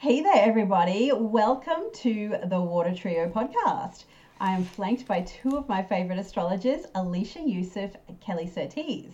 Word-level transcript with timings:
Hey 0.00 0.20
there, 0.20 0.44
everybody. 0.44 1.10
Welcome 1.12 1.90
to 1.94 2.36
the 2.44 2.60
Water 2.60 2.94
Trio 2.94 3.28
podcast. 3.28 4.04
I 4.38 4.52
am 4.52 4.62
flanked 4.62 5.08
by 5.08 5.22
two 5.22 5.56
of 5.56 5.68
my 5.68 5.82
favorite 5.82 6.20
astrologers, 6.20 6.86
Alicia 6.94 7.40
Yusuf 7.40 7.90
and 8.06 8.20
Kelly 8.20 8.46
Surtees. 8.46 9.10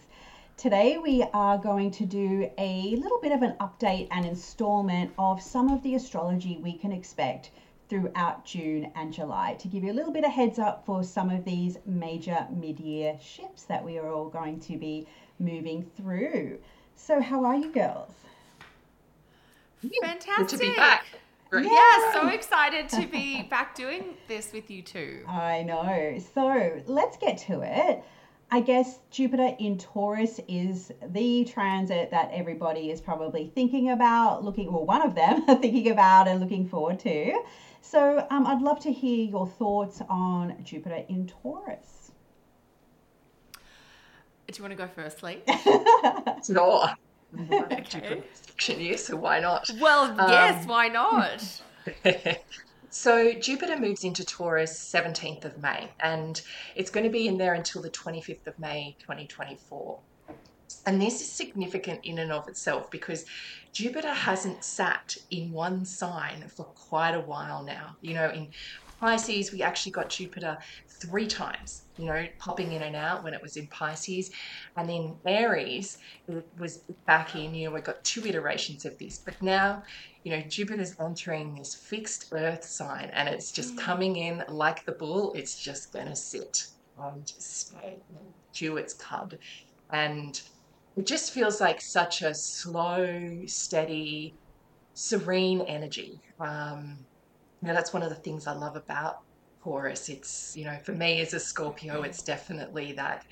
Today, 0.59 0.99
we 0.99 1.25
are 1.33 1.57
going 1.57 1.91
to 1.93 2.05
do 2.05 2.51
a 2.59 2.97
little 2.97 3.19
bit 3.23 3.33
of 3.33 3.41
an 3.41 3.57
update 3.63 4.09
and 4.11 4.27
installment 4.27 5.11
of 5.19 5.41
some 5.41 5.71
of 5.71 5.83
the 5.83 5.95
astrology 5.95 6.59
we 6.59 6.77
can 6.77 6.93
expect 6.93 7.51
throughout 7.89 8.45
June 8.45 8.93
and 8.95 9.11
July 9.11 9.55
to 9.61 9.69
give 9.69 9.85
you 9.85 9.91
a 9.91 9.95
little 9.95 10.13
bit 10.13 10.25
of 10.25 10.33
heads 10.33 10.59
up 10.59 10.85
for 10.85 11.03
some 11.03 11.31
of 11.31 11.47
these 11.47 11.79
major 11.87 12.47
mid 12.55 12.79
year 12.79 13.17
shifts 13.23 13.63
that 13.63 13.83
we 13.83 13.97
are 13.97 14.13
all 14.13 14.29
going 14.29 14.61
to 14.61 14.77
be 14.77 15.07
moving 15.39 15.83
through. 15.97 16.59
So, 16.95 17.23
how 17.23 17.43
are 17.47 17.57
you 17.57 17.73
girls? 17.73 18.13
Fantastic. 20.03 20.37
Good 20.37 20.49
to 20.49 20.59
be 20.59 20.75
back. 20.75 21.07
Great. 21.51 21.67
Yeah, 21.67 22.13
so 22.13 22.29
excited 22.29 22.89
to 22.89 23.07
be 23.07 23.43
back 23.51 23.75
doing 23.75 24.17
this 24.29 24.53
with 24.53 24.71
you 24.71 24.83
too. 24.83 25.25
I 25.29 25.63
know. 25.63 26.19
So 26.35 26.83
let's 26.87 27.17
get 27.17 27.39
to 27.39 27.61
it. 27.63 28.03
I 28.51 28.61
guess 28.61 29.01
Jupiter 29.11 29.55
in 29.59 29.79
Taurus 29.79 30.41
is 30.49 30.93
the 31.09 31.45
transit 31.45 32.11
that 32.11 32.31
everybody 32.33 32.91
is 32.91 33.01
probably 33.01 33.51
thinking 33.55 33.91
about, 33.91 34.45
looking, 34.45 34.73
well, 34.73 34.85
one 34.85 35.03
of 35.03 35.15
them 35.15 35.43
thinking 35.47 35.91
about 35.91 36.29
and 36.29 36.41
looking 36.41 36.69
forward 36.69 36.99
to. 37.01 37.41
So 37.81 38.27
um, 38.31 38.47
I'd 38.47 38.63
love 38.63 38.81
to 38.81 38.93
hear 38.93 39.27
your 39.27 39.47
thoughts 39.47 40.03
on 40.09 40.57
Jupiter 40.65 41.05
in 41.09 41.27
Taurus. 41.27 42.13
Do 44.47 44.59
you 44.59 44.63
want 44.63 44.73
to 44.73 44.77
go 44.77 44.89
first, 44.89 45.23
Lee? 45.23 45.43
Sure. 46.47 46.89
Okay. 47.73 48.23
Jupiter 48.57 48.97
so 48.97 49.17
why 49.17 49.41
not? 49.41 49.69
Well, 49.81 50.15
yes, 50.31 50.63
Um, 50.63 50.69
why 50.69 50.89
not? 50.89 51.63
so 52.91 53.33
Jupiter 53.35 53.79
moves 53.79 54.05
into 54.05 54.25
Taurus 54.25 54.73
17th 54.73 55.45
of 55.45 55.61
May, 55.61 55.91
and 56.01 56.41
it's 56.77 56.91
going 56.91 57.05
to 57.05 57.11
be 57.11 57.27
in 57.27 57.39
there 57.39 57.55
until 57.55 57.83
the 57.83 57.91
25th 57.91 58.47
of 58.47 58.59
May, 58.59 58.97
2024. 59.01 59.99
And 60.87 61.01
this 61.01 61.21
is 61.21 61.31
significant 61.31 62.05
in 62.05 62.19
and 62.19 62.31
of 62.33 62.47
itself 62.49 62.91
because 62.91 63.25
Jupiter 63.73 64.13
hasn't 64.13 64.65
sat 64.65 65.17
in 65.31 65.51
one 65.51 65.85
sign 65.85 66.49
for 66.49 66.65
quite 66.65 67.15
a 67.15 67.21
while 67.21 67.63
now. 67.65 67.97
You 68.01 68.15
know, 68.15 68.31
in 68.31 68.49
Pisces, 69.05 69.53
we 69.53 69.61
actually 69.61 69.93
got 69.93 70.09
Jupiter 70.09 70.57
three 70.89 71.27
times, 71.27 71.83
you 71.99 72.07
know, 72.07 72.27
popping 72.39 72.73
in 72.73 72.81
and 72.81 72.97
out 72.97 73.23
when 73.23 73.35
it 73.35 73.43
was 73.43 73.59
in 73.59 73.67
Pisces. 73.67 74.31
And 74.79 74.89
then 74.89 75.15
Aries, 75.27 75.99
it 76.27 76.43
was 76.59 76.79
back 77.07 77.37
in, 77.37 77.55
you 77.55 77.69
know, 77.69 77.75
we 77.75 77.83
got 77.83 78.03
two 78.03 78.25
iterations 78.27 78.87
of 78.87 78.97
this. 78.97 79.19
But 79.19 79.43
now, 79.43 79.83
you 80.23 80.33
know, 80.33 80.41
Jupiter's 80.49 80.97
entering 80.99 81.55
this 81.55 81.75
fixed 81.75 82.33
earth 82.33 82.65
sign 82.65 83.11
and 83.13 83.29
it's 83.29 83.53
just 83.53 83.77
coming 83.77 84.17
in 84.17 84.43
like 84.49 84.87
the 84.87 84.93
bull, 84.93 85.35
it's 85.35 85.55
just 85.55 85.93
going 85.93 86.07
to 86.07 86.17
sit 86.17 86.69
and 86.99 87.27
just 87.27 87.59
stay, 87.59 87.99
chew 88.55 88.79
its 88.79 88.95
cud. 88.95 89.39
And 89.91 90.41
it 90.97 91.05
just 91.05 91.31
feels 91.33 91.61
like 91.61 91.83
such 91.83 92.23
a 92.23 92.35
slow, 92.35 93.43
steady, 93.45 94.33
serene 94.95 95.61
energy. 95.61 96.23
Um, 96.41 97.05
you 97.65 97.69
know, 97.69 97.75
that's 97.75 97.95
one 97.95 98.03
of 98.03 98.11
the 98.11 98.15
things 98.15 98.47
I 98.47 98.53
love 98.53 98.77
about 98.77 99.21
Taurus. 99.63 100.11
It's, 100.11 100.55
you 100.55 100.67
know, 100.67 100.77
for 100.85 100.93
me 100.93 101.23
as 101.23 101.33
a 101.33 101.41
Scorpio, 101.41 102.03
it's 102.03 102.23
definitely 102.23 102.93
that 102.93 103.25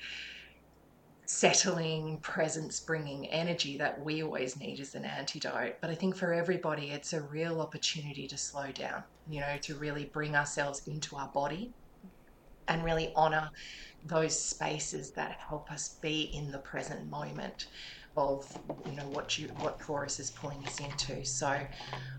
settling, 1.27 2.17
presence 2.17 2.79
bringing 2.79 3.27
energy 3.27 3.77
that 3.77 4.03
we 4.03 4.23
always 4.23 4.57
need 4.57 4.79
as 4.79 4.95
an 4.95 5.05
antidote. 5.05 5.75
But 5.81 5.91
I 5.91 5.95
think 5.95 6.15
for 6.15 6.33
everybody, 6.33 6.89
it's 6.89 7.13
a 7.13 7.21
real 7.21 7.61
opportunity 7.61 8.27
to 8.27 8.35
slow 8.35 8.71
down, 8.71 9.03
you 9.29 9.39
know, 9.39 9.57
to 9.61 9.75
really 9.75 10.05
bring 10.05 10.35
ourselves 10.35 10.81
into 10.87 11.15
our 11.15 11.29
body 11.31 11.71
and 12.67 12.83
really 12.83 13.13
honor 13.15 13.51
those 14.03 14.43
spaces 14.43 15.11
that 15.11 15.37
help 15.47 15.71
us 15.71 15.99
be 16.01 16.31
in 16.33 16.51
the 16.51 16.57
present 16.57 17.07
moment 17.07 17.67
of 18.15 18.45
you 18.85 18.93
know 18.93 19.07
what 19.09 19.37
you 19.37 19.47
what 19.59 19.79
Taurus 19.79 20.19
is 20.19 20.31
pulling 20.31 20.63
us 20.65 20.79
into. 20.79 21.25
So 21.25 21.59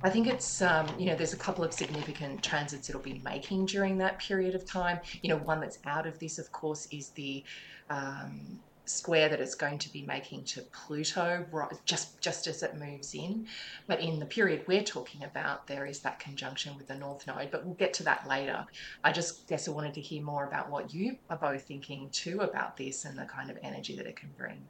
I 0.03 0.11
think 0.11 0.27
it's 0.27 0.61
um, 0.63 0.87
you 0.99 1.07
know 1.07 1.15
there's 1.15 1.35
a 1.35 1.39
couple 1.39 1.65
of 1.65 1.73
significant 1.73 2.43
transits 2.43 2.89
it'll 2.89 3.01
be 3.01 3.21
making 3.25 3.67
during 3.67 3.99
that 3.99 4.19
period 4.19 4.55
of 4.55 4.65
time. 4.67 5.01
You 5.23 5.31
know 5.31 5.39
one 5.39 5.61
that's 5.61 5.79
out 5.85 6.07
of 6.07 6.19
this 6.19 6.39
of 6.39 6.51
course 6.53 6.89
is 6.91 7.11
the 7.11 7.45
um, 7.91 8.61
square 8.87 9.29
that 9.31 9.41
it's 9.41 9.55
going 9.55 9.79
to 9.79 9.91
be 9.93 10.03
making 10.03 10.45
to 10.45 10.61
Pluto 10.73 11.47
right, 11.51 11.73
just 11.85 12.21
just 12.21 12.47
as 12.47 12.63
it 12.63 12.77
moves 12.77 13.15
in. 13.15 13.47
But 13.87 14.01
in 14.01 14.19
the 14.19 14.27
period 14.27 14.65
we're 14.67 14.83
talking 14.83 15.25
about, 15.25 15.67
there 15.67 15.87
is 15.87 16.01
that 16.01 16.19
conjunction 16.19 16.77
with 16.77 16.89
the 16.89 16.97
North 16.97 17.27
Node. 17.27 17.51
But 17.51 17.65
we'll 17.65 17.75
get 17.75 17.95
to 17.95 18.03
that 18.05 18.29
later. 18.29 18.67
I 19.03 19.13
just 19.13 19.49
guess 19.49 19.69
I 19.69 19.71
wanted 19.71 19.95
to 19.95 20.01
hear 20.01 20.23
more 20.23 20.47
about 20.47 20.71
what 20.71 20.93
you 20.93 21.19
are 21.31 21.37
both 21.37 21.63
thinking 21.63 22.11
too 22.11 22.41
about 22.41 22.77
this 22.77 23.05
and 23.05 23.19
the 23.19 23.25
kind 23.25 23.51
of 23.51 23.59
energy 23.63 23.97
that 23.97 24.07
it 24.07 24.17
can 24.17 24.31
bring. 24.37 24.69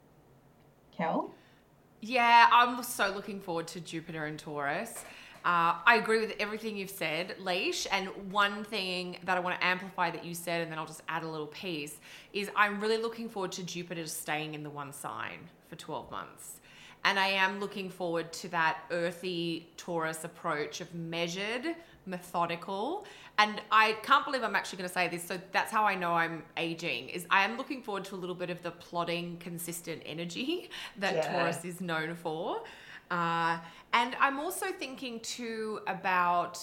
Kel? 0.95 1.31
Yeah, 2.01 2.47
I'm 2.51 2.81
so 2.83 3.11
looking 3.13 3.39
forward 3.39 3.67
to 3.69 3.79
Jupiter 3.79 4.25
and 4.25 4.37
Taurus. 4.37 5.03
Uh, 5.43 5.77
I 5.85 5.97
agree 6.01 6.19
with 6.19 6.33
everything 6.39 6.75
you've 6.75 6.89
said, 6.89 7.35
Leash. 7.39 7.85
And 7.91 8.07
one 8.31 8.63
thing 8.63 9.17
that 9.25 9.37
I 9.37 9.39
want 9.39 9.59
to 9.59 9.65
amplify 9.65 10.09
that 10.11 10.25
you 10.25 10.33
said, 10.33 10.61
and 10.61 10.71
then 10.71 10.79
I'll 10.79 10.87
just 10.87 11.03
add 11.07 11.23
a 11.23 11.27
little 11.27 11.47
piece, 11.47 11.97
is 12.33 12.49
I'm 12.55 12.79
really 12.79 12.97
looking 12.97 13.29
forward 13.29 13.51
to 13.53 13.63
Jupiter 13.63 14.07
staying 14.07 14.55
in 14.55 14.63
the 14.63 14.69
one 14.69 14.91
sign 14.91 15.39
for 15.67 15.75
12 15.75 16.09
months. 16.09 16.61
And 17.03 17.19
I 17.19 17.27
am 17.27 17.59
looking 17.59 17.91
forward 17.91 18.33
to 18.33 18.47
that 18.49 18.79
earthy 18.89 19.67
Taurus 19.77 20.23
approach 20.23 20.81
of 20.81 20.93
measured, 20.95 21.75
methodical. 22.07 23.05
And 23.37 23.61
I 23.71 23.93
can't 24.03 24.23
believe 24.23 24.43
I'm 24.43 24.55
actually 24.55 24.77
going 24.77 24.89
to 24.89 24.93
say 24.93 25.07
this. 25.07 25.23
So 25.23 25.39
that's 25.51 25.71
how 25.71 25.83
I 25.83 25.95
know 25.95 26.13
I'm 26.13 26.43
aging. 26.55 27.09
Is 27.09 27.25
I 27.29 27.43
am 27.43 27.57
looking 27.57 27.81
forward 27.81 28.05
to 28.05 28.15
a 28.15 28.17
little 28.17 28.35
bit 28.35 28.49
of 28.49 28.61
the 28.63 28.71
plodding, 28.71 29.37
consistent 29.37 30.01
energy 30.05 30.69
that 30.97 31.15
Yeah. 31.15 31.31
Taurus 31.33 31.65
is 31.65 31.81
known 31.81 32.15
for. 32.15 32.63
Uh, 33.11 33.59
and 33.93 34.15
I'm 34.19 34.39
also 34.39 34.67
thinking 34.71 35.19
too 35.19 35.79
about 35.87 36.59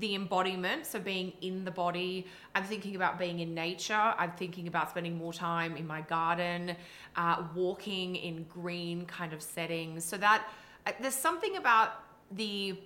the 0.00 0.14
embodiment, 0.14 0.86
so 0.86 0.98
being 0.98 1.32
in 1.40 1.64
the 1.64 1.70
body. 1.70 2.26
I'm 2.54 2.64
thinking 2.64 2.96
about 2.96 3.18
being 3.18 3.40
in 3.40 3.54
nature. 3.54 3.94
I'm 4.18 4.32
thinking 4.32 4.66
about 4.66 4.90
spending 4.90 5.16
more 5.16 5.32
time 5.32 5.76
in 5.76 5.86
my 5.86 6.00
garden, 6.02 6.76
uh, 7.16 7.44
walking 7.54 8.16
in 8.16 8.44
green 8.44 9.06
kind 9.06 9.32
of 9.32 9.40
settings. 9.40 10.04
So 10.04 10.16
that 10.18 10.48
uh, 10.86 10.92
there's 11.00 11.14
something 11.14 11.56
about 11.56 11.90
the 12.32 12.78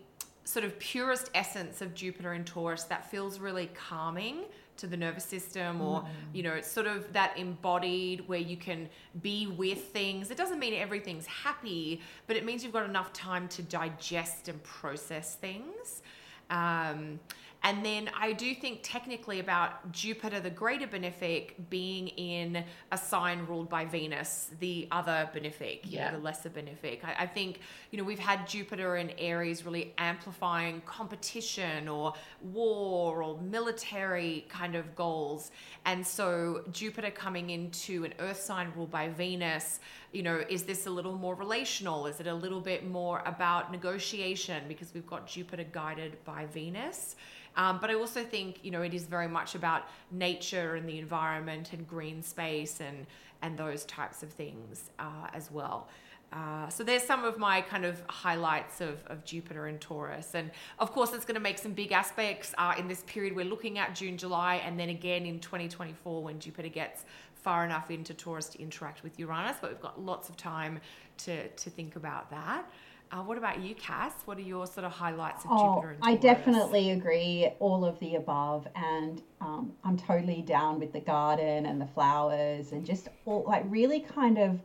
sort 0.48 0.64
of 0.64 0.78
purest 0.78 1.31
essence 1.34 1.82
of 1.82 1.94
Jupiter 1.94 2.32
and 2.32 2.47
Taurus 2.47 2.84
that 2.84 3.10
feels 3.10 3.38
really 3.38 3.69
calming 3.75 4.44
to 4.78 4.86
the 4.86 4.97
nervous 4.97 5.25
system 5.25 5.82
or 5.82 6.03
you 6.32 6.42
know 6.42 6.54
it's 6.54 6.70
sort 6.70 6.86
of 6.86 7.12
that 7.12 7.36
embodied 7.36 8.26
where 8.28 8.38
you 8.38 8.56
can 8.56 8.88
be 9.20 9.47
with 9.47 9.88
things. 9.88 10.31
It 10.31 10.38
doesn't 10.38 10.58
mean 10.58 10.72
everything's 10.72 11.26
happy 11.26 12.00
but 12.26 12.34
it 12.34 12.47
means 12.47 12.64
you've 12.64 12.72
got 12.72 12.88
enough 12.88 13.12
time 13.12 13.47
to 13.48 13.62
digest 13.62 14.48
and 14.48 14.62
process 14.62 15.34
things. 15.34 16.00
Um, 16.48 17.20
and 17.62 17.84
then 17.84 18.08
I 18.19 18.32
do 18.32 18.54
think 18.54 18.80
technically 18.82 19.41
about 19.41 19.91
Jupiter, 19.91 20.38
the 20.41 20.50
greater 20.50 20.86
benefic, 20.86 21.52
being 21.69 22.08
in 22.08 22.64
a 22.92 22.98
sign 22.98 23.44
ruled 23.46 23.69
by 23.69 23.84
Venus, 23.84 24.50
the 24.60 24.86
other 24.92 25.28
benefic, 25.34 25.80
you 25.84 25.98
know, 25.98 26.12
the 26.12 26.19
lesser 26.19 26.50
benefic. 26.50 27.04
I, 27.04 27.24
I 27.24 27.26
think, 27.26 27.60
you 27.91 27.98
know, 27.98 28.04
we've 28.04 28.19
had 28.19 28.46
Jupiter 28.46 28.96
and 28.96 29.12
Aries 29.19 29.64
really 29.64 29.92
amplifying 29.98 30.82
competition 30.86 31.88
or 31.88 32.14
war 32.42 33.22
or 33.22 33.41
military 33.41 34.46
kind 34.48 34.76
of 34.76 34.94
goals. 34.94 35.50
And 35.84 36.06
so 36.06 36.62
Jupiter 36.70 37.10
coming 37.10 37.50
into 37.50 38.04
an 38.04 38.14
earth 38.20 38.40
sign 38.40 38.72
ruled 38.76 38.92
by 38.92 39.08
Venus, 39.08 39.80
you 40.12 40.22
know, 40.22 40.42
is 40.48 40.62
this 40.62 40.86
a 40.86 40.90
little 40.90 41.16
more 41.16 41.34
relational? 41.34 42.06
Is 42.06 42.20
it 42.20 42.28
a 42.28 42.34
little 42.34 42.60
bit 42.60 42.88
more 42.88 43.22
about 43.26 43.72
negotiation 43.72 44.62
because 44.69 44.94
we've 44.94 45.06
got 45.06 45.26
Jupiter 45.26 45.64
guided 45.64 46.25
by 46.25 46.46
Venus? 46.46 47.16
Um, 47.56 47.79
but 47.81 47.91
I 47.91 47.95
also 47.95 48.23
think, 48.23 48.61
you 48.62 48.71
know, 48.71 48.83
it 48.83 48.95
is 48.95 49.06
very 49.06 49.29
much 49.29 49.55
about 49.55 49.89
nature 50.11 50.77
and 50.77 50.89
the 50.89 50.99
environment 50.99 51.73
and 51.73 51.87
green 51.87 52.23
space 52.23 52.81
and 52.81 53.06
and 53.43 53.56
those 53.56 53.85
types 53.85 54.23
of 54.23 54.31
things 54.31 54.91
uh, 54.99 55.29
as 55.33 55.50
well. 55.50 55.89
Uh, 56.33 56.69
so 56.69 56.85
there's 56.85 57.03
some 57.03 57.25
of 57.25 57.39
my 57.39 57.61
kind 57.62 57.85
of 57.85 58.03
highlights 58.09 58.81
of, 58.81 59.03
of 59.06 59.25
Jupiter 59.25 59.67
and 59.67 59.81
Taurus. 59.81 60.35
And 60.35 60.50
of 60.79 60.93
course, 60.93 61.12
it's 61.15 61.25
going 61.25 61.37
to 61.37 61.41
make 61.41 61.59
some 61.59 61.73
big 61.73 61.93
aspects 61.93 62.55
uh, 62.59 62.75
in 62.79 62.87
this 62.87 63.03
period 63.06 63.35
we're 63.35 63.47
looking 63.47 63.79
at, 63.79 63.95
June, 63.95 64.19
July, 64.19 64.56
and 64.56 64.79
then 64.79 64.91
again 64.91 65.25
in 65.25 65.41
2024 65.41 66.23
when 66.23 66.39
Jupiter 66.39 66.69
gets 66.69 67.05
far 67.35 67.65
enough 67.65 67.91
into 67.91 68.12
Taurus 68.12 68.49
to 68.50 68.61
interact 68.61 69.03
with 69.03 69.19
Uranus. 69.19 69.56
But 69.61 69.71
we've 69.71 69.81
got 69.81 70.00
lots 70.00 70.29
of 70.29 70.37
time 70.37 70.81
to, 71.19 71.49
to 71.49 71.71
think 71.71 71.97
about 71.97 72.31
that. 72.31 72.71
Uh, 73.10 73.22
what 73.22 73.38
about 73.38 73.60
you, 73.60 73.75
Cass? 73.75 74.12
What 74.26 74.37
are 74.38 74.43
your 74.43 74.66
sort 74.66 74.84
of 74.84 74.93
highlights 74.93 75.44
of 75.44 75.50
Oh, 75.52 75.75
Jupiter 75.76 75.93
and 75.94 75.99
I 76.02 76.16
definitely 76.16 76.90
agree. 76.90 77.50
All 77.58 77.84
of 77.84 77.99
the 78.00 78.16
above, 78.16 78.69
and 78.75 79.22
um, 79.40 79.72
I'm 79.84 79.96
totally 79.96 80.43
down 80.43 80.78
with 80.78 80.93
the 80.93 81.00
garden 81.00 81.66
and 81.66 81.81
the 81.81 81.87
flowers, 81.87 82.72
and 82.72 82.84
just 82.84 83.08
all 83.25 83.44
like 83.46 83.64
really 83.66 84.00
kind 84.00 84.38
of 84.38 84.60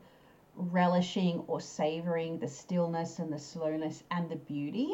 relishing 0.56 1.44
or 1.48 1.62
savoring 1.62 2.38
the 2.40 2.48
stillness 2.48 3.19
and 3.19 3.31
the 3.31 3.40
slowness 3.40 4.04
and 4.12 4.30
the 4.30 4.36
beauty. 4.36 4.94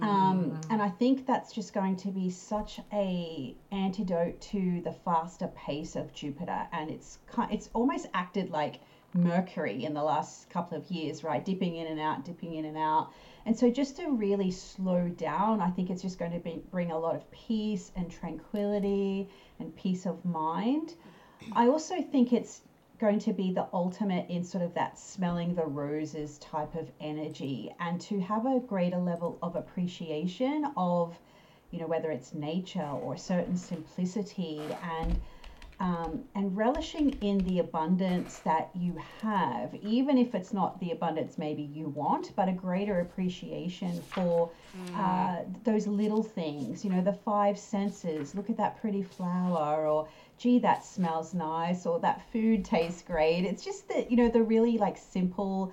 Um, 0.00 0.60
and 0.70 0.80
I 0.80 0.90
think 0.90 1.26
that's 1.26 1.52
just 1.52 1.72
going 1.72 1.96
to 1.96 2.08
be 2.08 2.30
such 2.30 2.78
a 2.92 3.56
antidote 3.72 4.40
to 4.42 4.80
the 4.82 4.92
faster 4.92 5.48
pace 5.48 5.96
of 5.96 6.12
Jupiter, 6.12 6.68
and 6.72 6.90
it's 6.90 7.18
it's 7.50 7.70
almost 7.72 8.06
acted 8.14 8.50
like 8.50 8.80
Mercury 9.14 9.84
in 9.84 9.94
the 9.94 10.02
last 10.02 10.50
couple 10.50 10.76
of 10.76 10.90
years, 10.90 11.24
right? 11.24 11.44
Dipping 11.44 11.76
in 11.76 11.86
and 11.86 12.00
out, 12.00 12.24
dipping 12.24 12.54
in 12.54 12.64
and 12.66 12.76
out. 12.76 13.12
And 13.46 13.58
so, 13.58 13.70
just 13.70 13.96
to 13.96 14.10
really 14.10 14.50
slow 14.50 15.08
down, 15.08 15.62
I 15.62 15.70
think 15.70 15.90
it's 15.90 16.02
just 16.02 16.18
going 16.18 16.32
to 16.32 16.38
be, 16.38 16.62
bring 16.70 16.90
a 16.90 16.98
lot 16.98 17.14
of 17.14 17.30
peace 17.30 17.90
and 17.96 18.10
tranquility 18.10 19.28
and 19.58 19.74
peace 19.76 20.04
of 20.04 20.24
mind. 20.24 20.94
I 21.52 21.68
also 21.68 22.02
think 22.02 22.32
it's 22.32 22.62
going 22.98 23.18
to 23.20 23.32
be 23.32 23.52
the 23.52 23.66
ultimate 23.72 24.28
in 24.28 24.42
sort 24.44 24.64
of 24.64 24.74
that 24.74 24.98
smelling 24.98 25.54
the 25.54 25.64
roses 25.64 26.36
type 26.38 26.74
of 26.74 26.90
energy 27.00 27.72
and 27.78 28.00
to 28.00 28.20
have 28.20 28.44
a 28.44 28.60
greater 28.60 28.98
level 28.98 29.38
of 29.40 29.54
appreciation 29.54 30.70
of, 30.76 31.16
you 31.70 31.78
know, 31.78 31.86
whether 31.86 32.10
it's 32.10 32.34
nature 32.34 32.90
or 33.02 33.16
certain 33.16 33.56
simplicity 33.56 34.60
and 34.82 35.20
um, 35.80 36.24
and 36.34 36.56
relishing 36.56 37.10
in 37.20 37.38
the 37.38 37.60
abundance 37.60 38.38
that 38.40 38.70
you 38.74 38.98
have, 39.22 39.74
even 39.76 40.18
if 40.18 40.34
it's 40.34 40.52
not 40.52 40.78
the 40.80 40.90
abundance 40.90 41.38
maybe 41.38 41.62
you 41.62 41.88
want, 41.88 42.34
but 42.34 42.48
a 42.48 42.52
greater 42.52 43.00
appreciation 43.00 44.02
for 44.02 44.50
uh, 44.96 45.42
those 45.62 45.86
little 45.86 46.22
things, 46.22 46.84
you 46.84 46.90
know, 46.90 47.00
the 47.00 47.12
five 47.12 47.56
senses. 47.56 48.34
Look 48.34 48.50
at 48.50 48.56
that 48.56 48.80
pretty 48.80 49.02
flower, 49.02 49.86
or 49.86 50.08
gee, 50.36 50.58
that 50.60 50.84
smells 50.84 51.34
nice, 51.34 51.86
or 51.86 52.00
that 52.00 52.22
food 52.32 52.64
tastes 52.64 53.02
great. 53.02 53.44
It's 53.44 53.64
just 53.64 53.88
that, 53.88 54.10
you 54.10 54.16
know, 54.16 54.28
the 54.28 54.42
really 54.42 54.78
like 54.78 54.96
simple 54.96 55.72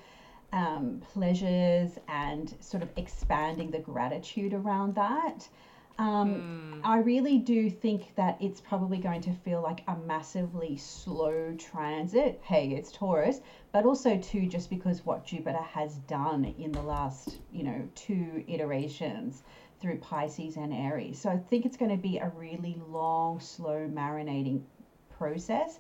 um, 0.54 1.02
pleasures 1.14 1.98
and 2.08 2.54
sort 2.60 2.84
of 2.84 2.90
expanding 2.96 3.72
the 3.72 3.80
gratitude 3.80 4.54
around 4.54 4.96
that. 4.96 5.48
Um, 5.98 6.82
I 6.84 6.98
really 6.98 7.38
do 7.38 7.70
think 7.70 8.16
that 8.16 8.38
it's 8.42 8.60
probably 8.60 8.98
going 8.98 9.22
to 9.22 9.34
feel 9.34 9.62
like 9.62 9.82
a 9.88 9.96
massively 9.96 10.76
slow 10.76 11.56
transit. 11.58 12.42
Hey, 12.44 12.72
it's 12.72 12.92
Taurus, 12.92 13.40
but 13.72 13.86
also 13.86 14.18
too 14.18 14.46
just 14.48 14.70
because 14.70 15.06
what 15.06 15.26
Jupiter 15.26 15.62
has 15.62 15.96
done 16.00 16.54
in 16.60 16.74
the 16.74 16.82
last, 16.82 17.40
you 17.52 17.64
know, 17.64 17.88
two 17.96 18.44
iterations 18.48 19.44
through 19.80 20.00
Pisces 20.00 20.58
and 20.58 20.74
Aries. 20.74 21.20
So 21.20 21.30
I 21.30 21.38
think 21.38 21.66
it's 21.66 21.78
going 21.78 21.92
to 21.92 21.98
be 22.02 22.18
a 22.18 22.28
really 22.28 22.78
long, 22.88 23.40
slow 23.40 23.88
marinating 23.88 24.62
process. 25.18 25.80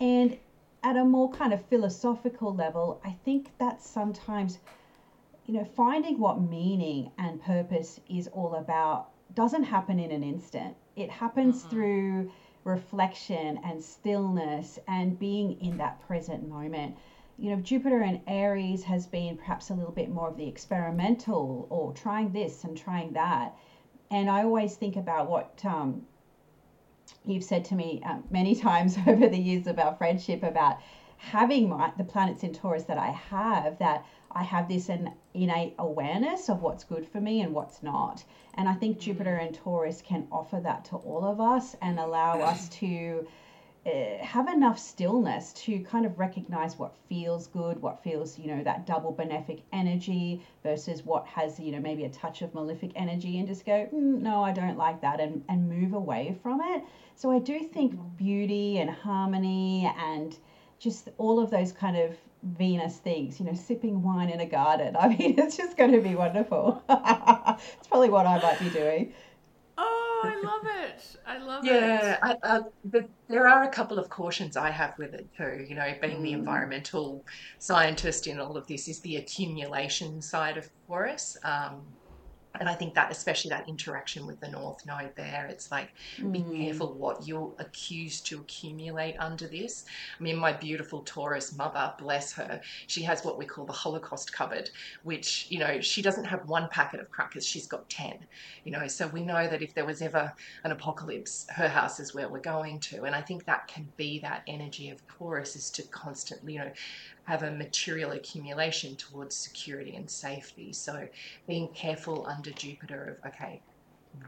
And 0.00 0.36
at 0.82 0.96
a 0.96 1.04
more 1.04 1.30
kind 1.30 1.52
of 1.52 1.64
philosophical 1.66 2.54
level, 2.54 3.00
I 3.04 3.12
think 3.24 3.56
that 3.58 3.80
sometimes, 3.80 4.58
you 5.46 5.54
know, 5.54 5.64
finding 5.64 6.18
what 6.18 6.40
meaning 6.40 7.12
and 7.18 7.40
purpose 7.40 8.00
is 8.08 8.26
all 8.28 8.56
about 8.56 9.13
doesn't 9.34 9.64
happen 9.64 9.98
in 9.98 10.10
an 10.10 10.22
instant. 10.22 10.76
It 10.96 11.10
happens 11.10 11.60
mm-hmm. 11.60 11.70
through 11.70 12.32
reflection 12.64 13.60
and 13.64 13.82
stillness 13.82 14.78
and 14.88 15.18
being 15.18 15.60
in 15.60 15.76
that 15.78 16.00
present 16.06 16.48
moment. 16.48 16.96
You 17.38 17.50
know, 17.50 17.60
Jupiter 17.62 18.00
and 18.00 18.20
Aries 18.26 18.84
has 18.84 19.06
been 19.06 19.36
perhaps 19.36 19.70
a 19.70 19.74
little 19.74 19.92
bit 19.92 20.08
more 20.08 20.28
of 20.28 20.36
the 20.36 20.46
experimental 20.46 21.66
or 21.68 21.92
trying 21.92 22.32
this 22.32 22.64
and 22.64 22.76
trying 22.76 23.12
that. 23.12 23.56
And 24.10 24.30
I 24.30 24.44
always 24.44 24.76
think 24.76 24.96
about 24.96 25.28
what 25.28 25.60
um, 25.64 26.06
you've 27.24 27.44
said 27.44 27.64
to 27.66 27.74
me 27.74 28.02
um, 28.04 28.24
many 28.30 28.54
times 28.60 28.96
over 29.06 29.28
the 29.28 29.38
years 29.38 29.66
of 29.66 29.78
our 29.78 29.94
friendship 29.96 30.42
about 30.42 30.78
having 31.16 31.68
my, 31.68 31.92
the 31.96 32.04
planets 32.04 32.42
in 32.42 32.52
Taurus 32.52 32.84
that 32.84 32.98
I 32.98 33.10
have, 33.10 33.78
that 33.78 34.04
I 34.34 34.42
have 34.42 34.68
this 34.68 34.88
an 34.88 35.12
innate 35.32 35.74
awareness 35.78 36.48
of 36.48 36.62
what's 36.62 36.84
good 36.84 37.06
for 37.06 37.20
me 37.20 37.40
and 37.40 37.54
what's 37.54 37.82
not. 37.82 38.24
And 38.54 38.68
I 38.68 38.74
think 38.74 38.98
Jupiter 38.98 39.36
and 39.36 39.54
Taurus 39.54 40.02
can 40.02 40.26
offer 40.30 40.60
that 40.60 40.84
to 40.86 40.96
all 40.96 41.24
of 41.24 41.40
us 41.40 41.76
and 41.80 41.98
allow 41.98 42.40
us 42.40 42.68
to 42.80 43.26
uh, 43.86 44.16
have 44.24 44.48
enough 44.48 44.78
stillness 44.78 45.52
to 45.52 45.78
kind 45.80 46.06
of 46.06 46.18
recognize 46.18 46.78
what 46.78 46.94
feels 47.08 47.48
good, 47.48 47.80
what 47.82 48.02
feels, 48.02 48.38
you 48.38 48.46
know, 48.46 48.62
that 48.64 48.86
double 48.86 49.12
benefic 49.12 49.60
energy 49.74 50.40
versus 50.62 51.04
what 51.04 51.26
has, 51.26 51.60
you 51.60 51.70
know, 51.70 51.80
maybe 51.80 52.04
a 52.04 52.08
touch 52.08 52.40
of 52.40 52.54
malefic 52.54 52.90
energy 52.96 53.38
and 53.38 53.46
just 53.46 53.66
go, 53.66 53.86
mm, 53.92 54.20
no, 54.22 54.42
I 54.42 54.52
don't 54.52 54.78
like 54.78 55.02
that 55.02 55.20
and, 55.20 55.44
and 55.50 55.68
move 55.68 55.92
away 55.92 56.34
from 56.42 56.62
it. 56.62 56.82
So 57.14 57.30
I 57.30 57.38
do 57.38 57.60
think 57.60 57.94
beauty 58.16 58.78
and 58.78 58.88
harmony 58.88 59.92
and 59.98 60.34
just 60.78 61.10
all 61.18 61.38
of 61.38 61.50
those 61.50 61.70
kind 61.72 61.96
of 61.96 62.16
Venus 62.44 62.98
things, 62.98 63.40
you 63.40 63.46
know, 63.46 63.54
sipping 63.54 64.02
wine 64.02 64.30
in 64.30 64.40
a 64.40 64.46
garden. 64.46 64.96
I 65.00 65.08
mean, 65.08 65.38
it's 65.38 65.56
just 65.56 65.76
going 65.76 65.92
to 65.92 66.00
be 66.00 66.14
wonderful. 66.14 66.82
it's 66.88 67.88
probably 67.88 68.10
what 68.10 68.26
I 68.26 68.40
might 68.40 68.58
be 68.60 68.70
doing. 68.70 69.12
Oh, 69.76 70.22
I 70.24 70.40
love 70.40 70.66
it. 70.84 71.16
I 71.26 71.38
love 71.38 71.64
yeah, 71.64 72.18
it. 72.22 72.38
Yeah, 72.44 72.60
the, 72.84 73.08
there 73.28 73.48
are 73.48 73.64
a 73.64 73.68
couple 73.68 73.98
of 73.98 74.08
cautions 74.08 74.56
I 74.56 74.70
have 74.70 74.96
with 74.98 75.14
it 75.14 75.28
too. 75.36 75.66
You 75.68 75.74
know, 75.74 75.92
being 76.00 76.18
mm. 76.18 76.22
the 76.22 76.32
environmental 76.32 77.24
scientist 77.58 78.28
in 78.28 78.38
all 78.38 78.56
of 78.56 78.66
this 78.68 78.86
is 78.86 79.00
the 79.00 79.16
accumulation 79.16 80.22
side 80.22 80.56
of 80.56 80.70
Taurus. 80.86 81.36
Um, 81.42 81.82
and 82.60 82.68
I 82.68 82.74
think 82.74 82.94
that, 82.94 83.10
especially 83.10 83.50
that 83.50 83.68
interaction 83.68 84.26
with 84.26 84.40
the 84.40 84.48
North 84.48 84.86
Node 84.86 85.14
there, 85.16 85.46
it's 85.50 85.70
like, 85.70 85.90
mm. 86.18 86.32
be 86.32 86.64
careful 86.64 86.92
what 86.92 87.26
you're 87.26 87.52
accused 87.58 88.26
to 88.26 88.40
accumulate 88.40 89.16
under 89.18 89.48
this. 89.48 89.84
I 90.18 90.22
mean, 90.22 90.36
my 90.36 90.52
beautiful 90.52 91.00
Taurus 91.00 91.56
mother, 91.56 91.92
bless 91.98 92.32
her, 92.34 92.60
she 92.86 93.02
has 93.02 93.24
what 93.24 93.38
we 93.38 93.44
call 93.44 93.64
the 93.64 93.72
Holocaust 93.72 94.32
cupboard, 94.32 94.70
which, 95.02 95.46
you 95.48 95.58
know, 95.58 95.80
she 95.80 96.00
doesn't 96.00 96.24
have 96.24 96.48
one 96.48 96.68
packet 96.68 97.00
of 97.00 97.10
crackers, 97.10 97.46
she's 97.46 97.66
got 97.66 97.88
10, 97.88 98.18
you 98.64 98.70
know. 98.70 98.86
So 98.86 99.08
we 99.08 99.22
know 99.22 99.48
that 99.48 99.62
if 99.62 99.74
there 99.74 99.84
was 99.84 100.00
ever 100.00 100.32
an 100.62 100.70
apocalypse, 100.70 101.46
her 101.50 101.68
house 101.68 101.98
is 101.98 102.14
where 102.14 102.28
we're 102.28 102.38
going 102.38 102.78
to. 102.80 103.02
And 103.02 103.14
I 103.14 103.20
think 103.20 103.44
that 103.46 103.66
can 103.66 103.88
be 103.96 104.20
that 104.20 104.42
energy 104.46 104.90
of 104.90 105.06
Taurus 105.08 105.56
is 105.56 105.70
to 105.70 105.82
constantly, 105.84 106.54
you 106.54 106.58
know, 106.60 106.72
have 107.24 107.42
a 107.42 107.50
material 107.50 108.12
accumulation 108.12 108.96
towards 108.96 109.34
security 109.36 109.96
and 109.96 110.10
safety. 110.10 110.72
So 110.72 111.08
being 111.46 111.68
careful 111.68 112.26
under 112.26 112.50
Jupiter 112.50 113.18
of, 113.22 113.32
okay, 113.32 113.60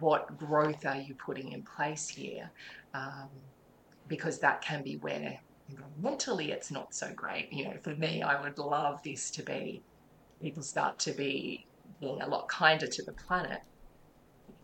what 0.00 0.38
growth 0.38 0.84
are 0.86 0.96
you 0.96 1.14
putting 1.14 1.52
in 1.52 1.62
place 1.62 2.08
here? 2.08 2.50
Um, 2.94 3.28
because 4.08 4.38
that 4.40 4.62
can 4.62 4.82
be 4.82 4.96
where 4.96 5.38
mentally 6.00 6.52
it's 6.52 6.70
not 6.70 6.94
so 6.94 7.12
great. 7.14 7.52
You 7.52 7.64
know, 7.64 7.74
for 7.82 7.94
me, 7.96 8.22
I 8.22 8.40
would 8.40 8.58
love 8.58 9.02
this 9.02 9.30
to 9.32 9.42
be 9.42 9.82
people 10.40 10.62
start 10.62 10.98
to 11.00 11.12
be 11.12 11.66
being 12.00 12.20
a 12.22 12.28
lot 12.28 12.48
kinder 12.48 12.86
to 12.86 13.02
the 13.02 13.12
planet. 13.12 13.60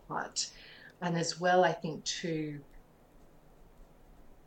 But, 0.07 0.49
and 1.01 1.17
as 1.17 1.39
well, 1.39 1.63
I 1.63 1.71
think 1.71 2.03
too, 2.03 2.59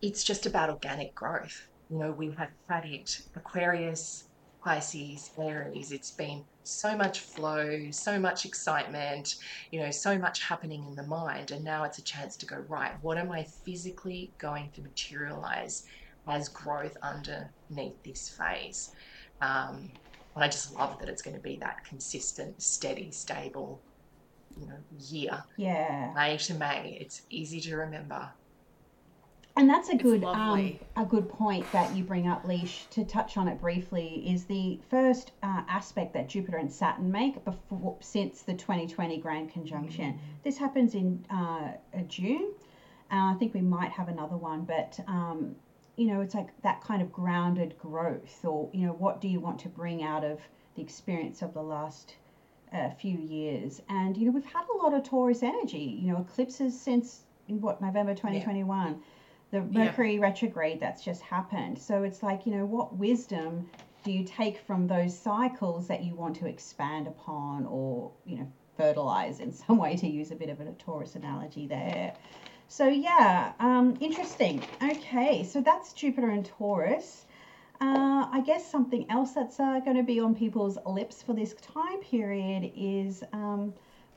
it's 0.02 0.22
just 0.24 0.46
about 0.46 0.70
organic 0.70 1.14
growth 1.14 1.68
you 1.88 1.98
know, 1.98 2.12
we 2.12 2.32
have 2.32 2.50
had 2.68 2.84
it 2.84 3.18
Aquarius, 3.34 4.28
Pisces, 4.64 5.30
Aries. 5.38 5.92
It's 5.92 6.10
been 6.10 6.44
so 6.64 6.96
much 6.96 7.20
flow, 7.20 7.90
so 7.90 8.18
much 8.18 8.44
excitement, 8.44 9.34
you 9.70 9.80
know, 9.80 9.90
so 9.90 10.18
much 10.18 10.42
happening 10.42 10.84
in 10.88 10.96
the 10.96 11.06
mind. 11.06 11.52
And 11.52 11.64
now 11.64 11.84
it's 11.84 11.98
a 11.98 12.04
chance 12.04 12.36
to 12.38 12.46
go, 12.46 12.56
right, 12.68 12.92
what 13.02 13.18
am 13.18 13.30
I 13.30 13.46
physically 13.64 14.32
going 14.38 14.72
to 14.74 14.82
materialize 14.82 15.84
as 16.28 16.48
growth 16.48 16.96
underneath 17.02 18.02
this 18.04 18.28
phase? 18.36 18.90
Um, 19.40 19.92
and 20.34 20.44
I 20.44 20.48
just 20.48 20.74
love 20.74 20.98
that 20.98 21.08
it's 21.08 21.22
going 21.22 21.36
to 21.36 21.42
be 21.42 21.58
that 21.60 21.84
consistent, 21.88 22.60
steady, 22.60 23.12
stable, 23.12 23.84
you 24.58 24.66
know, 24.66 24.78
year. 24.98 25.44
Yeah. 25.56 26.12
May 26.14 26.36
to 26.38 26.54
May. 26.54 26.98
It's 27.00 27.22
easy 27.30 27.60
to 27.60 27.76
remember. 27.76 28.30
And 29.58 29.70
that's 29.70 29.88
a 29.88 29.96
good 29.96 30.22
um, 30.22 30.78
a 30.96 31.04
good 31.06 31.30
point 31.30 31.70
that 31.72 31.96
you 31.96 32.04
bring 32.04 32.28
up, 32.28 32.44
Leash. 32.44 32.84
To 32.90 33.04
touch 33.04 33.38
on 33.38 33.48
it 33.48 33.58
briefly, 33.58 34.22
is 34.28 34.44
the 34.44 34.78
first 34.90 35.32
uh, 35.42 35.62
aspect 35.66 36.12
that 36.12 36.28
Jupiter 36.28 36.58
and 36.58 36.70
Saturn 36.70 37.10
make 37.10 37.42
before 37.42 37.96
since 38.00 38.42
the 38.42 38.52
2020 38.52 39.16
grand 39.16 39.50
conjunction. 39.50 40.12
Mm-hmm. 40.12 40.20
This 40.44 40.58
happens 40.58 40.94
in 40.94 41.24
uh, 41.30 41.72
June. 42.06 42.52
Uh, 43.10 43.32
I 43.32 43.36
think 43.38 43.54
we 43.54 43.62
might 43.62 43.90
have 43.92 44.08
another 44.08 44.36
one, 44.36 44.64
but 44.64 45.00
um, 45.08 45.56
you 45.96 46.08
know, 46.08 46.20
it's 46.20 46.34
like 46.34 46.48
that 46.60 46.82
kind 46.82 47.00
of 47.00 47.10
grounded 47.10 47.78
growth, 47.78 48.44
or 48.44 48.68
you 48.74 48.86
know, 48.86 48.92
what 48.92 49.22
do 49.22 49.28
you 49.28 49.40
want 49.40 49.58
to 49.60 49.70
bring 49.70 50.02
out 50.02 50.22
of 50.22 50.38
the 50.74 50.82
experience 50.82 51.40
of 51.40 51.54
the 51.54 51.62
last 51.62 52.16
uh, 52.74 52.90
few 52.90 53.16
years? 53.16 53.80
And 53.88 54.18
you 54.18 54.26
know, 54.26 54.32
we've 54.32 54.44
had 54.44 54.64
a 54.68 54.76
lot 54.76 54.92
of 54.92 55.02
Taurus 55.02 55.42
energy. 55.42 55.98
You 55.98 56.12
know, 56.12 56.20
eclipses 56.20 56.78
since 56.78 57.22
in 57.48 57.62
what 57.62 57.80
November 57.80 58.14
2021. 58.14 58.88
Yeah 58.88 58.94
the 59.50 59.60
Mercury 59.60 60.14
yeah. 60.14 60.20
retrograde 60.20 60.80
that's 60.80 61.04
just 61.04 61.22
happened. 61.22 61.78
So 61.78 62.02
it's 62.02 62.22
like, 62.22 62.46
you 62.46 62.52
know, 62.52 62.64
what 62.64 62.96
wisdom 62.96 63.68
do 64.04 64.12
you 64.12 64.24
take 64.24 64.58
from 64.58 64.86
those 64.86 65.16
cycles 65.16 65.88
that 65.88 66.04
you 66.04 66.14
want 66.14 66.36
to 66.36 66.46
expand 66.46 67.06
upon 67.06 67.66
or, 67.66 68.12
you 68.24 68.38
know, 68.38 68.52
fertilize 68.76 69.40
in 69.40 69.52
some 69.66 69.78
way 69.78 69.96
to 69.96 70.06
use 70.06 70.30
a 70.30 70.36
bit 70.36 70.48
of 70.48 70.60
a 70.60 70.72
Taurus 70.72 71.14
analogy 71.14 71.66
there. 71.66 72.14
So 72.68 72.88
yeah, 72.88 73.52
um, 73.60 73.96
interesting. 74.00 74.62
Okay, 74.82 75.44
so 75.44 75.60
that's 75.60 75.92
Jupiter 75.92 76.30
and 76.30 76.44
Taurus. 76.44 77.26
Uh, 77.80 78.26
I 78.32 78.42
guess 78.44 78.68
something 78.68 79.08
else 79.10 79.32
that's 79.32 79.60
uh, 79.60 79.80
going 79.80 79.96
to 79.96 80.02
be 80.02 80.18
on 80.18 80.34
people's 80.34 80.78
lips 80.86 81.22
for 81.22 81.34
this 81.34 81.54
time 81.54 82.00
period 82.00 82.72
is 82.74 83.22
um, 83.32 83.74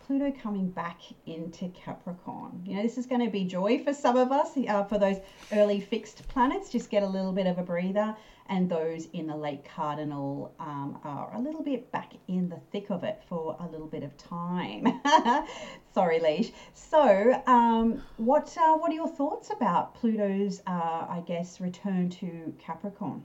Pluto 0.10 0.34
coming 0.42 0.72
back 0.72 1.02
into 1.28 1.68
Capricorn. 1.68 2.64
You 2.66 2.78
know, 2.78 2.82
this 2.82 2.98
is 2.98 3.06
going 3.06 3.24
to 3.24 3.30
be 3.30 3.44
joy 3.44 3.84
for 3.84 3.94
some 3.94 4.18
of 4.18 4.32
us. 4.32 4.58
Uh, 4.58 4.84
for 4.86 4.98
those 4.98 5.18
early 5.52 5.80
fixed 5.80 6.28
planets, 6.30 6.72
just 6.72 6.90
get 6.90 7.04
a 7.04 7.08
little 7.08 7.32
bit 7.32 7.46
of 7.46 7.60
a 7.60 7.62
breather. 7.62 8.16
And 8.48 8.68
those 8.68 9.06
in 9.14 9.28
the 9.28 9.36
late 9.36 9.64
cardinal 9.64 10.56
um, 10.60 11.00
are 11.04 11.32
a 11.36 11.40
little 11.40 11.62
bit 11.62 11.92
back 11.92 12.14
in 12.28 12.50
the 12.50 12.60
thick 12.72 12.90
of 12.90 13.04
it 13.04 13.22
for 13.30 13.56
a 13.60 13.68
little 13.68 13.86
bit 13.86 14.02
of 14.02 14.18
time. 14.18 15.00
Sorry, 15.94 16.20
Leash. 16.20 16.54
So, 16.74 17.44
um, 17.46 18.02
what 18.18 18.58
uh, 18.58 18.78
what 18.78 18.90
are 18.90 18.96
your 18.96 19.10
thoughts 19.10 19.52
about 19.52 19.94
Pluto's, 19.94 20.64
uh, 20.66 21.06
I 21.08 21.22
guess, 21.28 21.62
return 21.62 22.10
to 22.10 22.52
Capricorn? 22.58 23.22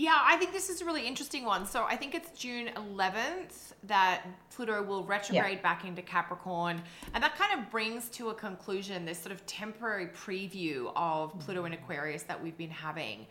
Yeah, 0.00 0.18
I 0.18 0.38
think 0.38 0.54
this 0.54 0.70
is 0.70 0.80
a 0.80 0.86
really 0.86 1.06
interesting 1.06 1.44
one. 1.44 1.66
So 1.66 1.84
I 1.84 1.94
think 1.94 2.14
it's 2.14 2.30
June 2.30 2.70
11th 2.74 3.74
that 3.82 4.22
Pluto 4.48 4.82
will 4.82 5.04
retrograde 5.04 5.58
yeah. 5.58 5.62
back 5.62 5.84
into 5.84 6.00
Capricorn. 6.00 6.80
And 7.12 7.22
that 7.22 7.36
kind 7.36 7.60
of 7.60 7.70
brings 7.70 8.08
to 8.12 8.30
a 8.30 8.34
conclusion 8.34 9.04
this 9.04 9.18
sort 9.18 9.32
of 9.32 9.44
temporary 9.44 10.06
preview 10.06 10.90
of 10.96 11.28
mm-hmm. 11.28 11.40
Pluto 11.40 11.66
in 11.66 11.74
Aquarius 11.74 12.22
that 12.22 12.42
we've 12.42 12.56
been 12.56 12.70
having. 12.70 13.26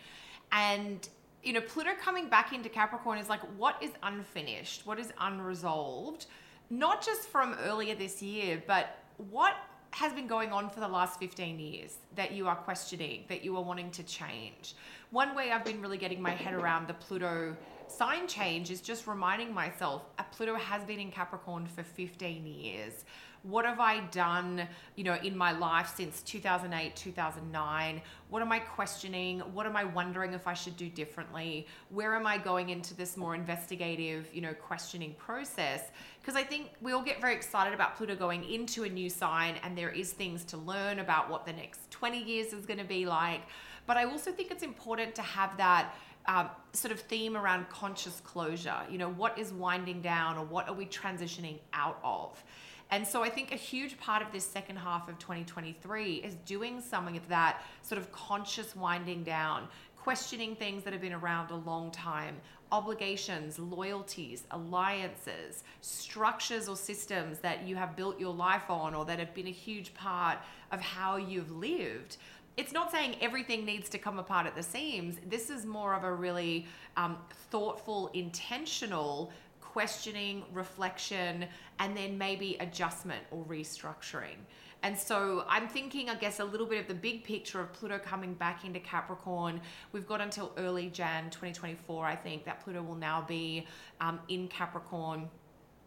And, 0.51 1.09
you 1.41 1.53
know, 1.53 1.61
Pluto 1.61 1.89
coming 1.99 2.29
back 2.29 2.53
into 2.53 2.69
Capricorn 2.69 3.17
is 3.17 3.29
like, 3.29 3.41
what 3.57 3.81
is 3.81 3.89
unfinished? 4.03 4.85
What 4.85 4.99
is 4.99 5.11
unresolved? 5.19 6.27
Not 6.69 7.03
just 7.03 7.29
from 7.29 7.55
earlier 7.63 7.95
this 7.95 8.21
year, 8.21 8.61
but 8.67 8.95
what 9.31 9.55
has 9.91 10.13
been 10.13 10.27
going 10.27 10.51
on 10.51 10.69
for 10.69 10.79
the 10.79 10.87
last 10.87 11.19
15 11.19 11.59
years 11.59 11.97
that 12.15 12.31
you 12.31 12.47
are 12.47 12.55
questioning, 12.55 13.23
that 13.27 13.43
you 13.43 13.55
are 13.57 13.63
wanting 13.63 13.91
to 13.91 14.03
change. 14.03 14.75
One 15.11 15.35
way 15.35 15.51
I've 15.51 15.65
been 15.65 15.81
really 15.81 15.97
getting 15.97 16.21
my 16.21 16.31
head 16.31 16.53
around 16.53 16.87
the 16.87 16.93
Pluto 16.93 17.55
sign 17.87 18.27
change 18.27 18.69
is 18.69 18.81
just 18.81 19.07
reminding 19.07 19.53
myself 19.53 20.03
uh, 20.17 20.23
Pluto 20.31 20.55
has 20.55 20.83
been 20.83 20.99
in 20.99 21.11
Capricorn 21.11 21.65
for 21.65 21.83
15 21.83 22.45
years. 22.45 23.05
What 23.43 23.65
have 23.65 23.79
I 23.79 24.01
done, 24.11 24.67
you 24.95 25.05
know, 25.05 25.15
in 25.15 25.35
my 25.35 25.53
life 25.53 25.93
since 25.95 26.21
2008, 26.23 26.93
2009? 26.95 28.01
What 28.29 28.41
am 28.41 28.51
I 28.51 28.59
questioning? 28.59 29.39
What 29.39 29.65
am 29.65 29.77
I 29.77 29.85
wondering 29.85 30.33
if 30.33 30.45
I 30.45 30.53
should 30.53 30.75
do 30.75 30.89
differently? 30.89 31.65
Where 31.89 32.15
am 32.15 32.27
I 32.27 32.37
going 32.37 32.69
into 32.69 32.93
this 32.93 33.15
more 33.15 33.35
investigative, 33.35 34.27
you 34.33 34.41
know, 34.41 34.53
questioning 34.53 35.15
process? 35.17 35.83
Because 36.29 36.43
I 36.43 36.45
think 36.45 36.69
we 36.79 36.91
all 36.91 37.01
get 37.01 37.19
very 37.19 37.33
excited 37.33 37.73
about 37.73 37.97
Pluto 37.97 38.15
going 38.15 38.43
into 38.43 38.83
a 38.83 38.87
new 38.87 39.09
sign 39.09 39.55
and 39.63 39.75
there 39.75 39.89
is 39.89 40.11
things 40.11 40.43
to 40.43 40.57
learn 40.57 40.99
about 40.99 41.27
what 41.27 41.43
the 41.43 41.53
next 41.53 41.89
20 41.89 42.21
years 42.21 42.53
is 42.53 42.67
going 42.67 42.77
to 42.77 42.85
be 42.85 43.07
like. 43.07 43.41
But 43.87 43.97
I 43.97 44.03
also 44.03 44.31
think 44.31 44.51
it's 44.51 44.61
important 44.61 45.15
to 45.15 45.23
have 45.23 45.57
that 45.57 45.95
um, 46.27 46.49
sort 46.71 46.91
of 46.91 46.99
theme 46.99 47.35
around 47.35 47.67
conscious 47.69 48.19
closure. 48.19 48.77
You 48.91 48.99
know, 48.99 49.09
what 49.09 49.39
is 49.39 49.51
winding 49.51 50.03
down 50.03 50.37
or 50.37 50.45
what 50.45 50.69
are 50.69 50.75
we 50.75 50.85
transitioning 50.85 51.57
out 51.73 51.99
of? 52.03 52.43
And 52.91 53.07
so 53.07 53.23
I 53.23 53.29
think 53.29 53.51
a 53.51 53.55
huge 53.55 53.97
part 53.99 54.21
of 54.21 54.31
this 54.31 54.45
second 54.45 54.77
half 54.77 55.09
of 55.09 55.17
2023 55.17 56.17
is 56.17 56.35
doing 56.45 56.79
something 56.79 57.17
of 57.17 57.27
that 57.29 57.63
sort 57.81 57.99
of 57.99 58.11
conscious 58.11 58.75
winding 58.75 59.23
down, 59.23 59.67
questioning 60.01 60.55
things 60.55 60.83
that 60.83 60.93
have 60.93 61.01
been 61.01 61.13
around 61.13 61.51
a 61.51 61.55
long 61.55 61.91
time, 61.91 62.37
obligations, 62.71 63.59
loyalties, 63.59 64.43
alliances, 64.51 65.63
structures 65.81 66.69
or 66.69 66.75
systems 66.75 67.39
that 67.39 67.67
you 67.67 67.75
have 67.75 67.95
built 67.95 68.19
your 68.19 68.33
life 68.33 68.69
on 68.69 68.95
or 68.95 69.05
that 69.05 69.19
have 69.19 69.33
been 69.33 69.47
a 69.47 69.51
huge 69.51 69.93
part 69.93 70.37
of 70.71 70.79
how 70.79 71.17
you've 71.17 71.51
lived. 71.51 72.17
It's 72.57 72.71
not 72.71 72.91
saying 72.91 73.15
everything 73.21 73.65
needs 73.65 73.89
to 73.89 73.97
come 73.97 74.19
apart 74.19 74.45
at 74.45 74.55
the 74.55 74.63
seams. 74.63 75.17
This 75.27 75.49
is 75.49 75.65
more 75.65 75.93
of 75.93 76.03
a 76.03 76.13
really 76.13 76.65
um, 76.97 77.17
thoughtful, 77.51 78.09
intentional 78.13 79.31
questioning, 79.61 80.43
reflection, 80.53 81.45
and 81.79 81.95
then 81.95 82.17
maybe 82.17 82.57
adjustment 82.59 83.23
or 83.31 83.45
restructuring. 83.45 84.37
And 84.81 84.97
so 84.97 85.45
I'm 85.49 85.67
thinking, 85.67 86.09
I 86.09 86.15
guess, 86.15 86.39
a 86.39 86.45
little 86.45 86.65
bit 86.65 86.79
of 86.79 86.87
the 86.87 86.93
big 86.93 87.23
picture 87.23 87.59
of 87.59 87.73
Pluto 87.73 87.99
coming 87.99 88.33
back 88.33 88.63
into 88.63 88.79
Capricorn. 88.79 89.59
We've 89.91 90.07
got 90.07 90.21
until 90.21 90.53
early 90.57 90.89
Jan 90.89 91.25
2024, 91.25 92.05
I 92.05 92.15
think, 92.15 92.45
that 92.45 92.63
Pluto 92.63 92.81
will 92.81 92.95
now 92.95 93.25
be 93.27 93.67
um, 93.99 94.19
in 94.29 94.47
Capricorn. 94.47 95.29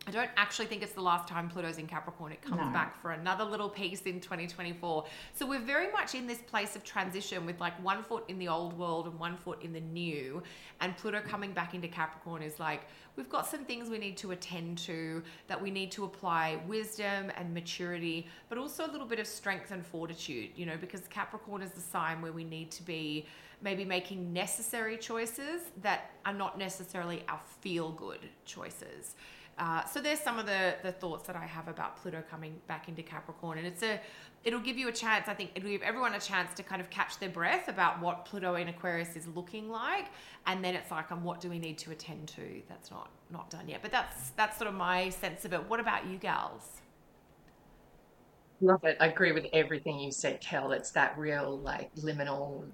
I 0.06 0.10
don't 0.10 0.30
actually 0.36 0.66
think 0.66 0.82
it's 0.82 0.94
the 0.94 1.00
last 1.00 1.28
time 1.28 1.48
Pluto's 1.48 1.78
in 1.78 1.86
Capricorn. 1.86 2.32
It 2.32 2.42
comes 2.42 2.60
no. 2.60 2.70
back 2.72 3.00
for 3.00 3.12
another 3.12 3.44
little 3.44 3.68
piece 3.68 4.02
in 4.02 4.20
2024. 4.20 5.04
So 5.32 5.46
we're 5.46 5.60
very 5.60 5.92
much 5.92 6.16
in 6.16 6.26
this 6.26 6.38
place 6.38 6.74
of 6.74 6.82
transition 6.82 7.46
with 7.46 7.60
like 7.60 7.80
one 7.84 8.02
foot 8.02 8.24
in 8.26 8.38
the 8.38 8.48
old 8.48 8.76
world 8.76 9.06
and 9.06 9.16
one 9.18 9.36
foot 9.36 9.62
in 9.62 9.72
the 9.72 9.80
new. 9.80 10.42
And 10.80 10.96
Pluto 10.96 11.20
coming 11.20 11.52
back 11.52 11.74
into 11.74 11.86
Capricorn 11.86 12.42
is 12.42 12.58
like, 12.58 12.82
we've 13.14 13.28
got 13.28 13.46
some 13.46 13.64
things 13.64 13.88
we 13.88 13.98
need 13.98 14.16
to 14.16 14.32
attend 14.32 14.78
to, 14.78 15.22
that 15.46 15.60
we 15.60 15.70
need 15.70 15.92
to 15.92 16.04
apply 16.04 16.58
wisdom 16.66 17.30
and 17.36 17.54
maturity, 17.54 18.26
but 18.48 18.58
also 18.58 18.84
a 18.84 18.90
little 18.90 19.06
bit 19.06 19.20
of 19.20 19.26
strength 19.28 19.70
and 19.70 19.86
fortitude, 19.86 20.50
you 20.56 20.66
know, 20.66 20.76
because 20.76 21.02
Capricorn 21.10 21.62
is 21.62 21.70
the 21.70 21.80
sign 21.80 22.20
where 22.20 22.32
we 22.32 22.42
need 22.42 22.72
to 22.72 22.82
be 22.82 23.24
maybe 23.62 23.84
making 23.84 24.32
necessary 24.32 24.96
choices 24.96 25.62
that 25.80 26.10
are 26.26 26.32
not 26.34 26.58
necessarily 26.58 27.22
our 27.28 27.40
feel 27.60 27.92
good 27.92 28.18
choices. 28.44 29.14
Uh, 29.58 29.84
so 29.84 30.00
there's 30.00 30.20
some 30.20 30.38
of 30.38 30.46
the 30.46 30.74
the 30.82 30.92
thoughts 30.92 31.26
that 31.26 31.36
I 31.36 31.46
have 31.46 31.68
about 31.68 31.96
Pluto 31.96 32.22
coming 32.30 32.54
back 32.66 32.88
into 32.88 33.02
Capricorn, 33.02 33.58
and 33.58 33.66
it's 33.66 33.82
a 33.82 34.00
it'll 34.44 34.60
give 34.60 34.78
you 34.78 34.88
a 34.88 34.92
chance. 34.92 35.28
I 35.28 35.34
think 35.34 35.50
it'll 35.54 35.68
give 35.68 35.82
everyone 35.82 36.14
a 36.14 36.20
chance 36.20 36.54
to 36.54 36.62
kind 36.62 36.80
of 36.80 36.88
catch 36.90 37.18
their 37.18 37.28
breath 37.28 37.68
about 37.68 38.00
what 38.00 38.24
Pluto 38.24 38.54
in 38.54 38.68
Aquarius 38.68 39.14
is 39.14 39.26
looking 39.28 39.68
like, 39.70 40.06
and 40.46 40.64
then 40.64 40.74
it's 40.74 40.90
like, 40.90 41.12
um, 41.12 41.22
what 41.22 41.40
do 41.40 41.50
we 41.50 41.58
need 41.58 41.78
to 41.78 41.90
attend 41.90 42.28
to? 42.28 42.62
That's 42.68 42.90
not 42.90 43.10
not 43.30 43.50
done 43.50 43.68
yet, 43.68 43.82
but 43.82 43.92
that's 43.92 44.30
that's 44.30 44.56
sort 44.56 44.68
of 44.68 44.74
my 44.74 45.10
sense 45.10 45.44
of 45.44 45.52
it. 45.52 45.68
What 45.68 45.80
about 45.80 46.06
you, 46.06 46.16
gals? 46.16 46.80
Love 48.62 48.84
it. 48.84 48.96
I 49.00 49.08
agree 49.08 49.32
with 49.32 49.46
everything 49.52 49.98
you 49.98 50.12
said, 50.12 50.40
Kel. 50.40 50.72
It's 50.72 50.92
that 50.92 51.18
real 51.18 51.58
like 51.58 51.94
liminal 51.96 52.64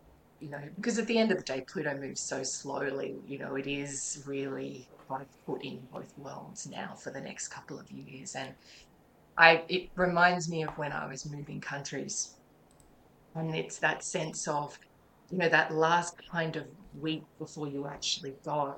you 0.41 0.51
know, 0.51 0.61
because 0.77 0.99
at 0.99 1.07
the 1.07 1.19
end 1.19 1.33
of 1.33 1.39
the 1.39 1.45
day, 1.45 1.65
Pluto 1.67 1.97
moves 1.97 2.21
so 2.21 2.43
slowly, 2.43 3.17
you 3.27 3.39
know, 3.39 3.57
it 3.57 3.67
is 3.67 4.23
really 4.27 4.89
of 5.11 5.47
put 5.47 5.65
in 5.65 5.81
both 5.93 6.13
worlds 6.19 6.67
now 6.67 6.95
for 6.95 7.11
the 7.11 7.21
next 7.21 7.49
couple 7.49 7.79
of 7.79 7.91
years. 7.91 8.35
And 8.35 8.51
I, 9.37 9.63
it 9.69 9.89
reminds 9.95 10.49
me 10.49 10.65
of 10.65 10.77
when 10.77 10.93
I 10.93 11.07
was 11.07 11.29
moving 11.31 11.61
countries. 11.61 12.35
And 13.35 13.55
it's 13.55 13.79
that 13.79 14.05
sense 14.05 14.47
of, 14.49 14.79
you 15.31 15.39
know, 15.39 15.49
that 15.49 15.73
last 15.73 16.17
kind 16.31 16.57
of 16.57 16.65
week 17.01 17.23
before 17.39 17.69
you 17.69 17.87
actually 17.87 18.35
go. 18.45 18.77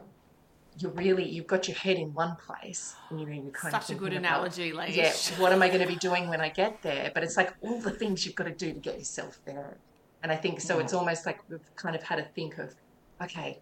You're 0.78 0.92
really, 0.92 1.28
you've 1.28 1.46
got 1.46 1.66
your 1.66 1.76
head 1.76 1.96
in 1.96 2.14
one 2.14 2.36
place. 2.36 2.94
And, 3.10 3.20
you 3.20 3.26
know, 3.26 3.32
you're 3.32 3.50
kind 3.50 3.72
Such 3.72 3.90
of 3.90 3.96
a 3.96 3.98
good 3.98 4.12
analogy, 4.12 4.72
like. 4.72 4.94
Yeah, 4.94 5.12
what 5.38 5.52
am 5.52 5.62
I 5.62 5.68
going 5.68 5.80
to 5.80 5.86
be 5.86 5.96
doing 5.96 6.28
when 6.28 6.40
I 6.40 6.48
get 6.48 6.80
there? 6.82 7.10
But 7.12 7.24
it's 7.24 7.36
like 7.36 7.54
all 7.60 7.80
the 7.80 7.90
things 7.90 8.24
you've 8.24 8.36
got 8.36 8.44
to 8.44 8.54
do 8.54 8.72
to 8.72 8.78
get 8.78 8.98
yourself 8.98 9.40
there 9.44 9.76
and 10.22 10.30
I 10.32 10.36
think 10.36 10.60
so. 10.60 10.76
Yeah. 10.76 10.84
It's 10.84 10.94
almost 10.94 11.26
like 11.26 11.40
we've 11.48 11.74
kind 11.76 11.96
of 11.96 12.02
had 12.02 12.16
to 12.16 12.24
think 12.24 12.58
of, 12.58 12.74
okay, 13.22 13.60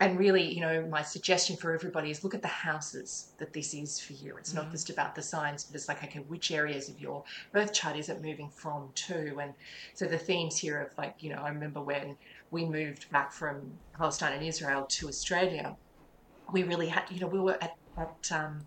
and 0.00 0.16
really, 0.16 0.42
you 0.42 0.60
know, 0.60 0.86
my 0.86 1.02
suggestion 1.02 1.56
for 1.56 1.72
everybody 1.72 2.10
is 2.10 2.22
look 2.22 2.34
at 2.34 2.42
the 2.42 2.48
houses 2.48 3.32
that 3.38 3.52
this 3.52 3.74
is 3.74 3.98
for 3.98 4.12
you. 4.12 4.36
It's 4.36 4.54
not 4.54 4.64
mm-hmm. 4.64 4.72
just 4.72 4.90
about 4.90 5.16
the 5.16 5.22
signs, 5.22 5.64
but 5.64 5.74
it's 5.74 5.88
like, 5.88 6.04
okay, 6.04 6.20
which 6.20 6.52
areas 6.52 6.88
of 6.88 7.00
your 7.00 7.24
birth 7.50 7.72
chart 7.72 7.96
is 7.96 8.08
it 8.08 8.22
moving 8.22 8.48
from 8.48 8.90
to? 8.94 9.38
And 9.40 9.54
so 9.94 10.06
the 10.06 10.18
themes 10.18 10.56
here 10.56 10.80
of 10.80 10.96
like, 10.96 11.16
you 11.18 11.30
know, 11.30 11.42
I 11.42 11.48
remember 11.48 11.80
when 11.80 12.16
we 12.52 12.64
moved 12.64 13.10
back 13.10 13.32
from 13.32 13.72
Palestine 13.96 14.34
and 14.34 14.46
Israel 14.46 14.86
to 14.88 15.08
Australia, 15.08 15.76
we 16.52 16.62
really 16.62 16.86
had, 16.86 17.02
you 17.10 17.18
know, 17.18 17.26
we 17.26 17.40
were 17.40 17.58
at, 17.60 17.76
at 17.96 18.32
um, 18.32 18.60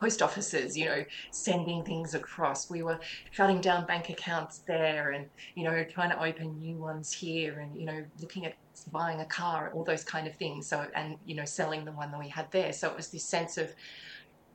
post 0.00 0.22
offices, 0.22 0.76
you 0.76 0.84
know, 0.86 1.04
sending 1.32 1.84
things 1.84 2.14
across. 2.14 2.70
We 2.70 2.82
were 2.82 3.00
shutting 3.30 3.60
down 3.60 3.86
bank 3.86 4.08
accounts 4.10 4.62
there 4.66 5.10
and, 5.10 5.26
you 5.54 5.64
know, 5.64 5.84
trying 5.84 6.10
to 6.10 6.22
open 6.22 6.58
new 6.58 6.76
ones 6.76 7.12
here 7.12 7.60
and, 7.60 7.76
you 7.76 7.84
know, 7.84 8.04
looking 8.20 8.46
at 8.46 8.54
buying 8.92 9.20
a 9.20 9.26
car, 9.26 9.70
all 9.74 9.84
those 9.84 10.04
kind 10.04 10.26
of 10.26 10.36
things. 10.36 10.68
So, 10.68 10.86
and, 10.94 11.16
you 11.24 11.34
know, 11.34 11.44
selling 11.44 11.84
the 11.84 11.92
one 11.92 12.10
that 12.12 12.20
we 12.20 12.28
had 12.28 12.50
there. 12.52 12.72
So 12.72 12.88
it 12.88 12.96
was 12.96 13.10
this 13.10 13.24
sense 13.24 13.58
of 13.58 13.72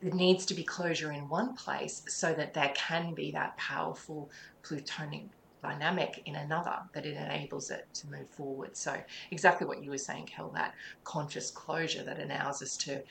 there 0.01 0.13
needs 0.13 0.45
to 0.47 0.53
be 0.53 0.63
closure 0.63 1.11
in 1.11 1.29
one 1.29 1.55
place 1.55 2.03
so 2.07 2.33
that 2.33 2.53
there 2.53 2.73
can 2.75 3.13
be 3.13 3.31
that 3.31 3.57
powerful 3.57 4.29
plutonic 4.63 5.27
dynamic 5.61 6.21
in 6.25 6.35
another 6.35 6.75
that 6.93 7.05
it 7.05 7.15
enables 7.15 7.71
it 7.71 7.87
to 7.93 8.09
move 8.09 8.29
forward. 8.29 8.75
So 8.75 8.95
exactly 9.31 9.65
what 9.65 9.81
you 9.81 9.91
were 9.91 9.97
saying, 9.97 10.27
Kel, 10.27 10.51
that 10.55 10.73
conscious 11.05 11.51
closure 11.51 12.03
that 12.03 12.19
allows 12.19 12.61
us 12.61 12.75
to 12.77 13.01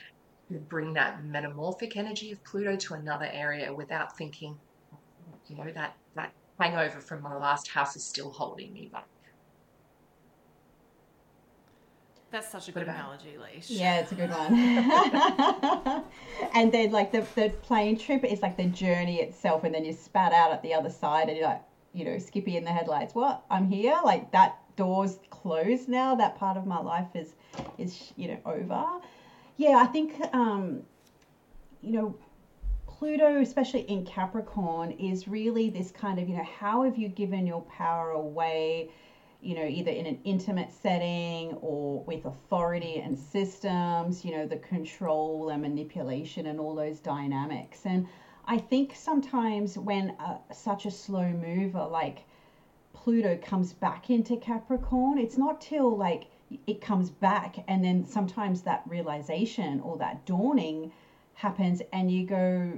bring 0.49 0.93
that 0.93 1.23
metamorphic 1.23 1.97
energy 1.97 2.31
of 2.31 2.43
Pluto 2.43 2.75
to 2.75 2.93
another 2.93 3.29
area 3.31 3.73
without 3.73 4.17
thinking, 4.17 4.57
you 5.47 5.55
know, 5.55 5.71
that, 5.71 5.95
that 6.15 6.33
hangover 6.59 6.99
from 6.99 7.21
my 7.21 7.35
last 7.35 7.67
house 7.67 7.95
is 7.95 8.03
still 8.03 8.31
holding 8.31 8.73
me 8.73 8.89
back. 8.91 9.07
That's 12.31 12.51
such 12.51 12.67
a 12.67 12.71
good 12.71 12.83
analogy, 12.83 13.37
Leash. 13.37 13.69
Yeah, 13.69 13.99
it's 13.99 14.11
a 14.11 14.15
good 14.15 14.29
one. 14.35 16.03
and 16.55 16.71
then, 16.71 16.91
like, 16.91 17.11
the, 17.11 17.21
the 17.35 17.49
plane 17.61 17.95
trip 17.95 18.23
is 18.23 18.41
like 18.41 18.57
the 18.57 18.65
journey 18.65 19.21
itself, 19.21 19.63
and 19.63 19.75
then 19.75 19.85
you 19.85 19.93
spat 19.93 20.33
out 20.33 20.51
at 20.51 20.63
the 20.63 20.73
other 20.73 20.89
side, 20.89 21.29
and 21.29 21.37
you're 21.37 21.45
like, 21.45 21.61
you 21.93 22.03
know, 22.03 22.17
Skippy 22.17 22.57
in 22.57 22.63
the 22.63 22.71
headlights. 22.71 23.13
What? 23.13 23.43
I'm 23.51 23.67
here? 23.67 23.95
Like, 24.03 24.31
that 24.31 24.57
door's 24.75 25.19
closed 25.29 25.87
now. 25.87 26.15
That 26.15 26.35
part 26.35 26.57
of 26.57 26.65
my 26.65 26.79
life 26.79 27.09
is, 27.13 27.35
is 27.77 28.11
you 28.15 28.29
know, 28.29 28.39
over 28.47 28.83
yeah, 29.57 29.77
I 29.77 29.85
think 29.85 30.13
um, 30.33 30.83
you 31.81 31.91
know 31.91 32.15
Pluto, 33.03 33.41
especially 33.41 33.81
in 33.81 34.05
Capricorn, 34.05 34.91
is 34.91 35.27
really 35.27 35.69
this 35.69 35.91
kind 35.91 36.19
of, 36.19 36.29
you 36.29 36.37
know, 36.37 36.43
how 36.43 36.83
have 36.83 36.97
you 36.97 37.09
given 37.09 37.45
your 37.45 37.61
power 37.63 38.11
away, 38.11 38.91
you 39.41 39.55
know, 39.55 39.65
either 39.65 39.91
in 39.91 40.05
an 40.05 40.19
intimate 40.23 40.71
setting 40.71 41.53
or 41.55 42.01
with 42.05 42.23
authority 42.23 42.99
and 42.99 43.19
systems, 43.19 44.23
you 44.23 44.31
know, 44.31 44.45
the 44.45 44.55
control 44.55 45.49
and 45.49 45.63
manipulation 45.63 46.45
and 46.45 46.61
all 46.61 46.75
those 46.75 46.99
dynamics. 46.99 47.81
And 47.83 48.07
I 48.45 48.57
think 48.57 48.93
sometimes 48.95 49.77
when 49.77 50.11
uh, 50.11 50.37
such 50.53 50.85
a 50.85 50.91
slow 50.91 51.27
mover 51.29 51.85
like 51.85 52.19
Pluto 52.93 53.35
comes 53.35 53.73
back 53.73 54.09
into 54.09 54.37
Capricorn, 54.37 55.17
it's 55.17 55.37
not 55.37 55.59
till 55.59 55.97
like 55.97 56.27
it 56.67 56.81
comes 56.81 57.09
back 57.09 57.63
and 57.67 57.83
then 57.83 58.05
sometimes 58.05 58.61
that 58.61 58.83
realization 58.85 59.79
or 59.81 59.97
that 59.97 60.25
dawning 60.25 60.91
happens 61.35 61.81
and 61.91 62.11
you 62.11 62.25
go 62.25 62.71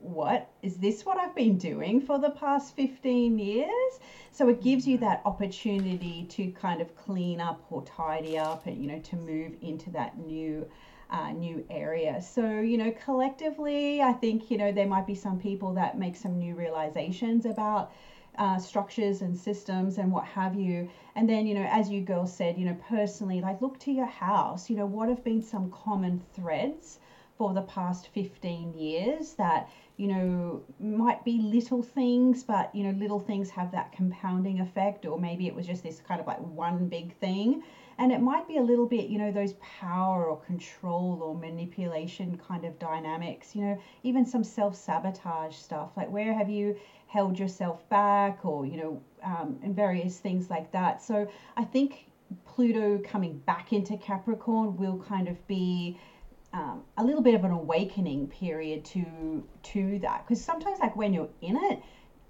what 0.00 0.48
is 0.62 0.76
this 0.76 1.04
what 1.04 1.18
I've 1.18 1.34
been 1.34 1.58
doing 1.58 2.00
for 2.00 2.18
the 2.18 2.30
past 2.30 2.76
15 2.76 3.38
years? 3.38 4.00
So 4.30 4.48
it 4.48 4.62
gives 4.62 4.86
you 4.86 4.98
that 4.98 5.22
opportunity 5.24 6.24
to 6.30 6.50
kind 6.52 6.80
of 6.80 6.94
clean 6.96 7.40
up 7.40 7.64
or 7.70 7.82
tidy 7.82 8.38
up 8.38 8.66
and, 8.66 8.80
you 8.80 8.86
know, 8.86 9.00
to 9.00 9.16
move 9.16 9.52
into 9.60 9.90
that 9.90 10.18
new. 10.18 10.66
Uh, 11.10 11.30
new 11.32 11.64
area. 11.70 12.20
So, 12.20 12.60
you 12.60 12.76
know, 12.76 12.92
collectively, 13.02 14.02
I 14.02 14.12
think, 14.12 14.50
you 14.50 14.58
know, 14.58 14.70
there 14.70 14.86
might 14.86 15.06
be 15.06 15.14
some 15.14 15.38
people 15.38 15.72
that 15.72 15.98
make 15.98 16.16
some 16.16 16.38
new 16.38 16.54
realizations 16.54 17.46
about 17.46 17.92
uh, 18.38 18.58
structures 18.58 19.20
and 19.22 19.36
systems 19.36 19.98
and 19.98 20.10
what 20.12 20.24
have 20.24 20.54
you. 20.54 20.88
And 21.14 21.28
then, 21.28 21.46
you 21.46 21.54
know, 21.54 21.66
as 21.70 21.90
you 21.90 22.00
girls 22.00 22.32
said, 22.32 22.56
you 22.58 22.64
know, 22.64 22.74
personally, 22.74 23.40
like 23.40 23.60
look 23.60 23.78
to 23.80 23.92
your 23.92 24.06
house, 24.06 24.70
you 24.70 24.76
know, 24.76 24.86
what 24.86 25.08
have 25.08 25.24
been 25.24 25.42
some 25.42 25.70
common 25.70 26.20
threads 26.34 26.98
for 27.36 27.54
the 27.54 27.62
past 27.62 28.08
15 28.08 28.74
years 28.74 29.34
that 29.34 29.68
you 29.96 30.08
know 30.08 30.60
might 30.80 31.24
be 31.24 31.38
little 31.38 31.82
things 31.82 32.42
but 32.42 32.74
you 32.74 32.82
know 32.82 32.90
little 32.98 33.20
things 33.20 33.50
have 33.50 33.70
that 33.70 33.92
compounding 33.92 34.58
effect 34.58 35.06
or 35.06 35.16
maybe 35.16 35.46
it 35.46 35.54
was 35.54 35.64
just 35.66 35.84
this 35.84 36.00
kind 36.00 36.20
of 36.20 36.26
like 36.26 36.40
one 36.40 36.86
big 36.88 37.14
thing. 37.14 37.62
And 38.00 38.12
it 38.12 38.20
might 38.20 38.46
be 38.46 38.56
a 38.56 38.62
little 38.62 38.86
bit 38.86 39.08
you 39.08 39.18
know 39.18 39.30
those 39.30 39.54
power 39.54 40.28
or 40.28 40.36
control 40.36 41.22
or 41.22 41.34
manipulation 41.34 42.36
kind 42.36 42.64
of 42.64 42.78
dynamics 42.78 43.54
you 43.54 43.62
know 43.62 43.78
even 44.02 44.24
some 44.24 44.42
self-sabotage 44.44 45.54
stuff. 45.56 45.90
Like 45.96 46.10
where 46.10 46.34
have 46.34 46.48
you 46.48 46.76
held 47.08 47.38
yourself 47.38 47.88
back 47.88 48.44
or 48.44 48.64
you 48.64 48.76
know 48.76 49.02
um, 49.22 49.58
and 49.62 49.74
various 49.74 50.18
things 50.18 50.48
like 50.48 50.70
that. 50.72 51.02
So 51.02 51.26
i 51.56 51.64
think 51.64 52.06
pluto 52.44 53.00
coming 53.02 53.38
back 53.46 53.72
into 53.72 53.96
capricorn 53.96 54.76
will 54.76 54.98
kind 54.98 55.28
of 55.28 55.46
be 55.46 55.98
um, 56.52 56.82
a 56.98 57.04
little 57.04 57.22
bit 57.22 57.34
of 57.34 57.44
an 57.44 57.50
awakening 57.50 58.28
period 58.28 58.84
to 58.84 59.44
to 59.62 59.98
that. 60.00 60.24
Because 60.24 60.42
sometimes 60.42 60.78
like 60.80 60.94
when 60.96 61.12
you're 61.12 61.30
in 61.40 61.56
it 61.56 61.82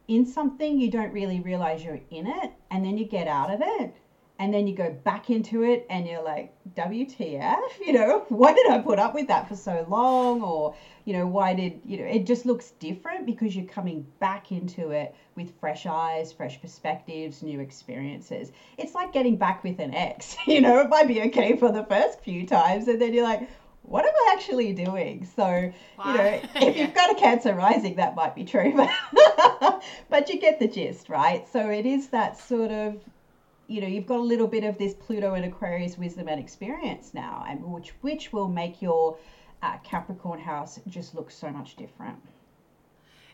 in 0.09 0.25
something 0.25 0.79
you 0.79 0.91
don't 0.91 1.13
really 1.13 1.41
realize 1.41 1.85
you're 1.85 2.01
in 2.11 2.27
it 2.27 2.51
and 2.71 2.85
then 2.85 2.97
you 2.97 3.05
get 3.05 3.29
out 3.29 3.51
of 3.51 3.61
it 3.63 3.95
and 4.39 4.55
then 4.55 4.67
you 4.67 4.75
go 4.75 4.91
back 5.05 5.31
into 5.31 5.63
it 5.63 5.87
and 5.91 6.07
you're 6.07 6.23
like 6.23 6.53
wtf 6.75 7.59
you 7.85 7.93
know 7.93 8.25
why 8.29 8.53
did 8.55 8.71
i 8.71 8.79
put 8.79 8.99
up 8.99 9.15
with 9.15 9.27
that 9.29 9.49
for 9.49 9.57
so 9.57 9.85
long 9.89 10.43
or 10.43 10.75
you 11.05 11.13
know 11.13 11.27
why 11.27 11.55
did 11.55 11.81
you 11.85 11.99
know 11.99 12.05
it 12.05 12.27
just 12.27 12.47
looks 12.47 12.71
different 12.73 13.27
because 13.27 13.57
you're 13.57 13.65
coming 13.67 14.07
back 14.21 14.53
into 14.53 14.91
it 14.91 15.15
with 15.35 15.53
fresh 15.61 15.87
eyes 15.87 16.33
fresh 16.33 16.61
perspectives 16.61 17.43
new 17.43 17.61
experiences 17.61 18.53
it's 18.77 18.95
like 18.95 19.13
getting 19.13 19.37
back 19.37 19.63
with 19.65 19.79
an 19.79 19.95
ex 19.95 20.37
you 20.47 20.61
know 20.61 20.81
it 20.81 20.89
might 20.89 21.09
be 21.09 21.23
okay 21.23 21.57
for 21.57 21.73
the 21.73 21.85
first 21.85 22.21
few 22.21 22.47
times 22.47 22.89
and 22.89 23.01
then 23.01 23.13
you're 23.13 23.25
like 23.25 23.49
what 23.83 24.05
am 24.05 24.13
I 24.13 24.35
actually 24.35 24.75
doing? 24.75 25.27
So, 25.35 25.43
wow. 25.43 25.73
you 26.05 26.19
know, 26.19 26.41
if 26.57 26.77
you've 26.77 26.95
got 26.95 27.11
a 27.11 27.15
Cancer 27.15 27.55
rising, 27.55 27.97
that 27.97 28.15
might 28.15 28.35
be 28.35 28.45
true, 28.45 28.75
but, 28.77 29.83
but 30.11 30.29
you 30.29 30.39
get 30.39 30.59
the 30.59 30.69
gist, 30.69 31.09
right? 31.09 31.49
So 31.51 31.71
it 31.71 31.87
is 31.87 32.09
that 32.09 32.39
sort 32.39 32.71
of, 32.71 33.01
you 33.69 33.83
know, 33.83 33.87
you've 33.87 34.07
got 34.07 34.19
a 34.19 34.23
little 34.23 34.49
bit 34.49 34.65
of 34.65 34.79
this 34.79 34.95
Pluto 34.95 35.35
and 35.35 35.45
Aquarius 35.45 35.99
wisdom 35.99 36.27
and 36.27 36.41
experience 36.41 37.13
now, 37.15 37.45
and 37.49 37.63
which 37.63 37.93
which 38.01 38.33
will 38.33 38.49
make 38.49 38.83
your 38.83 39.19
uh, 39.63 39.77
Capricorn 39.85 40.41
house 40.41 40.81
just 40.89 41.15
look 41.15 41.31
so 41.31 41.51
much 41.51 41.77
different. 41.77 42.19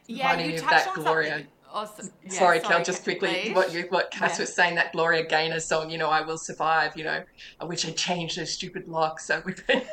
Yeah, 0.06 0.38
you 0.38 0.58
touched 0.58 0.88
on 0.88 0.94
Gloria. 0.96 1.30
Something 1.30 1.48
Awesome. 1.74 2.12
Yeah, 2.22 2.30
sorry, 2.30 2.60
sorry, 2.60 2.76
Kel, 2.76 2.84
just 2.84 3.02
quickly, 3.02 3.30
please. 3.30 3.54
what 3.54 3.72
you, 3.72 3.86
what 3.88 4.12
Cass 4.12 4.38
yeah. 4.38 4.42
was 4.44 4.54
saying, 4.54 4.76
that 4.76 4.92
Gloria 4.92 5.26
Gaynor 5.26 5.58
song, 5.58 5.90
you 5.90 5.98
know, 5.98 6.08
I 6.08 6.20
Will 6.20 6.38
Survive, 6.38 6.96
you 6.96 7.02
know, 7.02 7.24
I 7.60 7.64
wish 7.64 7.84
I 7.84 7.90
changed 7.90 8.38
those 8.38 8.52
stupid 8.52 8.86
locks 8.86 9.26
so 9.26 9.42
we 9.44 9.54
put 9.54 9.84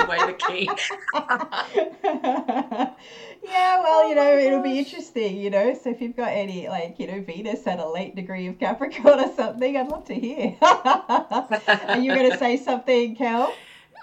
away 0.00 0.18
the 0.26 0.36
key. 0.46 0.68
yeah, 3.42 3.80
well, 3.80 4.06
you 4.10 4.14
know, 4.14 4.30
oh 4.30 4.38
it'll 4.38 4.62
be 4.62 4.78
interesting, 4.78 5.38
you 5.38 5.48
know, 5.48 5.72
so 5.72 5.88
if 5.88 6.02
you've 6.02 6.16
got 6.16 6.28
any, 6.28 6.68
like, 6.68 6.96
you 6.98 7.06
know, 7.06 7.22
Venus 7.22 7.66
at 7.66 7.78
a 7.78 7.88
late 7.88 8.14
degree 8.14 8.46
of 8.48 8.58
Capricorn 8.58 9.18
or 9.18 9.34
something, 9.34 9.74
I'd 9.74 9.88
love 9.88 10.04
to 10.08 10.14
hear. 10.14 10.54
Are 10.62 11.98
you 11.98 12.14
going 12.14 12.30
to 12.30 12.36
say 12.36 12.58
something, 12.58 13.16
Kel? 13.16 13.54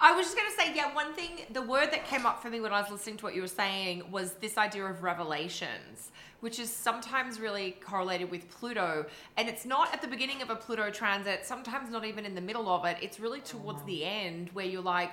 I 0.02 0.14
was 0.14 0.28
just 0.28 0.38
going 0.38 0.50
to 0.50 0.56
say, 0.56 0.76
yeah, 0.76 0.94
one 0.94 1.14
thing, 1.14 1.46
the 1.52 1.62
word 1.62 1.92
that 1.92 2.06
came 2.06 2.26
up 2.26 2.42
for 2.42 2.50
me 2.50 2.62
when 2.62 2.72
I 2.72 2.82
was 2.82 2.90
listening 2.90 3.18
to 3.18 3.26
what 3.26 3.36
you 3.36 3.42
were 3.42 3.48
saying 3.48 4.04
was 4.12 4.34
this 4.34 4.58
idea 4.58 4.86
of 4.86 5.04
revelations 5.04 6.12
which 6.42 6.60
is 6.60 6.70
sometimes 6.72 7.40
really 7.40 7.72
correlated 7.86 8.32
with 8.32 8.50
Pluto. 8.50 9.06
And 9.38 9.50
it's 9.50 9.66
not 9.66 9.94
at 9.94 10.02
the 10.02 10.08
beginning 10.08 10.42
of 10.42 10.50
a 10.50 10.56
Pluto 10.56 10.90
transit, 10.90 11.46
sometimes 11.46 11.90
not 11.90 12.06
even 12.06 12.26
in 12.26 12.36
the 12.36 12.42
middle 12.42 12.70
of 12.70 12.86
it. 12.86 12.98
It's 13.02 13.20
really 13.20 13.42
towards 13.42 13.84
the 13.84 14.06
end 14.06 14.50
where 14.54 14.66
you're 14.66 14.82
like, 14.82 15.12